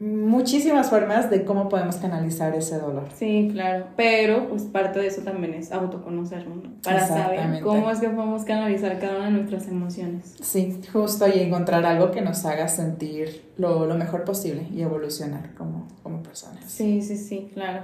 muchísimas 0.00 0.90
formas 0.90 1.28
de 1.28 1.44
cómo 1.44 1.68
podemos 1.68 1.96
canalizar 1.96 2.54
ese 2.54 2.78
dolor. 2.78 3.08
Sí, 3.14 3.50
claro, 3.52 3.86
pero 3.96 4.48
pues 4.48 4.62
parte 4.62 5.00
de 5.00 5.08
eso 5.08 5.22
también 5.22 5.54
es 5.54 5.72
autoconocernos, 5.72 6.58
Para 6.82 7.06
saber 7.06 7.60
cómo 7.62 7.90
es 7.90 7.98
que 7.98 8.08
podemos 8.08 8.44
canalizar 8.44 8.98
cada 9.00 9.16
una 9.16 9.26
de 9.26 9.32
nuestras 9.32 9.68
emociones. 9.68 10.36
Sí, 10.40 10.80
justo 10.92 11.26
y 11.26 11.40
encontrar 11.40 11.84
algo 11.84 12.10
que 12.10 12.20
nos 12.20 12.44
haga 12.44 12.68
sentir 12.68 13.42
lo, 13.56 13.86
lo 13.86 13.96
mejor 13.96 14.24
posible 14.24 14.66
y 14.72 14.82
evolucionar 14.82 15.52
como, 15.54 15.88
como 16.02 16.22
personas. 16.22 16.64
Sí, 16.66 17.02
sí, 17.02 17.16
sí, 17.16 17.50
claro. 17.52 17.82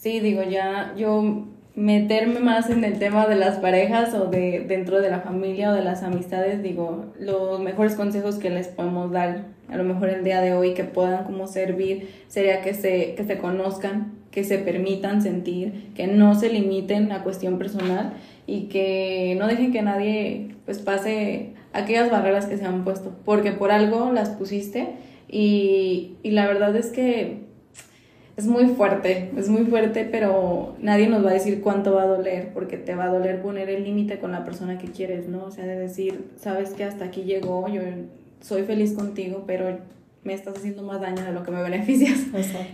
Sí, 0.00 0.20
digo, 0.20 0.44
ya 0.44 0.94
yo 0.96 1.48
meterme 1.74 2.38
más 2.38 2.70
en 2.70 2.84
el 2.84 3.00
tema 3.00 3.26
de 3.26 3.34
las 3.34 3.58
parejas 3.58 4.14
o 4.14 4.26
de 4.26 4.60
dentro 4.60 5.00
de 5.00 5.10
la 5.10 5.20
familia 5.20 5.72
o 5.72 5.74
de 5.74 5.82
las 5.82 6.04
amistades, 6.04 6.62
digo, 6.62 7.06
los 7.18 7.58
mejores 7.58 7.96
consejos 7.96 8.36
que 8.36 8.48
les 8.48 8.68
podemos 8.68 9.10
dar, 9.10 9.46
a 9.68 9.76
lo 9.76 9.82
mejor 9.82 10.10
el 10.10 10.22
día 10.22 10.40
de 10.40 10.54
hoy, 10.54 10.74
que 10.74 10.84
puedan 10.84 11.24
como 11.24 11.48
servir, 11.48 12.10
sería 12.28 12.62
que 12.62 12.74
se, 12.74 13.16
que 13.16 13.24
se 13.24 13.38
conozcan, 13.38 14.12
que 14.30 14.44
se 14.44 14.58
permitan 14.58 15.20
sentir, 15.20 15.92
que 15.96 16.06
no 16.06 16.36
se 16.36 16.50
limiten 16.50 17.10
a 17.10 17.24
cuestión 17.24 17.58
personal 17.58 18.12
y 18.46 18.68
que 18.68 19.34
no 19.36 19.48
dejen 19.48 19.72
que 19.72 19.82
nadie 19.82 20.54
pues 20.64 20.78
pase 20.78 21.54
aquellas 21.72 22.08
barreras 22.08 22.46
que 22.46 22.56
se 22.56 22.64
han 22.64 22.84
puesto, 22.84 23.16
porque 23.24 23.50
por 23.50 23.72
algo 23.72 24.12
las 24.12 24.30
pusiste 24.30 24.90
y, 25.28 26.18
y 26.22 26.30
la 26.30 26.46
verdad 26.46 26.76
es 26.76 26.90
que 26.90 27.47
es 28.38 28.46
muy 28.46 28.66
fuerte, 28.66 29.32
es 29.36 29.48
muy 29.48 29.64
fuerte, 29.64 30.08
pero 30.08 30.76
nadie 30.80 31.08
nos 31.08 31.26
va 31.26 31.30
a 31.30 31.34
decir 31.34 31.60
cuánto 31.60 31.94
va 31.94 32.04
a 32.04 32.06
doler, 32.06 32.52
porque 32.54 32.76
te 32.76 32.94
va 32.94 33.06
a 33.06 33.08
doler 33.08 33.42
poner 33.42 33.68
el 33.68 33.82
límite 33.82 34.20
con 34.20 34.30
la 34.30 34.44
persona 34.44 34.78
que 34.78 34.92
quieres, 34.92 35.28
¿no? 35.28 35.44
O 35.44 35.50
sea, 35.50 35.66
de 35.66 35.76
decir, 35.76 36.30
sabes 36.36 36.70
que 36.70 36.84
hasta 36.84 37.06
aquí 37.06 37.24
llegó, 37.24 37.66
yo 37.66 37.82
soy 38.40 38.62
feliz 38.62 38.92
contigo, 38.92 39.42
pero 39.44 39.78
me 40.22 40.34
estás 40.34 40.56
haciendo 40.56 40.84
más 40.84 41.00
daño 41.00 41.24
de 41.24 41.32
lo 41.32 41.42
que 41.42 41.50
me 41.50 41.62
beneficias. 41.68 42.26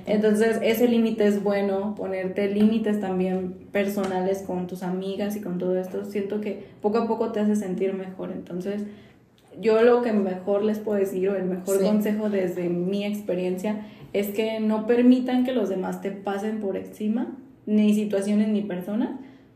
Entonces, 0.04 0.58
ese 0.62 0.86
límite 0.86 1.26
es 1.26 1.42
bueno, 1.42 1.94
ponerte 1.94 2.50
límites 2.50 3.00
también 3.00 3.54
personales 3.72 4.42
con 4.42 4.66
tus 4.66 4.82
amigas 4.82 5.34
y 5.34 5.40
con 5.40 5.56
todo 5.56 5.80
esto, 5.80 6.04
siento 6.04 6.42
que 6.42 6.62
poco 6.82 6.98
a 6.98 7.08
poco 7.08 7.32
te 7.32 7.40
hace 7.40 7.56
sentir 7.56 7.94
mejor. 7.94 8.32
Entonces, 8.32 8.82
yo 9.60 9.82
lo 9.82 10.02
que 10.02 10.12
mejor 10.12 10.64
les 10.64 10.78
puedo 10.78 10.98
decir 10.98 11.28
o 11.28 11.36
el 11.36 11.44
mejor 11.44 11.82
consejo 11.82 12.28
desde 12.28 12.68
mi 12.68 13.04
experiencia 13.04 13.86
es 14.12 14.28
que 14.28 14.60
no 14.60 14.86
permitan 14.86 15.44
que 15.44 15.52
los 15.52 15.68
demás 15.68 16.00
te 16.00 16.10
pasen 16.10 16.60
por 16.60 16.76
encima, 16.76 17.36
ni 17.66 17.94
situaciones 17.94 18.48
ni 18.48 18.62
personas, 18.62 19.10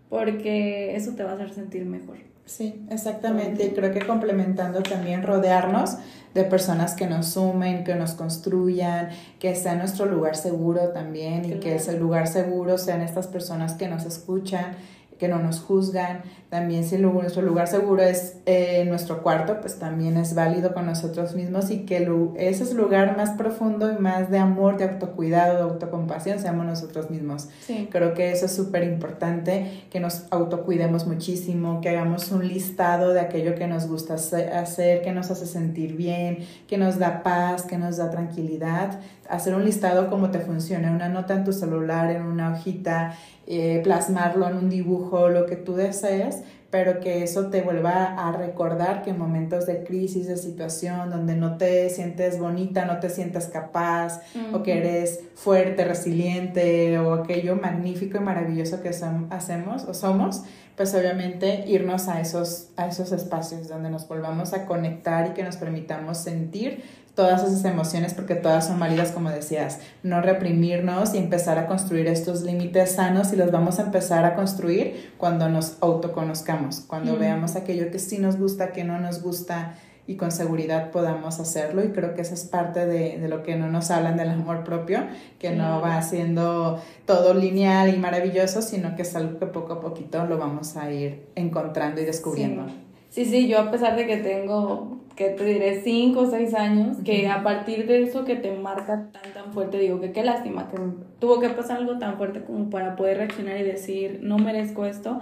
porque 0.09 0.97
eso 0.97 1.15
te 1.15 1.23
va 1.23 1.33
a 1.33 1.35
hacer 1.35 1.51
sentir 1.51 1.85
mejor. 1.85 2.19
Sí, 2.49 2.87
exactamente. 2.91 3.67
Y 3.67 3.71
creo 3.71 3.93
que 3.93 4.01
complementando 4.01 4.83
también 4.83 5.23
rodearnos 5.23 5.99
de 6.33 6.45
personas 6.45 6.95
que 6.95 7.07
nos 7.07 7.27
sumen, 7.27 7.85
que 7.85 7.95
nos 7.95 8.13
construyan, 8.13 9.11
que 9.39 9.55
sea 9.55 9.75
nuestro 9.75 10.07
lugar 10.07 10.35
seguro 10.35 10.89
también 10.89 11.45
y 11.45 11.61
que 11.61 11.75
ese 11.75 11.99
lugar 11.99 12.27
seguro 12.27 12.79
sean 12.79 13.03
estas 13.03 13.27
personas 13.27 13.75
que 13.75 13.87
nos 13.89 14.07
escuchan 14.07 14.77
que 15.18 15.28
no 15.28 15.38
nos 15.38 15.61
juzgan. 15.61 16.22
También 16.48 16.85
si 16.85 16.96
nuestro 16.96 17.42
lugar 17.42 17.68
seguro 17.68 18.02
es 18.02 18.38
eh, 18.46 18.85
nuestro 18.87 19.22
cuarto, 19.22 19.61
pues 19.61 19.78
también 19.78 20.16
es 20.16 20.35
válido 20.35 20.72
con 20.72 20.87
nosotros 20.87 21.35
mismos 21.35 21.70
y 21.70 21.81
que 21.85 22.09
ese 22.37 22.62
es 22.62 22.72
lugar 22.72 23.16
más 23.18 23.31
profundo 23.31 23.92
y 23.92 24.00
más 24.00 24.31
de 24.31 24.38
amor, 24.38 24.78
de 24.78 24.85
autocuidado, 24.85 25.57
de 25.57 25.62
autocompasión, 25.62 26.38
seamos 26.38 26.64
nosotros 26.64 27.11
mismos. 27.11 27.48
Creo 27.90 28.14
que 28.14 28.31
eso 28.33 28.46
es 28.46 28.54
súper 28.54 28.85
importante, 28.85 29.85
que 29.90 30.00
nos 30.00 30.24
autocuidemos 30.31 31.07
muchísimo, 31.07 31.83
que 31.83 31.90
hagamos 31.90 32.31
un 32.31 32.48
listado 32.48 33.12
de 33.12 33.20
aquello 33.20 33.54
que 33.54 33.66
nos 33.66 33.87
gusta 33.87 34.14
hacer, 34.14 35.02
que 35.02 35.12
nos 35.12 35.31
hace 35.31 35.46
sentir 35.46 35.96
bien, 35.96 36.38
que 36.66 36.78
nos 36.78 36.98
da 36.98 37.22
paz, 37.22 37.62
que 37.62 37.76
nos 37.76 37.98
da 37.98 38.11
tranquilidad. 38.11 39.00
Hacer 39.28 39.54
un 39.54 39.64
listado 39.64 40.09
como 40.09 40.31
te 40.31 40.38
funciona, 40.38 40.90
una 40.90 41.11
nota 41.11 41.35
en 41.35 41.44
tu 41.44 41.52
celular, 41.52 42.11
en 42.11 42.22
una 42.22 42.52
hojita, 42.52 43.14
eh, 43.51 43.81
plasmarlo 43.83 44.47
en 44.47 44.59
un 44.59 44.69
dibujo, 44.69 45.31
lo 45.31 45.47
que 45.47 45.57
tú 45.57 45.75
desees, 45.75 46.43
pero 46.71 47.01
que 47.01 47.23
eso 47.23 47.49
te 47.49 47.63
vuelva 47.63 48.15
a 48.15 48.31
recordar 48.31 49.03
que 49.03 49.09
en 49.09 49.19
momentos 49.19 49.65
de 49.65 49.85
crisis, 49.85 50.27
de 50.27 50.37
situación, 50.37 51.09
donde 51.09 51.35
no 51.35 51.57
te 51.57 51.89
sientes 51.89 52.39
bonita, 52.39 52.85
no 52.85 53.01
te 53.01 53.09
sientes 53.09 53.47
capaz, 53.47 54.21
o 54.53 54.63
que 54.63 54.77
eres 54.77 55.21
fuerte, 55.35 55.87
resiliente, 55.87 56.99
o 56.99 57.15
aquello 57.15 57.57
magnífico 57.57 58.19
y 58.19 58.21
maravilloso 58.21 58.83
que 58.83 58.91
hacemos 59.31 59.85
o 59.85 59.95
somos, 59.95 60.43
pues 60.77 60.95
obviamente 60.95 61.65
irnos 61.67 62.07
a 62.07 62.21
esos, 62.21 62.69
a 62.77 62.87
esos 62.87 63.13
espacios 63.13 63.67
donde 63.67 63.89
nos 63.89 64.07
volvamos 64.07 64.53
a 64.53 64.67
conectar 64.67 65.29
y 65.29 65.31
que 65.31 65.43
nos 65.43 65.57
permitamos 65.57 66.19
sentir 66.19 66.85
todas 67.18 67.42
esas 67.42 67.64
emociones 67.64 68.14
porque 68.14 68.37
todas 68.37 68.68
son 68.68 68.78
válidas, 68.78 69.11
como 69.11 69.28
decías, 69.28 69.81
no 70.04 70.20
reprimirnos 70.20 71.14
y 71.14 71.18
empezar 71.18 71.59
a 71.59 71.66
construir 71.66 72.07
estos 72.07 72.42
límites 72.42 72.92
sanos 72.92 73.33
y 73.33 73.37
los 73.37 73.50
vamos 73.50 73.81
a 73.81 73.83
empezar 73.83 74.24
a 74.24 74.37
construir 74.37 75.11
cuando 75.18 75.48
nos 75.48 75.78
autoconozcamos, 75.81 76.78
cuando 76.87 77.18
veamos 77.18 77.57
aquello 77.57 77.90
que 77.90 77.98
sí 77.98 78.18
nos 78.18 78.38
gusta, 78.38 78.70
que 78.70 78.85
no 78.85 79.00
nos 79.00 79.20
gusta 79.20 79.74
y 80.07 80.14
con 80.14 80.31
seguridad 80.31 80.92
podamos 80.92 81.40
hacerlo. 81.40 81.83
Y 81.85 81.88
creo 81.88 82.14
que 82.14 82.20
esa 82.20 82.35
es 82.35 82.44
parte 82.44 82.87
de, 82.87 83.18
de 83.18 83.28
lo 83.28 83.42
que 83.42 83.57
no 83.57 83.68
nos 83.68 83.90
hablan 83.90 84.16
del 84.16 84.28
amor 84.31 84.62
propio, 84.62 85.00
que 85.40 85.50
no 85.50 85.81
va 85.81 86.00
siendo 86.02 86.81
todo 87.04 87.35
lineal 87.35 87.92
y 87.92 87.98
maravilloso, 87.98 88.62
sino 88.62 88.94
que 88.94 89.02
es 89.02 89.16
algo 89.16 89.40
que 89.40 89.46
poco 89.46 89.72
a 89.72 89.81
poquito 89.81 90.24
lo 90.24 90.38
vamos 90.38 90.76
a 90.76 90.88
ir 90.92 91.26
encontrando 91.35 92.00
y 92.00 92.04
descubriendo. 92.04 92.66
Sí, 93.11 93.24
sí, 93.24 93.48
yo 93.48 93.59
a 93.59 93.72
pesar 93.72 93.96
de 93.96 94.07
que 94.07 94.18
tengo, 94.18 94.98
que 95.18 95.31
te 95.31 95.44
diré, 95.44 95.81
cinco 95.83 96.20
o 96.20 96.31
seis 96.31 96.54
años, 96.54 96.98
que 97.04 97.26
a 97.26 97.42
partir 97.42 97.88
de 97.88 98.04
eso 98.04 98.24
que 98.24 98.37
te 98.37 98.52
marca 98.52 99.11
tan, 99.11 99.33
tan 99.33 99.52
fuerte, 99.52 99.76
digo 99.76 100.00
que 100.00 100.12
qué 100.12 100.22
lástima, 100.22 100.68
que 100.70 100.78
tuvo 101.18 101.40
que 101.40 101.48
pasar 101.48 101.78
algo 101.78 101.98
tan 101.98 102.16
fuerte 102.18 102.44
como 102.44 102.70
para 102.70 102.94
poder 102.94 103.16
reaccionar 103.16 103.59
y 103.59 103.64
decir, 103.64 104.20
no 104.22 104.38
merezco 104.38 104.87
esto, 104.87 105.20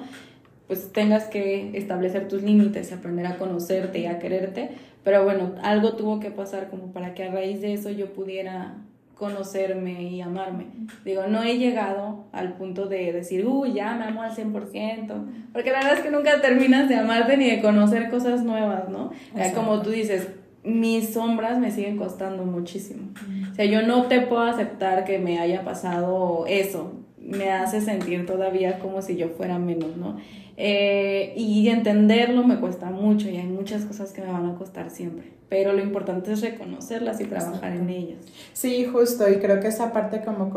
pues 0.66 0.92
tengas 0.92 1.28
que 1.28 1.70
establecer 1.78 2.28
tus 2.28 2.42
límites, 2.42 2.92
aprender 2.92 3.24
a 3.26 3.38
conocerte 3.38 4.00
y 4.00 4.04
a 4.04 4.18
quererte, 4.18 4.68
pero 5.02 5.24
bueno, 5.24 5.54
algo 5.62 5.94
tuvo 5.94 6.20
que 6.20 6.30
pasar 6.30 6.68
como 6.68 6.92
para 6.92 7.14
que 7.14 7.24
a 7.24 7.32
raíz 7.32 7.62
de 7.62 7.72
eso 7.72 7.88
yo 7.88 8.12
pudiera 8.12 8.74
conocerme 9.16 10.02
y 10.02 10.20
amarme. 10.20 10.66
Digo, 11.04 11.26
no 11.26 11.42
he 11.42 11.56
llegado 11.56 12.26
al 12.32 12.52
punto 12.52 12.86
de 12.86 13.12
decir, 13.12 13.46
uy, 13.46 13.72
ya 13.72 13.94
me 13.94 14.04
amo 14.04 14.22
al 14.22 14.32
100%, 14.32 15.24
porque 15.52 15.70
la 15.70 15.78
verdad 15.78 15.94
es 15.94 16.00
que 16.00 16.10
nunca 16.10 16.40
terminas 16.42 16.88
de 16.88 16.96
amarte 16.96 17.36
ni 17.36 17.50
de 17.50 17.62
conocer 17.62 18.10
cosas 18.10 18.42
nuevas, 18.42 18.88
¿no? 18.90 19.10
Como 19.54 19.80
tú 19.80 19.90
dices, 19.90 20.28
mis 20.62 21.14
sombras 21.14 21.58
me 21.58 21.70
siguen 21.70 21.96
costando 21.96 22.44
muchísimo. 22.44 23.08
O 23.50 23.54
sea, 23.54 23.64
yo 23.64 23.82
no 23.82 24.04
te 24.04 24.20
puedo 24.20 24.42
aceptar 24.42 25.04
que 25.04 25.18
me 25.18 25.38
haya 25.38 25.64
pasado 25.64 26.44
eso. 26.46 26.92
Me 27.18 27.50
hace 27.50 27.80
sentir 27.80 28.26
todavía 28.26 28.78
como 28.78 29.00
si 29.00 29.16
yo 29.16 29.30
fuera 29.30 29.58
menos, 29.58 29.96
¿no? 29.96 30.18
Eh, 30.58 31.34
y 31.36 31.68
entenderlo 31.68 32.44
me 32.44 32.58
cuesta 32.58 32.90
mucho 32.90 33.28
y 33.28 33.36
hay 33.36 33.46
muchas 33.46 33.84
cosas 33.84 34.12
que 34.12 34.22
me 34.22 34.30
van 34.30 34.46
a 34.46 34.54
costar 34.56 34.90
siempre. 34.90 35.35
Pero 35.48 35.72
lo 35.72 35.80
importante 35.80 36.32
es 36.32 36.40
reconocerlas 36.40 37.20
y 37.20 37.24
trabajar 37.24 37.72
en 37.72 37.88
ellas. 37.88 38.18
Sí, 38.52 38.84
justo, 38.86 39.30
y 39.30 39.36
creo 39.36 39.60
que 39.60 39.68
esa 39.68 39.92
parte 39.92 40.22
como 40.22 40.50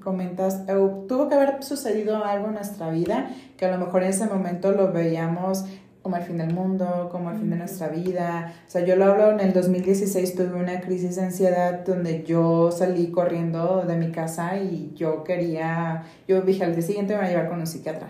comentas, 0.00 0.62
eh, 0.68 0.74
tuvo 1.08 1.28
que 1.28 1.34
haber 1.34 1.62
sucedido 1.64 2.24
algo 2.24 2.46
en 2.46 2.54
nuestra 2.54 2.90
vida 2.90 3.30
que 3.56 3.66
a 3.66 3.76
lo 3.76 3.84
mejor 3.84 4.02
en 4.04 4.10
ese 4.10 4.26
momento 4.26 4.72
lo 4.72 4.92
veíamos 4.92 5.64
como 6.06 6.18
el 6.18 6.22
fin 6.22 6.38
del 6.38 6.54
mundo, 6.54 7.08
como 7.10 7.32
el 7.32 7.38
fin 7.38 7.50
de 7.50 7.56
nuestra 7.56 7.88
vida. 7.88 8.54
O 8.64 8.70
sea, 8.70 8.84
yo 8.84 8.94
lo 8.94 9.06
hablo 9.06 9.32
en 9.32 9.40
el 9.40 9.52
2016, 9.52 10.36
tuve 10.36 10.54
una 10.54 10.80
crisis 10.80 11.16
de 11.16 11.22
ansiedad 11.22 11.84
donde 11.84 12.22
yo 12.22 12.70
salí 12.70 13.10
corriendo 13.10 13.82
de 13.84 13.96
mi 13.96 14.12
casa 14.12 14.56
y 14.56 14.92
yo 14.94 15.24
quería, 15.24 16.04
yo 16.28 16.42
dije 16.42 16.62
al 16.62 16.76
día 16.76 16.82
siguiente 16.82 17.14
me 17.14 17.22
voy 17.22 17.26
a 17.26 17.30
llevar 17.30 17.48
con 17.48 17.58
un 17.58 17.66
psiquiatra. 17.66 18.06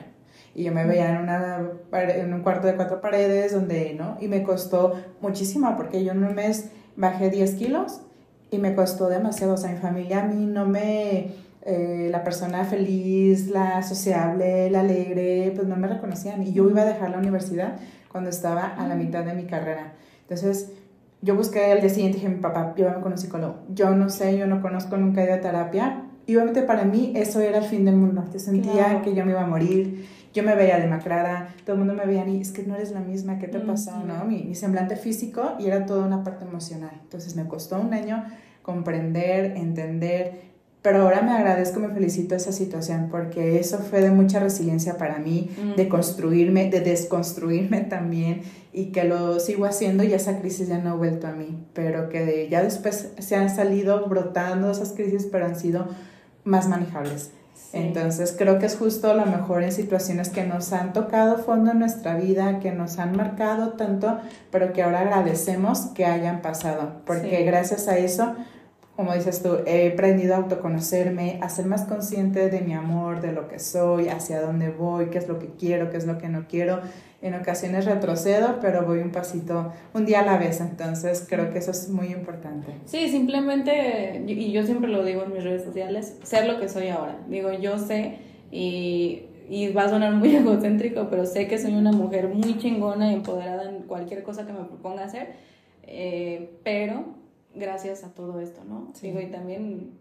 Y 0.56 0.64
yo 0.64 0.72
me 0.72 0.86
veía 0.86 1.10
en, 1.10 1.18
una, 1.18 1.70
en 1.92 2.32
un 2.32 2.40
cuarto 2.40 2.66
de 2.66 2.76
cuatro 2.76 3.02
paredes 3.02 3.52
donde, 3.52 3.92
¿no? 3.92 4.16
Y 4.22 4.28
me 4.28 4.42
costó 4.42 4.94
muchísimo 5.20 5.76
porque 5.76 6.02
yo 6.02 6.12
en 6.12 6.24
un 6.24 6.34
mes 6.34 6.70
bajé 6.96 7.28
10 7.28 7.56
kilos 7.56 8.00
y 8.50 8.56
me 8.56 8.74
costó 8.74 9.10
demasiado. 9.10 9.52
O 9.52 9.56
sea, 9.58 9.70
mi 9.70 9.76
familia 9.76 10.22
a 10.22 10.26
mí 10.26 10.46
no 10.46 10.64
me 10.64 11.34
eh, 11.60 12.08
la 12.10 12.24
persona 12.24 12.64
feliz, 12.64 13.48
la 13.48 13.82
sociable, 13.82 14.70
la 14.70 14.80
alegre, 14.80 15.52
pues 15.54 15.68
no 15.68 15.76
me 15.76 15.88
reconocían. 15.88 16.42
Y 16.42 16.54
yo 16.54 16.70
iba 16.70 16.80
a 16.80 16.86
dejar 16.86 17.10
la 17.10 17.18
universidad 17.18 17.76
cuando 18.10 18.30
estaba 18.30 18.64
a 18.64 18.88
la 18.88 18.94
mitad 18.94 19.26
de 19.26 19.34
mi 19.34 19.44
carrera. 19.44 19.92
Entonces, 20.22 20.72
yo 21.20 21.36
busqué 21.36 21.72
al 21.72 21.82
día 21.82 21.90
siguiente 21.90 22.16
y 22.16 22.20
dije, 22.22 22.34
mi 22.34 22.40
papá, 22.40 22.72
llévame 22.74 23.02
con 23.02 23.12
un 23.12 23.18
psicólogo. 23.18 23.56
Yo 23.74 23.90
no 23.90 24.08
sé, 24.08 24.38
yo 24.38 24.46
no 24.46 24.62
conozco, 24.62 24.96
nunca 24.96 25.22
he 25.22 25.26
ido 25.26 25.34
a 25.34 25.40
terapia. 25.40 26.04
Y 26.24 26.34
obviamente 26.36 26.62
para 26.62 26.84
mí 26.84 27.12
eso 27.14 27.40
era 27.40 27.58
el 27.58 27.64
fin 27.64 27.84
del 27.84 27.96
mundo. 27.96 28.24
Yo 28.32 28.38
sentía 28.38 29.02
que 29.02 29.14
yo 29.14 29.26
me 29.26 29.32
iba 29.32 29.42
a 29.42 29.46
morir, 29.46 30.08
yo 30.36 30.42
me 30.42 30.54
veía 30.54 30.78
demacrada, 30.78 31.48
todo 31.64 31.72
el 31.72 31.78
mundo 31.78 31.94
me 31.94 32.06
veía 32.06 32.26
y 32.28 32.40
es 32.40 32.52
que 32.52 32.62
no 32.62 32.76
eres 32.76 32.92
la 32.92 33.00
misma, 33.00 33.38
¿qué 33.38 33.48
te 33.48 33.58
pasó? 33.58 33.98
¿no? 34.04 34.24
Mi, 34.24 34.44
mi 34.44 34.54
semblante 34.54 34.96
físico 34.96 35.54
y 35.58 35.66
era 35.66 35.86
toda 35.86 36.06
una 36.06 36.22
parte 36.22 36.44
emocional. 36.44 36.92
Entonces 37.02 37.34
me 37.36 37.46
costó 37.46 37.80
un 37.80 37.92
año 37.92 38.24
comprender, 38.62 39.56
entender 39.56 40.46
pero 40.86 41.02
ahora 41.02 41.20
me 41.20 41.32
agradezco, 41.32 41.80
me 41.80 41.88
felicito 41.88 42.36
esa 42.36 42.52
situación 42.52 43.08
porque 43.10 43.58
eso 43.58 43.78
fue 43.78 44.00
de 44.02 44.12
mucha 44.12 44.38
resiliencia 44.38 44.96
para 44.96 45.18
mí, 45.18 45.50
de 45.76 45.88
construirme, 45.88 46.70
de 46.70 46.80
desconstruirme 46.80 47.80
también 47.80 48.42
y 48.72 48.92
que 48.92 49.02
lo 49.02 49.40
sigo 49.40 49.64
haciendo 49.64 50.04
y 50.04 50.14
esa 50.14 50.38
crisis 50.38 50.68
ya 50.68 50.78
no 50.78 50.90
ha 50.90 50.94
vuelto 50.94 51.26
a 51.26 51.32
mí, 51.32 51.58
pero 51.72 52.08
que 52.08 52.46
ya 52.48 52.62
después 52.62 53.10
se 53.18 53.34
han 53.34 53.50
salido 53.52 54.06
brotando 54.06 54.70
esas 54.70 54.92
crisis, 54.92 55.26
pero 55.28 55.46
han 55.46 55.56
sido 55.56 55.88
más 56.44 56.68
manejables. 56.68 57.32
Entonces 57.72 58.34
creo 58.36 58.58
que 58.58 58.66
es 58.66 58.76
justo 58.76 59.12
lo 59.14 59.26
mejor 59.26 59.62
en 59.62 59.72
situaciones 59.72 60.28
que 60.28 60.44
nos 60.44 60.72
han 60.72 60.92
tocado 60.92 61.38
fondo 61.38 61.72
en 61.72 61.80
nuestra 61.80 62.14
vida, 62.14 62.58
que 62.60 62.72
nos 62.72 62.98
han 62.98 63.16
marcado 63.16 63.72
tanto, 63.72 64.18
pero 64.50 64.72
que 64.72 64.82
ahora 64.82 65.00
agradecemos 65.00 65.86
que 65.94 66.06
hayan 66.06 66.42
pasado, 66.42 67.02
porque 67.04 67.42
gracias 67.44 67.88
a 67.88 67.98
eso 67.98 68.34
como 68.96 69.12
dices 69.12 69.42
tú, 69.42 69.58
he 69.66 69.92
aprendido 69.92 70.34
a 70.34 70.38
autoconocerme, 70.38 71.38
a 71.42 71.50
ser 71.50 71.66
más 71.66 71.82
consciente 71.82 72.48
de 72.48 72.62
mi 72.62 72.72
amor, 72.72 73.20
de 73.20 73.30
lo 73.30 73.46
que 73.46 73.58
soy, 73.58 74.08
hacia 74.08 74.40
dónde 74.40 74.70
voy, 74.70 75.10
qué 75.10 75.18
es 75.18 75.28
lo 75.28 75.38
que 75.38 75.48
quiero, 75.48 75.90
qué 75.90 75.98
es 75.98 76.06
lo 76.06 76.16
que 76.16 76.30
no 76.30 76.46
quiero. 76.48 76.80
En 77.22 77.34
ocasiones 77.34 77.86
retrocedo, 77.86 78.58
pero 78.60 78.84
voy 78.84 78.98
un 78.98 79.10
pasito, 79.10 79.72
un 79.94 80.04
día 80.04 80.20
a 80.20 80.24
la 80.24 80.36
vez, 80.36 80.60
entonces 80.60 81.26
creo 81.28 81.50
que 81.50 81.58
eso 81.58 81.70
es 81.70 81.88
muy 81.88 82.08
importante. 82.08 82.74
Sí, 82.84 83.08
simplemente, 83.08 84.22
y 84.26 84.52
yo 84.52 84.64
siempre 84.64 84.90
lo 84.90 85.02
digo 85.02 85.22
en 85.24 85.32
mis 85.32 85.42
redes 85.42 85.64
sociales, 85.64 86.18
ser 86.22 86.46
lo 86.46 86.60
que 86.60 86.68
soy 86.68 86.88
ahora. 86.88 87.18
Digo, 87.28 87.52
yo 87.52 87.78
sé 87.78 88.18
y, 88.50 89.22
y 89.48 89.72
va 89.72 89.84
a 89.84 89.88
sonar 89.88 90.12
muy 90.12 90.36
egocéntrico, 90.36 91.08
pero 91.08 91.24
sé 91.24 91.48
que 91.48 91.58
soy 91.58 91.74
una 91.74 91.92
mujer 91.92 92.28
muy 92.28 92.58
chingona 92.58 93.10
y 93.10 93.14
empoderada 93.14 93.68
en 93.68 93.82
cualquier 93.84 94.22
cosa 94.22 94.46
que 94.46 94.52
me 94.52 94.64
proponga 94.64 95.04
hacer, 95.04 95.34
eh, 95.84 96.58
pero 96.64 97.04
gracias 97.54 98.04
a 98.04 98.12
todo 98.12 98.40
esto, 98.40 98.62
¿no? 98.64 98.92
Digo, 99.00 99.20
y 99.20 99.26
también 99.26 99.92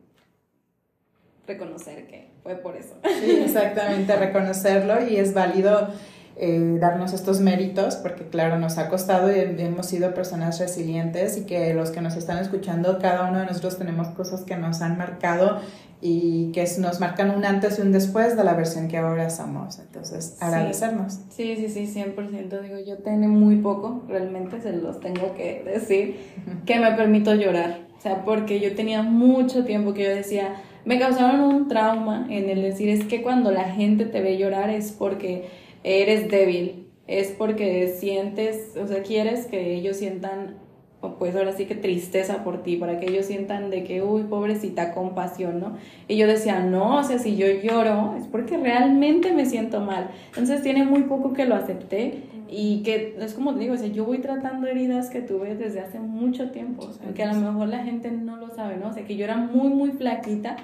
reconocer 1.48 2.08
que 2.08 2.32
fue 2.44 2.56
por 2.56 2.76
eso. 2.76 2.96
Sí, 3.22 3.40
exactamente, 3.44 4.16
reconocerlo 4.16 5.08
y 5.08 5.18
es 5.18 5.34
válido 5.34 5.90
eh, 6.38 6.78
darnos 6.82 7.14
estos 7.14 7.40
méritos 7.40 7.96
porque 7.96 8.26
claro, 8.26 8.60
nos 8.60 8.78
ha 8.78 8.90
costado 8.90 9.34
y 9.34 9.40
hemos 9.40 9.86
sido 9.86 10.14
personas 10.14 10.60
resilientes 10.60 11.38
y 11.38 11.46
que 11.46 11.74
los 11.74 11.92
que 11.92 12.02
nos 12.02 12.18
están 12.18 12.40
escuchando, 12.40 13.00
cada 13.00 13.30
uno 13.30 13.40
de 13.40 13.46
nosotros 13.46 13.78
tenemos 13.78 14.10
cosas 14.10 14.42
que 14.42 14.58
nos 14.58 14.82
han 14.82 14.98
marcado 14.98 15.62
y 16.02 16.52
que 16.52 16.66
nos 16.80 17.00
marcan 17.00 17.32
un 17.32 17.46
antes 17.46 17.80
y 17.80 17.82
un 17.82 17.92
después 17.92 18.36
de 18.36 18.44
la 18.44 18.54
versión 18.54 18.88
que 18.88 18.98
ahora 18.98 19.30
somos. 19.30 19.80
Entonces, 19.80 20.38
agradecernos. 20.42 21.20
Sí, 21.30 21.56
sí, 21.56 21.70
sí, 21.70 22.00
100%. 22.00 22.62
Digo, 22.62 22.80
yo 22.86 22.98
tengo 22.98 23.28
muy 23.28 23.56
poco, 23.56 24.04
realmente 24.08 24.62
se 24.62 24.74
los 24.74 25.00
tengo 25.00 25.34
que 25.36 25.64
decir, 25.64 26.18
que 26.66 26.80
me 26.80 26.92
permito 26.92 27.34
llorar. 27.34 27.80
O 27.98 28.02
sea, 28.02 28.24
porque 28.26 28.60
yo 28.60 28.76
tenía 28.76 29.02
mucho 29.02 29.64
tiempo 29.64 29.94
que 29.94 30.04
yo 30.04 30.10
decía, 30.10 30.56
me 30.84 31.00
causaron 31.00 31.40
un 31.40 31.68
trauma 31.68 32.28
en 32.30 32.50
el 32.50 32.62
decir, 32.62 32.90
es 32.90 33.06
que 33.06 33.24
cuando 33.24 33.52
la 33.52 33.64
gente 33.64 34.06
te 34.06 34.22
ve 34.22 34.38
llorar 34.38 34.70
es 34.70 34.92
porque 34.92 35.50
eres 35.86 36.30
débil, 36.30 36.88
es 37.08 37.32
porque 37.32 37.96
sientes, 38.00 38.76
o 38.76 38.88
sea, 38.88 39.04
quieres 39.04 39.46
que 39.46 39.76
ellos 39.76 39.98
sientan 39.98 40.66
pues 41.20 41.36
ahora 41.36 41.54
sí 41.54 41.66
que 41.66 41.76
tristeza 41.76 42.44
por 42.44 42.64
ti, 42.64 42.78
para 42.78 43.00
que 43.00 43.06
ellos 43.08 43.28
sientan 43.28 43.70
de 43.70 43.84
que, 43.84 44.02
uy, 44.02 44.24
pobrecita, 44.24 44.92
compasión, 44.92 45.60
¿no? 45.60 45.78
Y 46.08 46.18
yo 46.18 46.26
decía, 46.26 46.62
no, 46.62 46.98
o 46.98 47.04
sea, 47.04 47.20
si 47.20 47.36
yo 47.36 47.46
lloro 47.62 48.16
es 48.18 48.26
porque 48.26 48.58
realmente 48.58 49.32
me 49.32 49.46
siento 49.46 49.82
mal. 49.82 50.10
Entonces 50.30 50.64
tiene 50.64 50.84
muy 50.84 51.04
poco 51.04 51.34
que 51.34 51.46
lo 51.46 51.54
acepté 51.54 52.24
y 52.50 52.82
que 52.82 53.16
es 53.20 53.36
como 53.36 53.54
te 53.54 53.60
digo, 53.60 53.76
o 53.76 53.78
sea, 53.78 53.88
yo 53.88 54.06
voy 54.06 54.18
tratando 54.18 54.66
heridas 54.66 55.12
que 55.12 55.22
tuve 55.22 55.56
desde 55.56 55.82
hace 55.82 56.00
mucho 56.00 56.50
tiempo, 56.50 56.86
o 56.86 56.94
sea, 56.94 57.14
que 57.14 57.24
a 57.24 57.34
lo 57.34 57.40
mejor 57.40 57.68
la 57.68 57.84
gente 57.84 58.10
no 58.10 58.38
lo 58.38 58.50
sabe, 58.50 58.78
¿no? 58.78 58.90
O 58.90 58.94
sea, 58.94 59.06
que 59.06 59.16
yo 59.16 59.26
era 59.26 59.38
muy, 59.38 59.70
muy 59.70 59.92
flaquita 59.92 60.58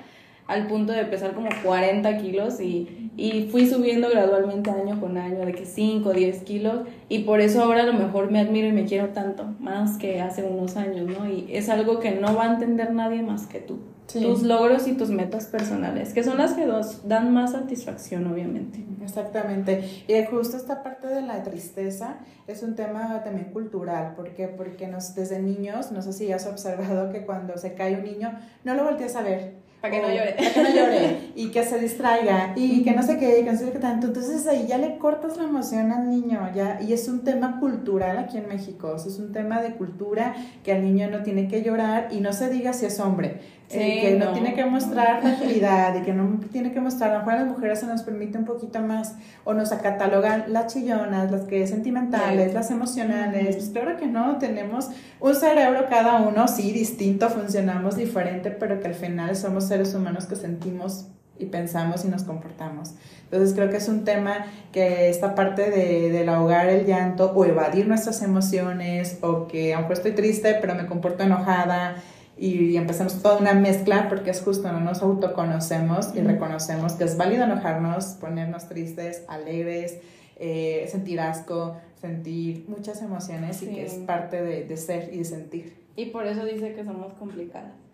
al 0.48 0.68
punto 0.68 0.94
de 0.94 1.06
pesar 1.06 1.34
como 1.34 1.50
40 1.64 2.18
kilos 2.18 2.60
y, 2.60 3.12
y 3.18 3.48
fui 3.52 3.68
subiendo 3.68 4.10
gradualmente 4.10 4.70
año 4.70 5.00
con 5.00 5.18
año, 5.18 5.46
de 5.46 5.54
que 5.54 5.66
5, 5.66 6.12
10 6.12 6.44
kilos, 6.44 6.88
y 7.10 7.20
por 7.20 7.40
eso 7.40 7.64
ahora 7.64 7.84
a 7.84 7.86
lo 7.86 7.94
mejor 7.94 8.32
me 8.32 8.40
admiro 8.40 8.68
y 8.68 8.72
me 8.72 8.86
quiero 8.86 9.10
tanto, 9.10 9.46
más 9.60 9.98
que 9.98 10.22
hace 10.22 10.44
unos 10.44 10.78
años, 10.78 11.08
¿no? 11.08 11.30
Y 11.30 11.48
es 11.52 11.70
algo 11.70 12.00
que 12.00 12.12
no 12.12 12.36
va 12.36 12.46
a 12.46 12.54
entender 12.54 12.94
nadie 12.94 13.22
más 13.22 13.48
que 13.48 13.60
tú. 13.60 13.80
Tus 14.12 14.44
logros 14.44 14.88
y 14.88 14.94
tus 14.94 15.10
metas 15.10 15.46
personales, 15.46 16.14
que 16.14 16.24
son 16.24 16.38
las 16.38 16.54
que 16.54 16.66
nos 16.66 17.08
dan 17.08 17.34
más 17.34 17.54
satisfacción, 17.54 18.28
obviamente. 18.28 18.84
Exactamente. 19.02 20.04
Y 20.08 20.26
justo 20.26 20.58
esta 20.58 20.84
parte 20.84 21.08
de 21.08 21.22
la 21.22 21.44
tristeza 21.44 22.18
es 22.46 22.62
un 22.62 22.76
tema 22.76 23.24
también 23.24 23.52
cultural. 23.52 24.16
¿Por 24.16 24.34
qué? 24.34 24.50
Porque 24.50 24.88
nos, 24.88 25.16
desde 25.16 25.40
niños, 25.40 25.94
no 25.94 26.02
sé 26.02 26.12
si 26.12 26.32
has 26.32 26.46
observado 26.46 27.12
que 27.14 27.26
cuando 27.26 27.58
se 27.58 27.74
cae 27.74 27.96
un 27.96 28.04
niño, 28.04 28.38
no 28.66 28.74
lo 28.74 28.84
volteas 28.84 29.16
a 29.16 29.22
ver 29.22 29.61
para 29.82 29.96
que 29.96 30.02
no 30.02 30.08
llore. 30.10 30.34
Para 30.34 30.54
que 30.54 30.64
no 30.64 30.70
llore 30.70 31.18
y 31.36 31.48
que 31.50 31.64
se 31.64 31.80
distraiga 31.80 32.54
y 32.56 32.84
que 32.84 32.92
no 32.92 33.02
sé 33.02 33.18
qué, 33.18 33.44
que 33.44 33.52
no 33.52 33.58
sé 33.58 33.72
qué 33.72 33.80
tanto. 33.80 34.08
Entonces 34.08 34.46
ahí 34.48 34.66
ya 34.68 34.78
le 34.78 34.98
cortas 34.98 35.38
la 35.38 35.44
emoción 35.44 35.92
al 35.92 36.10
niño, 36.10 36.50
ya. 36.54 36.80
Y 36.82 36.94
es 36.94 37.08
un 37.08 37.24
tema 37.24 37.60
cultural 37.60 38.18
aquí 38.20 38.38
en 38.38 38.48
México. 38.48 38.96
es 38.96 39.18
un 39.18 39.32
tema 39.32 39.62
de 39.62 39.74
cultura 39.74 40.36
que 40.64 40.72
al 40.72 40.84
niño 40.84 41.10
no 41.10 41.24
tiene 41.24 41.48
que 41.48 41.64
llorar 41.64 42.10
y 42.12 42.20
no 42.22 42.32
se 42.32 42.50
diga 42.50 42.74
si 42.74 42.86
es 42.86 43.00
hombre. 43.00 43.42
Eh, 43.74 44.02
que 44.02 44.16
no, 44.18 44.34
tiene 44.34 44.54
que 44.54 44.66
mostrar 44.66 45.22
fragilidad 45.22 45.96
y 45.96 46.02
que 46.02 46.14
no 46.14 46.40
tiene 46.52 46.72
que 46.72 46.80
mostrar, 46.80 47.12
a 47.12 47.14
lo 47.14 47.20
mejor 47.20 47.34
a 47.34 47.44
las 47.44 47.48
mujeres 47.48 47.80
se 47.80 47.86
nos 47.86 48.04
permite 48.04 48.38
un 48.38 48.46
poquito 48.46 48.80
más 48.82 49.16
o 49.44 49.54
nos 49.54 49.70
catalogan 49.70 50.46
las 50.48 50.74
chillonas, 50.74 51.32
las 51.32 51.42
que 51.42 51.66
sentimentales, 51.68 52.54
las 52.54 52.72
emocionales, 52.72 53.56
pues 53.56 53.70
claro 53.70 53.98
que 53.98 54.08
no, 54.08 54.38
tenemos 54.38 54.90
un 55.20 55.36
cerebro 55.36 55.86
cada 55.90 56.22
uno, 56.22 56.48
sí, 56.48 56.72
distinto, 56.72 57.30
funcionamos 57.30 57.96
diferente, 57.96 58.52
pero 58.52 58.80
que 58.80 58.88
al 58.88 58.96
final 58.96 59.36
somos 59.36 59.68
seres 59.68 59.94
humanos 59.94 60.26
que 60.26 60.36
sentimos 60.36 61.08
y 61.40 61.46
pensamos 61.46 62.06
y 62.06 62.08
nos 62.08 62.24
comportamos. 62.24 62.92
Entonces 63.24 63.54
creo 63.56 63.70
que 63.70 63.78
es 63.78 63.88
un 63.88 64.04
tema 64.04 64.46
que 64.72 65.10
esta 65.10 65.36
parte 65.36 65.72
de, 65.72 66.12
del 66.12 66.30
ahogar 66.30 66.70
el 66.70 66.86
llanto 66.86 67.32
o 67.32 67.46
evadir 67.46 67.88
nuestras 67.88 68.22
emociones 68.22 69.18
o 69.22 69.48
que 69.48 69.74
aunque 69.74 69.94
estoy 69.94 70.12
triste 70.12 70.58
pero 70.62 70.76
me 70.76 70.86
comporto 70.86 71.24
enojada 71.24 71.96
y 72.42 72.76
empezamos 72.76 73.22
toda 73.22 73.38
una 73.38 73.54
mezcla 73.54 74.10
porque 74.10 74.32
es 74.32 74.42
justo, 74.42 74.72
no 74.72 74.80
nos 74.80 75.04
autoconocemos 75.04 76.16
y 76.16 76.22
reconocemos 76.22 76.94
que 76.94 77.04
es 77.04 77.16
válido 77.16 77.44
enojarnos, 77.44 78.06
ponernos 78.20 78.68
tristes, 78.68 79.24
alegres, 79.28 80.00
eh, 80.38 80.88
sentir 80.90 81.20
asco, 81.20 81.78
sentir 82.02 82.66
muchas 82.68 83.04
emociones 83.04 83.62
y 83.62 83.68
que 83.68 83.86
es 83.86 83.94
parte 83.94 84.42
de, 84.42 84.64
de, 84.64 84.78
ser 84.78 85.14
y 85.14 85.20
de 85.20 85.26
sentir. 85.26 85.76
Y 85.96 86.08
por 86.08 86.26
eso 86.26 86.44
dice 86.44 86.74
que 86.74 86.84
somos 86.84 87.14
complicadas. 87.14 87.74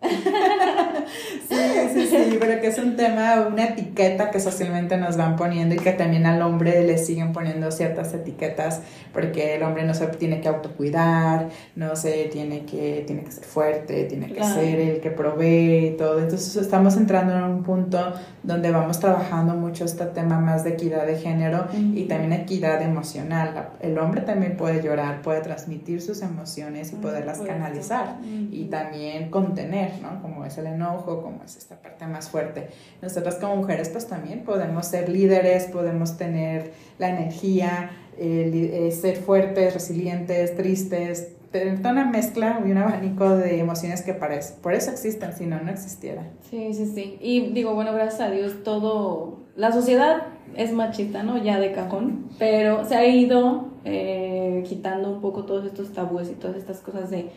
Sí, 1.48 1.56
sí, 1.94 2.06
sí, 2.06 2.36
pero 2.38 2.60
que 2.60 2.68
es 2.68 2.78
un 2.78 2.96
tema, 2.96 3.46
una 3.50 3.64
etiqueta 3.64 4.30
que 4.30 4.40
socialmente 4.40 4.96
nos 4.96 5.16
van 5.16 5.36
poniendo 5.36 5.74
y 5.74 5.78
que 5.78 5.92
también 5.92 6.26
al 6.26 6.42
hombre 6.42 6.84
le 6.84 6.98
siguen 6.98 7.32
poniendo 7.32 7.70
ciertas 7.70 8.12
etiquetas 8.14 8.82
porque 9.12 9.56
el 9.56 9.62
hombre 9.62 9.84
no 9.84 9.94
se 9.94 10.06
tiene 10.08 10.40
que 10.40 10.48
autocuidar, 10.48 11.48
no 11.74 11.96
se 11.96 12.24
tiene 12.26 12.64
que, 12.64 13.04
tiene 13.06 13.24
que 13.24 13.32
ser 13.32 13.44
fuerte, 13.44 14.04
tiene 14.04 14.32
que 14.32 14.44
ser 14.44 14.78
el 14.78 15.00
que 15.00 15.10
provee 15.10 15.88
y 15.88 15.96
todo. 15.96 16.20
Entonces 16.20 16.56
estamos 16.56 16.96
entrando 16.96 17.36
en 17.36 17.44
un 17.44 17.62
punto 17.62 18.12
donde 18.42 18.70
vamos 18.70 19.00
trabajando 19.00 19.54
mucho 19.54 19.84
este 19.84 20.04
tema 20.06 20.38
más 20.40 20.64
de 20.64 20.70
equidad 20.70 21.06
de 21.06 21.16
género 21.16 21.66
y 21.72 22.04
también 22.04 22.32
equidad 22.32 22.82
emocional. 22.82 23.70
El 23.80 23.98
hombre 23.98 24.22
también 24.22 24.56
puede 24.56 24.82
llorar, 24.82 25.22
puede 25.22 25.40
transmitir 25.40 26.00
sus 26.00 26.22
emociones 26.22 26.92
y 26.92 26.96
poderlas 26.96 27.38
canalizar 27.40 28.16
y 28.50 28.64
también 28.64 29.30
contener, 29.30 29.92
¿no? 30.02 30.20
Como 30.22 30.44
es 30.44 30.58
el 30.58 30.66
enojo, 30.66 30.87
como 30.96 31.42
es 31.44 31.56
esta 31.56 31.76
parte 31.80 32.06
más 32.06 32.28
fuerte. 32.30 32.68
Nosotras 33.02 33.36
como 33.36 33.56
mujeres 33.56 33.88
pues 33.88 34.06
también 34.06 34.44
podemos 34.44 34.86
ser 34.86 35.08
líderes, 35.08 35.64
podemos 35.64 36.16
tener 36.16 36.72
la 36.98 37.10
energía, 37.10 37.90
eh, 38.16 38.90
ser 38.98 39.16
fuertes, 39.16 39.74
resilientes, 39.74 40.56
tristes, 40.56 41.34
tener 41.50 41.78
una 41.80 42.04
mezcla 42.04 42.60
y 42.66 42.70
un 42.70 42.78
abanico 42.78 43.36
de 43.36 43.58
emociones 43.58 44.02
que 44.02 44.14
para 44.14 44.38
por 44.62 44.74
eso 44.74 44.90
existen, 44.90 45.32
si 45.32 45.46
no, 45.46 45.60
no 45.60 45.70
existiera. 45.70 46.26
Sí, 46.50 46.74
sí, 46.74 46.86
sí. 46.86 47.18
Y 47.20 47.52
digo, 47.52 47.74
bueno, 47.74 47.92
gracias 47.92 48.20
a 48.20 48.30
Dios 48.30 48.62
todo, 48.62 49.38
la 49.56 49.72
sociedad 49.72 50.28
es 50.56 50.72
machista, 50.72 51.22
¿no? 51.22 51.42
Ya 51.42 51.58
de 51.58 51.72
cajón, 51.72 52.28
pero 52.38 52.84
se 52.84 52.96
ha 52.96 53.06
ido 53.06 53.68
eh, 53.84 54.64
quitando 54.66 55.10
un 55.10 55.20
poco 55.20 55.44
todos 55.44 55.64
estos 55.64 55.92
tabúes 55.92 56.28
y 56.28 56.34
todas 56.34 56.56
estas 56.56 56.80
cosas 56.80 57.10
de, 57.10 57.30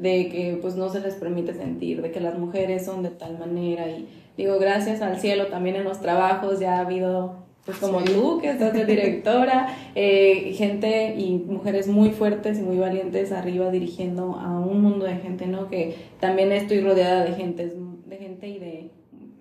de 0.00 0.28
que 0.28 0.58
pues 0.60 0.76
no 0.76 0.88
se 0.88 1.00
les 1.00 1.14
permite 1.14 1.54
sentir, 1.54 2.02
de 2.02 2.10
que 2.10 2.20
las 2.20 2.38
mujeres 2.38 2.84
son 2.84 3.02
de 3.02 3.10
tal 3.10 3.38
manera 3.38 3.88
y 3.88 4.08
digo, 4.36 4.58
gracias 4.58 5.02
al 5.02 5.18
cielo 5.18 5.46
también 5.46 5.76
en 5.76 5.84
los 5.84 6.00
trabajos 6.00 6.60
ya 6.60 6.76
ha 6.76 6.80
habido 6.80 7.48
pues 7.64 7.80
como 7.80 8.02
tú, 8.02 8.38
que 8.40 8.48
estás 8.48 8.72
de 8.72 8.86
directora, 8.86 9.76
eh, 9.94 10.54
gente 10.56 11.16
y 11.18 11.36
mujeres 11.36 11.86
muy 11.86 12.10
fuertes 12.12 12.58
y 12.58 12.62
muy 12.62 12.78
valientes 12.78 13.30
arriba 13.30 13.70
dirigiendo 13.70 14.36
a 14.36 14.58
un 14.58 14.80
mundo 14.80 15.04
de 15.04 15.16
gente, 15.16 15.46
¿no? 15.46 15.68
Que 15.68 15.94
también 16.18 16.50
estoy 16.50 16.80
rodeada 16.80 17.24
de 17.24 17.34
gente, 17.34 17.70
de 18.06 18.16
gente 18.16 18.48
y 18.48 18.58
de, 18.58 18.90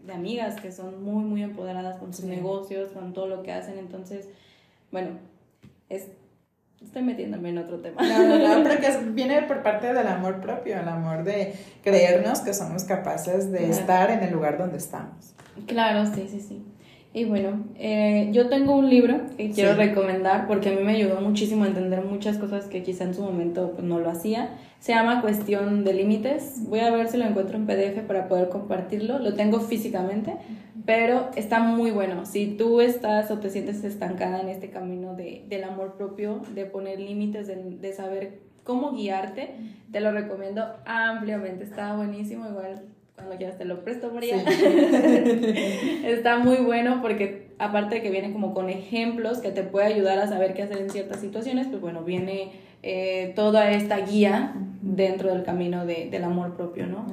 de 0.05 0.13
amigas 0.13 0.59
que 0.59 0.73
son 0.73 1.03
muy, 1.03 1.23
muy 1.23 1.41
empoderadas 1.41 1.99
con 1.99 2.13
sus 2.13 2.25
negocios, 2.25 2.89
con 2.89 3.13
todo 3.13 3.27
lo 3.27 3.43
que 3.43 3.53
hacen. 3.53 3.77
Entonces, 3.77 4.27
bueno, 4.91 5.11
es, 5.87 6.09
estoy 6.83 7.01
metiéndome 7.01 7.49
en 7.49 7.57
otro 7.57 7.79
tema. 7.79 8.01
No, 8.01 8.27
no, 8.27 8.37
no, 8.37 8.63
pero 8.63 8.79
que 8.79 9.09
viene 9.11 9.41
por 9.43 9.63
parte 9.63 9.93
del 9.93 10.07
amor 10.07 10.41
propio, 10.41 10.79
el 10.79 10.87
amor 10.87 11.23
de 11.23 11.53
creernos 11.83 12.39
que 12.39 12.53
somos 12.53 12.83
capaces 12.83 13.51
de 13.51 13.69
estar 13.69 14.09
en 14.11 14.23
el 14.23 14.33
lugar 14.33 14.57
donde 14.57 14.77
estamos. 14.77 15.33
Claro, 15.65 16.05
sí, 16.13 16.27
sí, 16.29 16.39
sí. 16.39 16.63
Y 17.13 17.25
bueno, 17.25 17.65
eh, 17.79 18.29
yo 18.31 18.47
tengo 18.47 18.75
un 18.75 18.91
libro 18.91 19.21
que 19.37 19.49
quiero 19.49 19.73
recomendar 19.75 20.45
porque 20.45 20.69
a 20.69 20.71
mí 20.73 20.83
me 20.83 20.91
ayudó 20.91 21.19
muchísimo 21.19 21.63
a 21.63 21.67
entender 21.67 22.03
muchas 22.03 22.37
cosas 22.37 22.65
que 22.65 22.83
quizá 22.83 23.05
en 23.05 23.15
su 23.15 23.23
momento 23.23 23.71
pues, 23.71 23.83
no 23.83 23.99
lo 23.99 24.09
hacía. 24.11 24.49
Se 24.79 24.93
llama 24.93 25.21
Cuestión 25.21 25.83
de 25.83 25.93
Límites. 25.93 26.67
Voy 26.67 26.81
a 26.81 26.91
ver 26.91 27.07
si 27.07 27.17
lo 27.17 27.25
encuentro 27.25 27.57
en 27.57 27.65
PDF 27.65 28.01
para 28.05 28.27
poder 28.27 28.49
compartirlo. 28.49 29.17
Lo 29.17 29.33
tengo 29.33 29.61
físicamente, 29.61 30.35
pero 30.87 31.29
está 31.35 31.59
muy 31.59 31.91
bueno. 31.91 32.25
Si 32.25 32.47
tú 32.47 32.79
estás 32.79 33.29
o 33.29 33.39
te 33.39 33.49
sientes 33.49 33.83
estancada 33.83 34.39
en 34.39 34.47
este 34.47 34.69
camino 34.69 35.15
de, 35.15 35.43
del 35.49 35.65
amor 35.65 35.97
propio, 35.97 36.41
de 36.55 36.65
poner 36.65 37.01
límites, 37.01 37.45
de, 37.45 37.57
de 37.57 37.91
saber 37.91 38.39
cómo 38.63 38.93
guiarte, 38.93 39.55
te 39.91 39.99
lo 39.99 40.13
recomiendo 40.13 40.63
ampliamente. 40.85 41.65
Está 41.65 41.93
buenísimo. 41.97 42.47
Igual 42.47 42.83
cuando 43.15 43.35
quieras 43.35 43.57
te 43.57 43.65
lo 43.65 43.83
presto, 43.83 44.11
María. 44.13 44.37
Está 46.05 46.39
muy 46.39 46.57
bueno 46.57 47.01
porque 47.01 47.47
aparte 47.59 47.95
de 47.95 48.01
que 48.01 48.09
viene 48.09 48.31
como 48.31 48.53
con 48.53 48.69
ejemplos 48.69 49.39
que 49.39 49.51
te 49.51 49.63
puede 49.63 49.87
ayudar 49.87 50.19
a 50.19 50.27
saber 50.27 50.53
qué 50.53 50.63
hacer 50.63 50.77
en 50.77 50.89
ciertas 50.89 51.19
situaciones, 51.19 51.67
pues 51.67 51.81
bueno, 51.81 52.03
viene 52.03 52.51
eh, 52.81 53.33
toda 53.35 53.71
esta 53.71 53.97
guía 54.05 54.53
dentro 54.81 55.33
del 55.33 55.43
camino 55.43 55.85
de, 55.85 56.07
del 56.09 56.23
amor 56.23 56.55
propio, 56.55 56.87
¿no? 56.87 57.05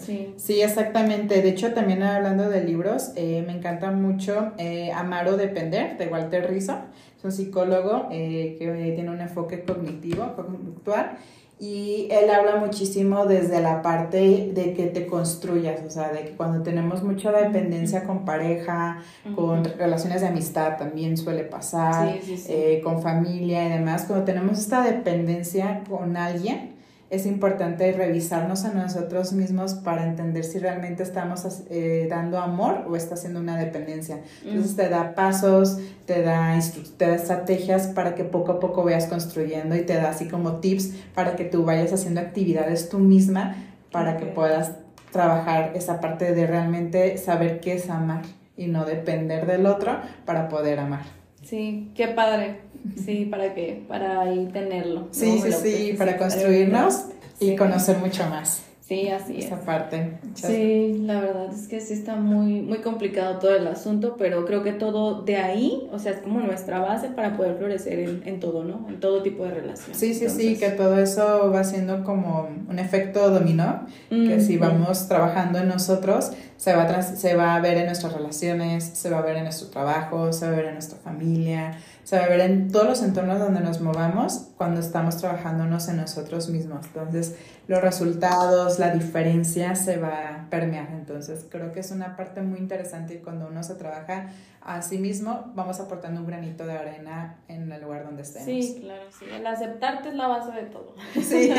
Sí. 0.00 0.34
sí, 0.36 0.60
exactamente. 0.60 1.42
De 1.42 1.48
hecho, 1.48 1.72
también 1.72 2.02
hablando 2.02 2.48
de 2.48 2.64
libros, 2.64 3.12
eh, 3.16 3.42
me 3.46 3.52
encanta 3.52 3.90
mucho 3.90 4.52
eh, 4.58 4.92
Amar 4.92 5.28
o 5.28 5.36
Depender, 5.36 5.96
de 5.98 6.06
Walter 6.06 6.50
Rizzo. 6.50 6.78
Es 7.18 7.24
un 7.24 7.32
psicólogo 7.32 8.08
que 8.08 8.92
tiene 8.94 9.10
un 9.10 9.20
enfoque 9.20 9.64
cognitivo, 9.64 10.34
conductual 10.34 11.18
y 11.60 12.08
él 12.10 12.30
habla 12.30 12.56
muchísimo 12.56 13.26
desde 13.26 13.60
la 13.60 13.82
parte 13.82 14.50
de 14.54 14.72
que 14.72 14.86
te 14.86 15.06
construyas, 15.06 15.82
o 15.86 15.90
sea, 15.90 16.10
de 16.10 16.22
que 16.22 16.30
cuando 16.30 16.62
tenemos 16.62 17.02
mucha 17.02 17.30
dependencia 17.32 18.04
con 18.04 18.24
pareja, 18.24 19.02
con 19.34 19.64
relaciones 19.64 20.22
de 20.22 20.28
amistad 20.28 20.78
también 20.78 21.18
suele 21.18 21.44
pasar, 21.44 22.18
eh, 22.48 22.80
con 22.82 23.02
familia 23.02 23.66
y 23.66 23.72
demás, 23.72 24.04
cuando 24.06 24.24
tenemos 24.24 24.58
esta 24.58 24.82
dependencia 24.82 25.82
con 25.86 26.16
alguien, 26.16 26.76
es 27.10 27.26
importante 27.26 27.90
revisarnos 27.92 28.64
a 28.64 28.72
nosotros 28.72 29.32
mismos 29.32 29.74
para 29.74 30.06
entender 30.06 30.44
si 30.44 30.60
realmente 30.60 31.02
estamos 31.02 31.44
eh, 31.68 32.06
dando 32.08 32.38
amor 32.38 32.86
o 32.88 32.94
está 32.94 33.16
siendo 33.16 33.40
una 33.40 33.58
dependencia. 33.58 34.20
Entonces 34.44 34.76
te 34.76 34.88
da 34.88 35.16
pasos, 35.16 35.78
te 36.06 36.22
da, 36.22 36.56
te 36.96 37.06
da 37.06 37.14
estrategias 37.16 37.88
para 37.88 38.14
que 38.14 38.22
poco 38.22 38.52
a 38.52 38.60
poco 38.60 38.84
vayas 38.84 39.06
construyendo 39.06 39.74
y 39.74 39.82
te 39.82 39.94
da 39.94 40.10
así 40.10 40.28
como 40.28 40.60
tips 40.60 40.94
para 41.14 41.34
que 41.34 41.44
tú 41.44 41.64
vayas 41.64 41.92
haciendo 41.92 42.20
actividades 42.20 42.88
tú 42.88 43.00
misma 43.00 43.56
para 43.90 44.16
que 44.16 44.26
puedas 44.26 44.72
trabajar 45.10 45.72
esa 45.74 46.00
parte 46.00 46.32
de 46.32 46.46
realmente 46.46 47.18
saber 47.18 47.58
qué 47.58 47.74
es 47.74 47.90
amar 47.90 48.22
y 48.56 48.68
no 48.68 48.84
depender 48.84 49.46
del 49.46 49.66
otro 49.66 49.98
para 50.24 50.48
poder 50.48 50.78
amar. 50.78 51.02
Sí, 51.42 51.90
qué 51.96 52.06
padre. 52.08 52.60
Sí, 53.04 53.26
¿para 53.30 53.54
qué? 53.54 53.82
Para 53.88 54.20
ahí 54.22 54.48
tenerlo. 54.52 55.08
Sí, 55.10 55.40
sí, 55.42 55.52
sí, 55.52 55.94
para 55.96 56.16
construirnos 56.16 57.06
y 57.38 57.56
conocer 57.56 57.98
mucho 57.98 58.28
más. 58.28 58.62
Sí, 58.90 59.08
así 59.08 59.38
Esa 59.38 59.60
parte. 59.60 60.18
Sí, 60.34 61.00
la 61.04 61.20
verdad 61.20 61.46
es 61.54 61.68
que 61.68 61.80
sí 61.80 61.92
está 61.92 62.16
muy, 62.16 62.60
muy 62.60 62.78
complicado 62.78 63.38
todo 63.38 63.54
el 63.54 63.68
asunto, 63.68 64.16
pero 64.18 64.44
creo 64.44 64.64
que 64.64 64.72
todo 64.72 65.22
de 65.22 65.36
ahí, 65.36 65.88
o 65.92 66.00
sea, 66.00 66.10
es 66.10 66.18
como 66.18 66.40
nuestra 66.40 66.80
base 66.80 67.06
para 67.06 67.36
poder 67.36 67.54
florecer 67.56 68.00
en, 68.00 68.22
en 68.26 68.40
todo, 68.40 68.64
¿no? 68.64 68.88
En 68.88 68.98
todo 68.98 69.22
tipo 69.22 69.44
de 69.44 69.52
relación. 69.52 69.94
Sí, 69.94 70.12
sí, 70.12 70.28
sí, 70.28 70.56
que 70.56 70.70
todo 70.70 70.98
eso 70.98 71.52
va 71.54 71.62
siendo 71.62 72.02
como 72.02 72.48
un 72.68 72.80
efecto 72.80 73.30
dominó, 73.30 73.86
que 74.08 74.40
si 74.40 74.56
vamos 74.56 75.06
trabajando 75.06 75.60
en 75.60 75.68
nosotros, 75.68 76.32
se 76.60 76.76
va, 76.76 77.00
se 77.00 77.36
va 77.36 77.54
a 77.54 77.60
ver 77.60 77.78
en 77.78 77.86
nuestras 77.86 78.12
relaciones, 78.12 78.84
se 78.84 79.08
va 79.08 79.20
a 79.20 79.22
ver 79.22 79.38
en 79.38 79.44
nuestro 79.44 79.68
trabajo, 79.68 80.30
se 80.30 80.44
va 80.44 80.52
a 80.52 80.56
ver 80.56 80.66
en 80.66 80.74
nuestra 80.74 80.98
familia, 80.98 81.72
se 82.04 82.18
va 82.18 82.24
a 82.24 82.28
ver 82.28 82.40
en 82.40 82.70
todos 82.70 82.86
los 82.86 83.02
entornos 83.02 83.38
donde 83.38 83.60
nos 83.60 83.80
movamos 83.80 84.48
cuando 84.58 84.78
estamos 84.78 85.16
trabajándonos 85.16 85.88
en 85.88 85.96
nosotros 85.96 86.50
mismos. 86.50 86.84
Entonces, 86.84 87.36
los 87.66 87.80
resultados, 87.80 88.78
la 88.78 88.90
diferencia 88.90 89.74
se 89.74 89.96
va 89.96 90.08
a 90.08 90.50
permear. 90.50 90.90
Entonces, 90.92 91.46
creo 91.48 91.72
que 91.72 91.80
es 91.80 91.92
una 91.92 92.14
parte 92.14 92.42
muy 92.42 92.58
interesante 92.58 93.20
cuando 93.20 93.46
uno 93.46 93.62
se 93.62 93.76
trabaja 93.76 94.28
a 94.62 94.82
sí 94.82 94.98
mismo, 94.98 95.52
vamos 95.54 95.80
aportando 95.80 96.20
un 96.20 96.26
granito 96.26 96.66
de 96.66 96.74
arena 96.74 97.38
en 97.48 97.72
el 97.72 97.82
lugar 97.82 98.04
donde 98.04 98.22
estemos. 98.22 98.46
Sí, 98.46 98.78
claro, 98.80 99.04
sí. 99.10 99.24
El 99.34 99.46
aceptarte 99.46 100.10
es 100.10 100.14
la 100.14 100.28
base 100.28 100.52
de 100.52 100.66
todo. 100.66 100.94
Sí. 101.14 101.50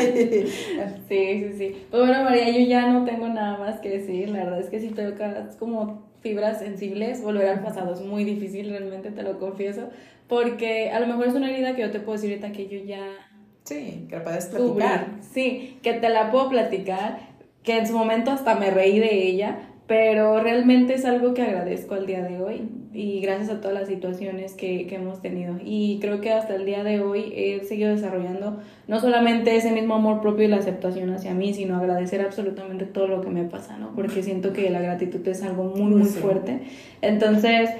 sí, 1.08 1.08
sí, 1.08 1.52
sí. 1.58 1.86
Pues 1.90 2.06
bueno, 2.06 2.24
María, 2.24 2.50
yo 2.50 2.60
ya 2.66 2.86
no 2.86 3.04
tengo 3.04 3.28
nada 3.28 3.58
más 3.58 3.80
que 3.80 3.90
decir. 3.90 4.30
La 4.30 4.44
verdad 4.44 4.60
es 4.60 4.70
que 4.70 4.80
si 4.80 4.88
tocas 4.90 5.56
como 5.56 6.12
fibras 6.20 6.60
sensibles, 6.60 7.22
volver 7.22 7.48
al 7.48 7.62
pasado 7.62 7.92
es 7.92 8.00
muy 8.00 8.24
difícil, 8.24 8.70
realmente 8.70 9.10
te 9.10 9.22
lo 9.22 9.38
confieso, 9.38 9.90
porque 10.28 10.90
a 10.90 11.00
lo 11.00 11.08
mejor 11.08 11.26
es 11.26 11.34
una 11.34 11.50
herida 11.50 11.74
que 11.74 11.82
yo 11.82 11.90
te 11.90 11.98
puedo 11.98 12.12
decir 12.12 12.30
ahorita 12.30 12.52
que 12.52 12.68
yo 12.68 12.84
ya... 12.84 13.04
Sí, 13.64 14.06
que 14.08 14.16
la 14.16 14.24
puedes 14.24 14.46
platicar. 14.46 15.06
Sí, 15.20 15.78
que 15.82 15.94
te 15.94 16.08
la 16.08 16.30
puedo 16.30 16.48
platicar, 16.48 17.18
que 17.64 17.78
en 17.78 17.86
su 17.86 17.96
momento 17.96 18.30
hasta 18.30 18.54
me 18.54 18.70
reí 18.70 19.00
de 19.00 19.26
ella, 19.26 19.71
pero 19.86 20.40
realmente 20.40 20.94
es 20.94 21.04
algo 21.04 21.34
que 21.34 21.42
agradezco 21.42 21.94
al 21.94 22.06
día 22.06 22.22
de 22.22 22.40
hoy 22.40 22.68
y 22.94 23.20
gracias 23.20 23.50
a 23.50 23.60
todas 23.60 23.74
las 23.74 23.88
situaciones 23.88 24.54
que, 24.54 24.86
que, 24.86 24.96
hemos 24.96 25.20
tenido. 25.20 25.56
Y 25.64 25.98
creo 26.00 26.20
que 26.20 26.32
hasta 26.32 26.54
el 26.54 26.64
día 26.66 26.84
de 26.84 27.00
hoy 27.00 27.32
he 27.34 27.64
seguido 27.64 27.90
desarrollando 27.90 28.60
no 28.86 29.00
solamente 29.00 29.56
ese 29.56 29.72
mismo 29.72 29.94
amor 29.94 30.20
propio 30.20 30.44
y 30.44 30.48
la 30.48 30.58
aceptación 30.58 31.10
hacia 31.10 31.34
mí, 31.34 31.52
sino 31.52 31.76
agradecer 31.76 32.20
absolutamente 32.20 32.84
todo 32.84 33.08
lo 33.08 33.20
que 33.22 33.30
me 33.30 33.44
pasa, 33.44 33.76
¿no? 33.76 33.94
Porque 33.94 34.22
siento 34.22 34.52
que 34.52 34.70
la 34.70 34.80
gratitud 34.80 35.26
es 35.26 35.42
algo 35.42 35.64
muy, 35.64 35.94
muy 35.94 36.08
fuerte. 36.08 36.60
Entonces, 37.00 37.70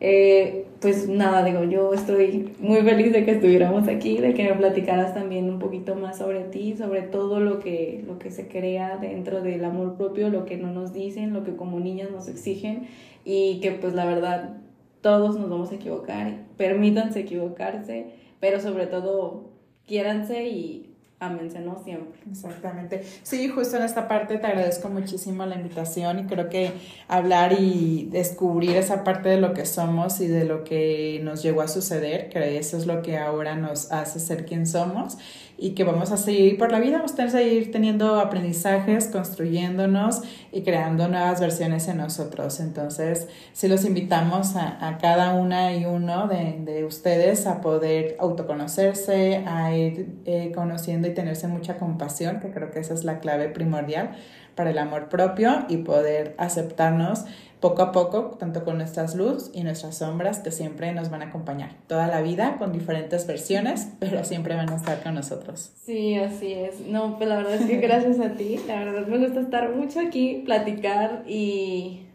eh, 0.00 0.67
pues 0.80 1.08
nada, 1.08 1.44
digo, 1.44 1.64
yo 1.64 1.92
estoy 1.92 2.54
muy 2.60 2.82
feliz 2.82 3.12
de 3.12 3.24
que 3.24 3.32
estuviéramos 3.32 3.88
aquí, 3.88 4.18
de 4.18 4.34
que 4.34 4.44
me 4.44 4.54
platicaras 4.54 5.12
también 5.12 5.50
un 5.50 5.58
poquito 5.58 5.96
más 5.96 6.18
sobre 6.18 6.44
ti, 6.44 6.76
sobre 6.76 7.02
todo 7.02 7.40
lo 7.40 7.58
que, 7.58 8.04
lo 8.06 8.18
que 8.18 8.30
se 8.30 8.46
crea 8.46 8.96
dentro 8.96 9.42
del 9.42 9.64
amor 9.64 9.96
propio, 9.96 10.28
lo 10.28 10.44
que 10.44 10.56
no 10.56 10.72
nos 10.72 10.92
dicen, 10.92 11.32
lo 11.32 11.42
que 11.42 11.56
como 11.56 11.80
niñas 11.80 12.10
nos 12.10 12.28
exigen 12.28 12.86
y 13.24 13.58
que 13.60 13.72
pues 13.72 13.94
la 13.94 14.04
verdad 14.04 14.58
todos 15.00 15.38
nos 15.38 15.50
vamos 15.50 15.72
a 15.72 15.76
equivocar, 15.76 16.44
permítanse 16.56 17.20
equivocarse, 17.20 18.12
pero 18.38 18.60
sobre 18.60 18.86
todo 18.86 19.50
quiéranse 19.86 20.48
y 20.48 20.87
ámense, 21.20 21.60
¿no? 21.60 21.82
Siempre. 21.82 22.20
Exactamente. 22.30 23.02
Sí, 23.22 23.48
justo 23.48 23.76
en 23.76 23.82
esta 23.82 24.06
parte 24.08 24.38
te 24.38 24.46
agradezco 24.46 24.88
muchísimo 24.88 25.44
la 25.46 25.56
invitación 25.56 26.20
y 26.20 26.26
creo 26.26 26.48
que 26.48 26.72
hablar 27.08 27.54
y 27.58 28.08
descubrir 28.10 28.76
esa 28.76 29.04
parte 29.04 29.28
de 29.28 29.40
lo 29.40 29.52
que 29.52 29.66
somos 29.66 30.20
y 30.20 30.28
de 30.28 30.44
lo 30.44 30.64
que 30.64 31.20
nos 31.24 31.42
llegó 31.42 31.62
a 31.62 31.68
suceder, 31.68 32.28
que 32.28 32.58
eso 32.58 32.76
es 32.76 32.86
lo 32.86 33.02
que 33.02 33.18
ahora 33.18 33.56
nos 33.56 33.90
hace 33.90 34.20
ser 34.20 34.46
quien 34.46 34.66
somos 34.66 35.18
y 35.60 35.70
que 35.70 35.82
vamos 35.82 36.12
a 36.12 36.16
seguir 36.16 36.56
por 36.56 36.70
la 36.70 36.78
vida, 36.78 36.98
vamos 36.98 37.18
a 37.18 37.28
seguir 37.28 37.72
teniendo 37.72 38.20
aprendizajes, 38.20 39.08
construyéndonos 39.08 40.22
y 40.52 40.62
creando 40.62 41.08
nuevas 41.08 41.40
versiones 41.40 41.88
en 41.88 41.96
nosotros. 41.96 42.60
Entonces, 42.60 43.26
sí 43.52 43.66
los 43.66 43.84
invitamos 43.84 44.54
a, 44.54 44.86
a 44.86 44.98
cada 44.98 45.34
una 45.34 45.74
y 45.74 45.84
uno 45.84 46.28
de, 46.28 46.58
de, 46.60 46.84
ustedes 46.84 47.46
a 47.48 47.60
poder 47.60 48.16
autoconocerse, 48.20 49.44
a 49.46 49.76
ir 49.76 50.20
eh, 50.26 50.52
conociendo 50.54 51.08
y 51.08 51.14
tenerse 51.14 51.48
mucha 51.48 51.76
compasión, 51.76 52.38
que 52.38 52.50
creo 52.50 52.70
que 52.70 52.78
esa 52.78 52.94
es 52.94 53.02
la 53.02 53.18
clave 53.18 53.48
primordial 53.48 54.12
para 54.54 54.70
el 54.70 54.78
amor 54.78 55.08
propio 55.08 55.66
y 55.68 55.78
poder 55.78 56.34
aceptarnos 56.36 57.24
poco 57.60 57.82
a 57.82 57.92
poco, 57.92 58.36
tanto 58.38 58.64
con 58.64 58.78
nuestras 58.78 59.14
luz 59.14 59.50
y 59.52 59.62
nuestras 59.62 59.98
sombras 59.98 60.40
que 60.40 60.50
siempre 60.50 60.92
nos 60.92 61.10
van 61.10 61.22
a 61.22 61.26
acompañar 61.26 61.70
toda 61.86 62.06
la 62.06 62.20
vida 62.20 62.56
con 62.58 62.72
diferentes 62.72 63.26
versiones, 63.26 63.88
pero 63.98 64.24
siempre 64.24 64.54
van 64.54 64.70
a 64.70 64.76
estar 64.76 65.02
con 65.02 65.14
nosotros. 65.14 65.72
Sí, 65.84 66.16
así 66.16 66.52
es. 66.52 66.80
No, 66.80 67.16
pues 67.16 67.28
la 67.28 67.36
verdad 67.36 67.54
es 67.54 67.66
que 67.66 67.76
gracias 67.76 68.20
a 68.20 68.34
ti, 68.34 68.60
la 68.66 68.84
verdad 68.84 69.06
me 69.06 69.18
gusta 69.18 69.40
estar 69.40 69.74
mucho 69.74 70.00
aquí, 70.00 70.42
platicar 70.44 71.24
y 71.26 72.07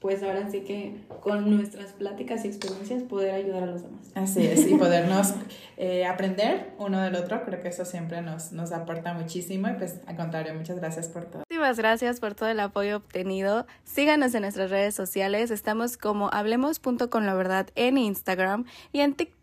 pues 0.00 0.22
ahora 0.22 0.48
sí 0.50 0.60
que 0.60 1.00
con 1.20 1.50
nuestras 1.56 1.92
pláticas 1.92 2.44
y 2.44 2.48
experiencias 2.48 3.02
poder 3.02 3.32
ayudar 3.32 3.64
a 3.64 3.66
los 3.66 3.82
demás. 3.82 4.06
Así 4.14 4.46
es, 4.46 4.66
y 4.68 4.74
podernos 4.78 5.34
eh, 5.76 6.06
aprender 6.06 6.70
uno 6.78 7.00
del 7.00 7.16
otro, 7.16 7.44
creo 7.44 7.60
que 7.60 7.68
eso 7.68 7.84
siempre 7.84 8.22
nos, 8.22 8.52
nos 8.52 8.72
aporta 8.72 9.14
muchísimo 9.14 9.68
y 9.68 9.72
pues 9.74 10.00
al 10.06 10.16
contrario, 10.16 10.54
muchas 10.54 10.78
gracias 10.78 11.08
por 11.08 11.24
todo. 11.24 11.42
Muchísimas 11.48 11.78
gracias 11.78 12.20
por 12.20 12.34
todo 12.34 12.48
el 12.48 12.60
apoyo 12.60 12.98
obtenido. 12.98 13.66
Síganos 13.84 14.34
en 14.34 14.42
nuestras 14.42 14.70
redes 14.70 14.94
sociales, 14.94 15.50
estamos 15.50 15.96
como 15.96 16.30
hablemos.con 16.32 17.26
la 17.26 17.34
verdad 17.34 17.68
en 17.74 17.98
Instagram 17.98 18.66
y 18.92 19.00
en 19.00 19.14
TikTok 19.14 19.37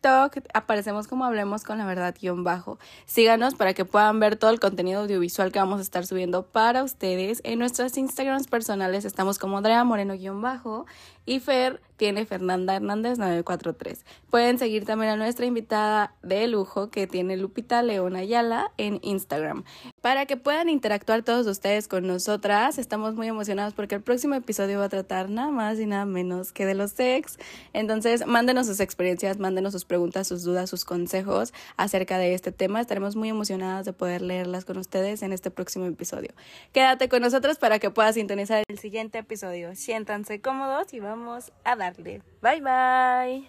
aparecemos 0.53 1.07
como 1.07 1.25
hablemos 1.25 1.63
con 1.63 1.77
la 1.77 1.85
verdad 1.85 2.15
guion 2.19 2.43
bajo. 2.43 2.79
Síganos 3.05 3.55
para 3.55 3.73
que 3.73 3.85
puedan 3.85 4.19
ver 4.19 4.35
todo 4.35 4.51
el 4.51 4.59
contenido 4.59 5.01
audiovisual 5.01 5.51
que 5.51 5.59
vamos 5.59 5.79
a 5.79 5.81
estar 5.81 6.05
subiendo 6.05 6.43
para 6.43 6.83
ustedes. 6.83 7.41
En 7.43 7.59
nuestras 7.59 7.97
Instagrams 7.97 8.47
personales 8.47 9.05
estamos 9.05 9.39
como 9.39 9.57
Andrea 9.57 9.83
Moreno 9.83 10.13
guion 10.15 10.41
bajo 10.41 10.85
y 11.25 11.39
Fer 11.39 11.81
tiene 11.97 12.25
Fernanda 12.25 12.75
Hernández 12.75 13.17
943. 13.17 14.05
Pueden 14.29 14.59
seguir 14.59 14.85
también 14.85 15.11
a 15.11 15.15
nuestra 15.15 15.45
invitada 15.45 16.13
de 16.23 16.47
lujo 16.47 16.89
que 16.89 17.07
tiene 17.07 17.37
Lupita 17.37 17.81
León 17.83 18.15
Ayala 18.15 18.71
en 18.77 18.99
Instagram. 19.01 19.63
Para 20.01 20.25
que 20.25 20.37
puedan 20.37 20.69
interactuar 20.69 21.23
todos 21.23 21.47
ustedes 21.47 21.87
con 21.87 22.05
nosotras, 22.05 22.77
estamos 22.77 23.15
muy 23.15 23.27
emocionados 23.27 23.73
porque 23.73 23.95
el 23.95 24.01
próximo 24.01 24.35
episodio 24.35 24.79
va 24.79 24.85
a 24.85 24.89
tratar 24.89 25.29
nada 25.29 25.51
más 25.51 25.79
y 25.79 25.85
nada 25.85 26.05
menos 26.05 26.51
que 26.51 26.65
de 26.65 26.75
los 26.75 26.91
sex. 26.91 27.37
Entonces, 27.73 28.25
mándenos 28.25 28.67
sus 28.67 28.79
experiencias, 28.79 29.39
mándenos 29.39 29.71
sus 29.71 29.85
preguntas, 29.85 30.27
sus 30.27 30.43
dudas, 30.43 30.69
sus 30.69 30.83
consejos 30.83 31.53
acerca 31.77 32.17
de 32.17 32.33
este 32.33 32.51
tema. 32.51 32.81
Estaremos 32.81 33.15
muy 33.15 33.29
emocionadas 33.29 33.85
de 33.85 33.93
poder 33.93 34.21
leerlas 34.21 34.65
con 34.65 34.77
ustedes 34.77 35.21
en 35.21 35.31
este 35.31 35.49
próximo 35.49 35.85
episodio. 35.85 36.31
Quédate 36.73 37.07
con 37.07 37.21
nosotros 37.21 37.57
para 37.57 37.79
que 37.79 37.89
puedas 37.89 38.15
sintonizar 38.15 38.63
el 38.67 38.79
siguiente 38.79 39.19
episodio. 39.19 39.75
Siéntanse 39.75 40.41
cómodos 40.41 40.93
y 40.93 40.99
vamos 41.15 41.51
a 41.63 41.75
darle. 41.75 42.21
Bye 42.41 42.61
bye. 42.61 43.45